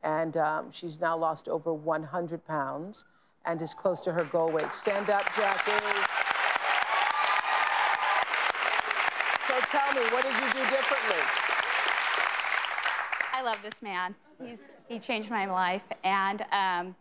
and 0.02 0.36
um, 0.36 0.72
she's 0.72 1.00
now 1.00 1.16
lost 1.16 1.48
over 1.48 1.72
100 1.72 2.44
pounds 2.44 3.04
and 3.44 3.62
is 3.62 3.74
close 3.74 4.00
to 4.00 4.12
her 4.12 4.24
goal 4.24 4.50
weight. 4.50 4.72
Stand 4.74 5.10
up, 5.10 5.24
Jackie. 5.36 5.70
So 9.48 9.54
tell 9.70 9.94
me, 9.94 10.00
what 10.10 10.22
did 10.22 10.34
you 10.34 10.48
do 10.52 10.70
differently? 10.70 11.22
I 13.32 13.42
love 13.44 13.58
this 13.62 13.82
man. 13.82 14.14
He's, 14.40 14.58
he 14.88 14.98
changed 14.98 15.30
my 15.30 15.46
life. 15.46 15.82
And, 16.04 16.44
um, 16.52 16.94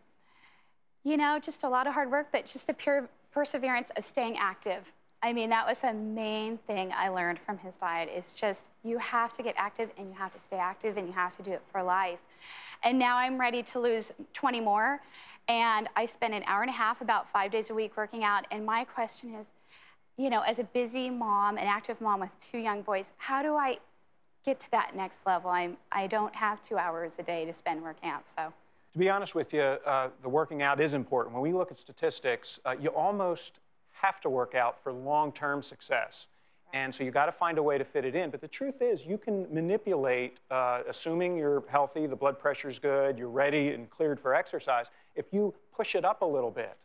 you 1.03 1.17
know, 1.17 1.39
just 1.39 1.63
a 1.63 1.69
lot 1.69 1.87
of 1.87 1.93
hard 1.93 2.09
work, 2.11 2.27
but 2.31 2.45
just 2.45 2.67
the 2.67 2.73
pure 2.73 3.09
perseverance 3.31 3.89
of 3.95 4.03
staying 4.03 4.37
active. 4.37 4.83
I 5.23 5.33
mean, 5.33 5.51
that 5.51 5.67
was 5.67 5.79
the 5.79 5.93
main 5.93 6.57
thing 6.65 6.91
I 6.95 7.09
learned 7.09 7.39
from 7.45 7.59
his 7.59 7.75
diet. 7.77 8.09
It's 8.11 8.33
just 8.33 8.69
you 8.83 8.97
have 8.97 9.33
to 9.33 9.43
get 9.43 9.53
active 9.55 9.91
and 9.97 10.07
you 10.07 10.15
have 10.15 10.31
to 10.31 10.39
stay 10.47 10.57
active 10.57 10.97
and 10.97 11.07
you 11.07 11.13
have 11.13 11.37
to 11.37 11.43
do 11.43 11.51
it 11.51 11.61
for 11.71 11.83
life. 11.83 12.19
And 12.83 12.97
now 12.97 13.17
I'm 13.17 13.39
ready 13.39 13.61
to 13.63 13.79
lose 13.79 14.11
20 14.33 14.59
more. 14.61 14.99
And 15.47 15.87
I 15.95 16.05
spend 16.05 16.33
an 16.33 16.43
hour 16.47 16.61
and 16.61 16.69
a 16.69 16.73
half, 16.73 17.01
about 17.01 17.31
five 17.31 17.51
days 17.51 17.69
a 17.69 17.73
week, 17.73 17.97
working 17.97 18.23
out. 18.23 18.47
And 18.49 18.65
my 18.65 18.83
question 18.83 19.35
is, 19.35 19.45
you 20.17 20.29
know, 20.29 20.41
as 20.41 20.59
a 20.59 20.63
busy 20.63 21.09
mom, 21.09 21.57
an 21.57 21.67
active 21.67 22.01
mom 22.01 22.19
with 22.21 22.31
two 22.39 22.57
young 22.57 22.81
boys, 22.81 23.05
how 23.17 23.43
do 23.43 23.55
I 23.55 23.77
get 24.43 24.59
to 24.59 24.71
that 24.71 24.95
next 24.95 25.17
level? 25.25 25.51
I'm, 25.51 25.77
I 25.91 26.07
don't 26.07 26.35
have 26.35 26.63
two 26.63 26.77
hours 26.77 27.13
a 27.19 27.23
day 27.23 27.45
to 27.45 27.53
spend 27.53 27.81
working 27.83 28.09
out, 28.09 28.23
so. 28.35 28.53
To 28.93 28.99
be 28.99 29.09
honest 29.09 29.35
with 29.35 29.53
you, 29.53 29.61
uh, 29.61 30.09
the 30.21 30.29
working 30.29 30.63
out 30.63 30.81
is 30.81 30.93
important. 30.93 31.33
When 31.33 31.41
we 31.41 31.53
look 31.53 31.71
at 31.71 31.79
statistics, 31.79 32.59
uh, 32.65 32.75
you 32.79 32.89
almost 32.89 33.59
have 34.01 34.19
to 34.21 34.29
work 34.29 34.55
out 34.55 34.77
for 34.83 34.91
long-term 34.91 35.61
success. 35.61 36.25
And 36.73 36.93
so 36.93 37.03
you 37.03 37.11
got 37.11 37.25
to 37.25 37.31
find 37.33 37.57
a 37.57 37.63
way 37.63 37.77
to 37.77 37.83
fit 37.83 38.05
it 38.05 38.15
in. 38.15 38.29
But 38.29 38.41
the 38.41 38.47
truth 38.47 38.81
is, 38.81 39.05
you 39.05 39.17
can 39.17 39.45
manipulate, 39.53 40.37
uh, 40.49 40.81
assuming 40.89 41.37
you're 41.37 41.63
healthy, 41.67 42.07
the 42.07 42.15
blood 42.15 42.39
pressure's 42.39 42.79
good, 42.79 43.17
you're 43.17 43.29
ready 43.29 43.69
and 43.69 43.89
cleared 43.89 44.19
for 44.19 44.33
exercise, 44.33 44.85
if 45.15 45.25
you 45.31 45.53
push 45.75 45.95
it 45.95 46.05
up 46.05 46.21
a 46.21 46.25
little 46.25 46.51
bit. 46.51 46.77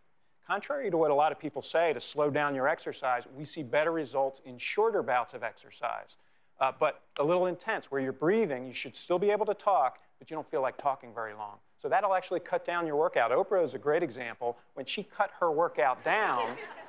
Contrary 0.46 0.90
to 0.90 0.96
what 0.96 1.10
a 1.10 1.14
lot 1.14 1.32
of 1.32 1.38
people 1.38 1.62
say 1.62 1.92
to 1.92 2.00
slow 2.00 2.30
down 2.30 2.54
your 2.54 2.68
exercise, 2.68 3.24
we 3.36 3.44
see 3.44 3.62
better 3.62 3.92
results 3.92 4.40
in 4.44 4.58
shorter 4.58 5.02
bouts 5.02 5.34
of 5.34 5.42
exercise, 5.42 6.16
uh, 6.60 6.72
but 6.78 7.02
a 7.18 7.24
little 7.24 7.46
intense, 7.46 7.86
where 7.90 8.00
you're 8.00 8.12
breathing. 8.12 8.64
You 8.66 8.72
should 8.72 8.96
still 8.96 9.18
be 9.18 9.30
able 9.30 9.46
to 9.46 9.54
talk, 9.54 9.98
but 10.18 10.30
you 10.30 10.36
don't 10.36 10.48
feel 10.50 10.62
like 10.62 10.76
talking 10.76 11.12
very 11.14 11.34
long. 11.34 11.56
So 11.82 11.88
that'll 11.88 12.14
actually 12.14 12.40
cut 12.40 12.64
down 12.64 12.86
your 12.86 12.96
workout. 12.96 13.30
Oprah 13.30 13.64
is 13.64 13.74
a 13.74 13.78
great 13.78 14.02
example. 14.02 14.56
When 14.74 14.86
she 14.86 15.02
cut 15.02 15.30
her 15.40 15.50
workout 15.50 16.02
down, 16.04 16.56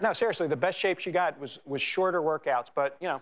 no, 0.00 0.12
seriously, 0.12 0.46
the 0.48 0.56
best 0.56 0.78
shape 0.78 0.98
she 0.98 1.10
got 1.10 1.38
was, 1.40 1.58
was 1.64 1.80
shorter 1.80 2.20
workouts, 2.20 2.66
but 2.74 2.96
you 3.00 3.08
know, 3.08 3.20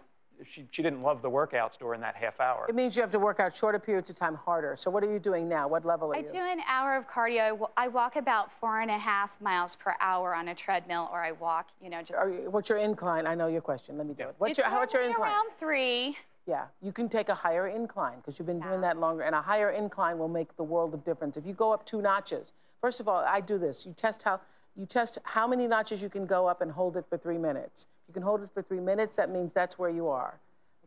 she, 0.53 0.67
she 0.73 0.83
didn't 0.83 1.03
love 1.03 1.23
the 1.23 1.31
workouts 1.31 1.79
during 1.79 2.01
that 2.01 2.17
half 2.17 2.41
hour. 2.41 2.67
It 2.69 2.75
means 2.75 2.97
you 2.97 3.03
have 3.03 3.13
to 3.13 3.21
work 3.21 3.39
out 3.39 3.57
shorter 3.57 3.79
periods 3.79 4.11
of 4.11 4.17
time 4.17 4.35
harder. 4.35 4.75
So 4.77 4.91
what 4.91 5.05
are 5.05 5.13
you 5.13 5.21
doing 5.21 5.49
now? 5.49 5.69
What 5.69 5.85
level 5.85 6.11
are 6.11 6.17
I 6.17 6.21
you? 6.21 6.29
I 6.29 6.33
do 6.33 6.39
an 6.39 6.61
hour 6.69 6.97
of 6.97 7.09
cardio. 7.09 7.69
I 7.77 7.87
walk 7.89 8.17
about 8.17 8.51
four 8.61 8.81
and 8.81 8.91
a 8.91 8.99
half 8.99 9.31
miles 9.41 9.77
per 9.77 9.95
hour 10.01 10.35
on 10.35 10.49
a 10.49 10.55
treadmill, 10.55 11.09
or 11.13 11.23
I 11.23 11.33
walk, 11.33 11.69
you 11.81 11.89
know, 11.89 12.01
just. 12.01 12.15
Are 12.15 12.29
you, 12.29 12.51
what's 12.51 12.69
your 12.69 12.79
incline? 12.79 13.27
I 13.27 13.35
know 13.37 13.47
your 13.47 13.61
question. 13.61 13.97
Let 13.97 14.09
me 14.09 14.15
do 14.15 14.25
it. 14.25 14.35
What's 14.39 14.51
it's 14.51 14.59
your, 14.59 14.69
how- 14.69 14.81
what's 14.81 14.93
your 14.95 15.05
incline? 15.05 15.31
around 15.31 15.51
three. 15.59 16.17
Yeah, 16.47 16.65
you 16.83 16.93
can 16.93 17.09
take 17.09 17.31
a 17.31 17.35
higher 17.35 17.69
incline 17.69 18.19
because 18.19 18.39
you've 18.39 18.47
been 18.47 18.61
doing 18.61 18.83
that 18.83 18.99
longer, 18.99 19.23
and 19.23 19.35
a 19.35 19.41
higher 19.41 19.71
incline 19.71 20.19
will 20.19 20.29
make 20.29 20.55
the 20.57 20.63
world 20.63 20.93
of 20.93 21.05
difference. 21.05 21.37
If 21.37 21.47
you 21.47 21.55
go 21.55 21.73
up 21.73 21.87
two 21.87 22.03
notches, 22.03 22.53
first 22.83 23.01
of 23.01 23.09
all, 23.09 23.25
I 23.25 23.41
do 23.41 23.57
this. 23.59 23.87
You 23.87 23.95
test 23.95 24.23
how 24.23 24.41
you 24.77 24.85
test 24.85 25.19
how 25.23 25.47
many 25.47 25.67
notches 25.67 26.03
you 26.03 26.11
can 26.11 26.27
go 26.27 26.47
up 26.47 26.61
and 26.61 26.71
hold 26.71 26.97
it 26.97 27.07
for 27.09 27.17
three 27.17 27.39
minutes. 27.39 27.87
If 28.03 28.09
you 28.09 28.15
can 28.15 28.23
hold 28.23 28.43
it 28.43 28.51
for 28.53 28.61
three 28.61 28.81
minutes, 28.81 29.17
that 29.17 29.31
means 29.31 29.53
that's 29.53 29.79
where 29.79 29.89
you 29.89 30.09
are. 30.09 30.39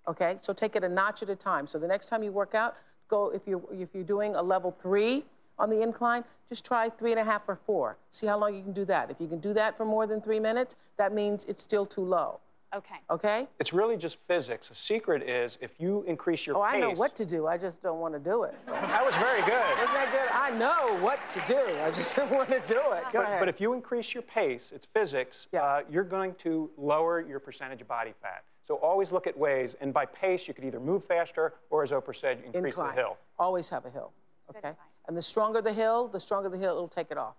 Okay, 0.07 0.37
so 0.41 0.53
take 0.53 0.75
it 0.75 0.83
a 0.83 0.89
notch 0.89 1.23
at 1.23 1.29
a 1.29 1.35
time. 1.35 1.65
So 1.65 1.79
the 1.79 1.87
next 1.87 2.07
time 2.07 2.21
you 2.21 2.31
work 2.31 2.53
out, 2.53 2.75
go 3.07 3.29
if 3.29 3.41
you're 3.47 3.63
if 3.71 3.89
you're 3.93 4.03
doing 4.03 4.35
a 4.35 4.41
level 4.41 4.75
three 4.79 5.23
on 5.57 5.71
the 5.71 5.81
incline, 5.81 6.23
just 6.49 6.63
try 6.63 6.87
three 6.87 7.11
and 7.11 7.19
a 7.19 7.23
half 7.23 7.41
or 7.47 7.55
four. 7.65 7.97
See 8.11 8.27
how 8.27 8.37
long 8.37 8.53
you 8.53 8.61
can 8.61 8.73
do 8.73 8.85
that. 8.85 9.09
If 9.09 9.19
you 9.19 9.27
can 9.27 9.39
do 9.39 9.53
that 9.53 9.75
for 9.75 9.85
more 9.85 10.05
than 10.05 10.21
three 10.21 10.39
minutes, 10.39 10.75
that 10.97 11.13
means 11.13 11.45
it's 11.45 11.63
still 11.63 11.85
too 11.87 12.03
low. 12.03 12.39
Okay. 12.75 12.95
Okay? 13.09 13.47
It's 13.59 13.71
really 13.71 13.95
just 13.95 14.17
physics. 14.27 14.67
The 14.69 14.75
secret 14.75 15.23
is 15.23 15.57
if 15.61 15.71
you 15.79 16.03
increase 16.07 16.45
your 16.45 16.55
pace. 16.55 16.63
Oh, 16.63 16.71
pace. 16.73 16.75
I 16.75 16.79
know 16.79 16.91
what 16.91 17.15
to 17.15 17.25
do. 17.25 17.47
I 17.47 17.57
just 17.57 17.81
don't 17.81 17.99
want 17.99 18.13
to 18.13 18.19
do 18.19 18.43
it. 18.43 18.55
That 18.65 19.05
was 19.05 19.15
very 19.15 19.39
good. 19.41 19.53
Isn't 19.83 19.93
that 19.93 20.09
good? 20.11 20.29
I 20.35 20.49
know 20.57 20.97
what 21.01 21.19
to 21.29 21.39
do. 21.47 21.79
I 21.81 21.91
just 21.91 22.15
don't 22.17 22.31
want 22.31 22.49
to 22.49 22.59
do 22.67 22.75
it. 22.77 23.03
Go 23.11 23.19
But, 23.19 23.21
ahead. 23.23 23.39
but 23.39 23.47
if 23.49 23.61
you 23.61 23.73
increase 23.73 24.13
your 24.13 24.23
pace, 24.23 24.71
it's 24.75 24.85
physics, 24.93 25.47
uh, 25.57 25.81
you're 25.89 26.03
going 26.03 26.35
to 26.39 26.69
lower 26.77 27.21
your 27.21 27.39
percentage 27.39 27.81
of 27.81 27.87
body 27.87 28.13
fat. 28.21 28.43
So 28.67 28.75
always 28.75 29.13
look 29.13 29.27
at 29.27 29.37
ways, 29.37 29.75
and 29.79 29.93
by 29.93 30.05
pace, 30.05 30.45
you 30.45 30.53
could 30.53 30.65
either 30.65 30.79
move 30.81 31.05
faster 31.05 31.53
or, 31.69 31.83
as 31.83 31.91
Oprah 31.91 32.19
said, 32.19 32.39
increase 32.43 32.73
Incline. 32.73 32.95
the 32.95 33.01
hill. 33.01 33.17
Always 33.39 33.69
have 33.69 33.85
a 33.85 33.89
hill. 33.89 34.11
Okay? 34.55 34.73
And 35.07 35.15
the 35.15 35.21
stronger 35.21 35.61
the 35.61 35.71
hill, 35.71 36.09
the 36.09 36.19
stronger 36.19 36.49
the 36.49 36.57
hill, 36.57 36.71
it'll 36.71 36.89
take 36.89 37.11
it 37.11 37.17
off. 37.17 37.35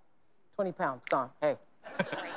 20 0.57 0.73
pounds, 0.73 1.05
gone. 1.11 1.29
Hey. 1.43 1.57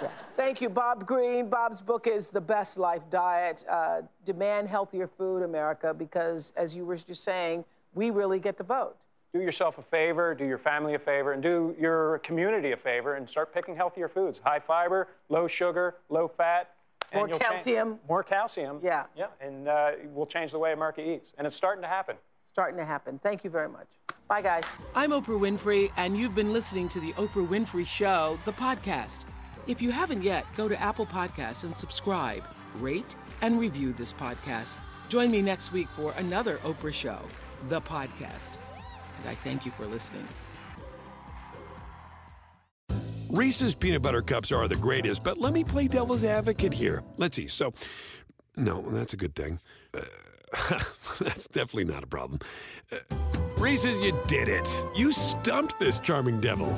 Yeah. 0.02 0.10
Thank 0.36 0.62
you, 0.62 0.70
Bob 0.70 1.06
Greene. 1.06 1.48
Bob's 1.50 1.82
book 1.82 2.08
is 2.08 2.30
The 2.30 2.42
Best 2.42 2.78
Life 2.78 3.04
Diet 3.10 3.64
uh, 3.70 4.02
Demand 4.26 4.68
Healthier 4.68 5.08
Food, 5.08 5.44
America, 5.44 5.94
because 5.94 6.54
as 6.56 6.76
you 6.76 6.86
were 6.86 6.98
just 6.98 7.24
saying, 7.24 7.64
we 7.94 8.10
really 8.10 8.40
get 8.40 8.58
to 8.58 8.64
vote. 8.64 8.96
Do 9.34 9.40
yourself 9.40 9.78
a 9.78 9.84
favor, 9.84 10.34
do 10.34 10.44
your 10.46 10.58
family 10.58 10.96
a 10.96 11.00
favor, 11.00 11.34
and 11.34 11.42
do 11.44 11.76
your 11.80 12.18
community 12.20 12.72
a 12.72 12.78
favor, 12.78 13.16
and 13.16 13.30
start 13.30 13.54
picking 13.54 13.76
healthier 13.76 14.10
foods. 14.10 14.42
High 14.44 14.60
fiber, 14.60 15.08
low 15.30 15.48
sugar, 15.48 15.96
low 16.10 16.28
fat. 16.28 16.72
More 17.14 17.28
you'll 17.28 17.38
change- 17.40 17.50
calcium. 17.52 18.00
more 18.10 18.24
calcium. 18.24 18.80
Yeah. 18.84 19.04
Yeah, 19.16 19.28
and 19.40 19.68
uh, 19.68 19.92
we'll 20.14 20.26
change 20.26 20.52
the 20.52 20.60
way 20.60 20.74
America 20.74 21.02
eats. 21.08 21.32
And 21.38 21.46
it's 21.46 21.56
starting 21.56 21.82
to 21.84 21.88
happen. 21.88 22.16
Starting 22.54 22.78
to 22.78 22.86
happen. 22.86 23.20
Thank 23.22 23.44
you 23.44 23.50
very 23.50 23.70
much. 23.70 23.88
Bye, 24.28 24.42
guys. 24.42 24.74
I'm 24.96 25.12
Oprah 25.12 25.40
Winfrey, 25.40 25.92
and 25.98 26.18
you've 26.18 26.36
been 26.36 26.52
listening 26.52 26.90
to 26.90 27.00
The 27.00 27.14
Oprah 27.14 27.48
Winfrey 27.48 27.86
Show, 27.86 28.40
the 28.46 28.54
podcast. 28.54 29.26
If 29.68 29.82
you 29.82 29.92
haven't 29.92 30.24
yet, 30.24 30.46
go 30.56 30.68
to 30.68 30.80
Apple 30.82 31.06
Podcasts 31.06 31.64
and 31.64 31.76
subscribe, 31.76 32.44
rate, 32.80 33.16
and 33.42 33.60
review 33.60 33.94
this 33.94 34.14
podcast. 34.14 34.78
Join 35.10 35.30
me 35.30 35.42
next 35.42 35.72
week 35.72 35.88
for 35.96 36.14
another 36.14 36.58
Oprah 36.60 36.94
Show, 36.94 37.20
the 37.68 37.82
podcast. 37.82 38.58
And 39.20 39.30
I 39.30 39.36
thank 39.36 39.66
you 39.66 39.72
for 39.72 39.86
listening. 39.86 40.28
Reese's 43.30 43.76
peanut 43.76 44.02
butter 44.02 44.22
cups 44.22 44.52
are 44.52 44.68
the 44.68 44.76
greatest, 44.76 45.24
but 45.24 45.38
let 45.38 45.54
me 45.54 45.64
play 45.64 45.88
devil's 45.88 46.24
advocate 46.24 46.74
here. 46.74 47.04
Let's 47.18 47.38
see. 47.38 47.48
So, 47.48 47.74
no, 48.58 48.82
that's 48.90 49.14
a 49.14 49.18
good 49.18 49.36
thing. 49.36 49.60
Uh, 49.94 50.80
that's 51.20 51.48
definitely 51.48 51.86
not 51.86 52.04
a 52.04 52.08
problem. 52.08 52.40
Uh, 52.92 52.98
Reese's, 53.58 54.00
you 54.00 54.18
did 54.28 54.50
it. 54.50 54.68
You 54.96 55.14
stumped 55.14 55.80
this 55.80 56.00
charming 56.00 56.42
devil. 56.42 56.78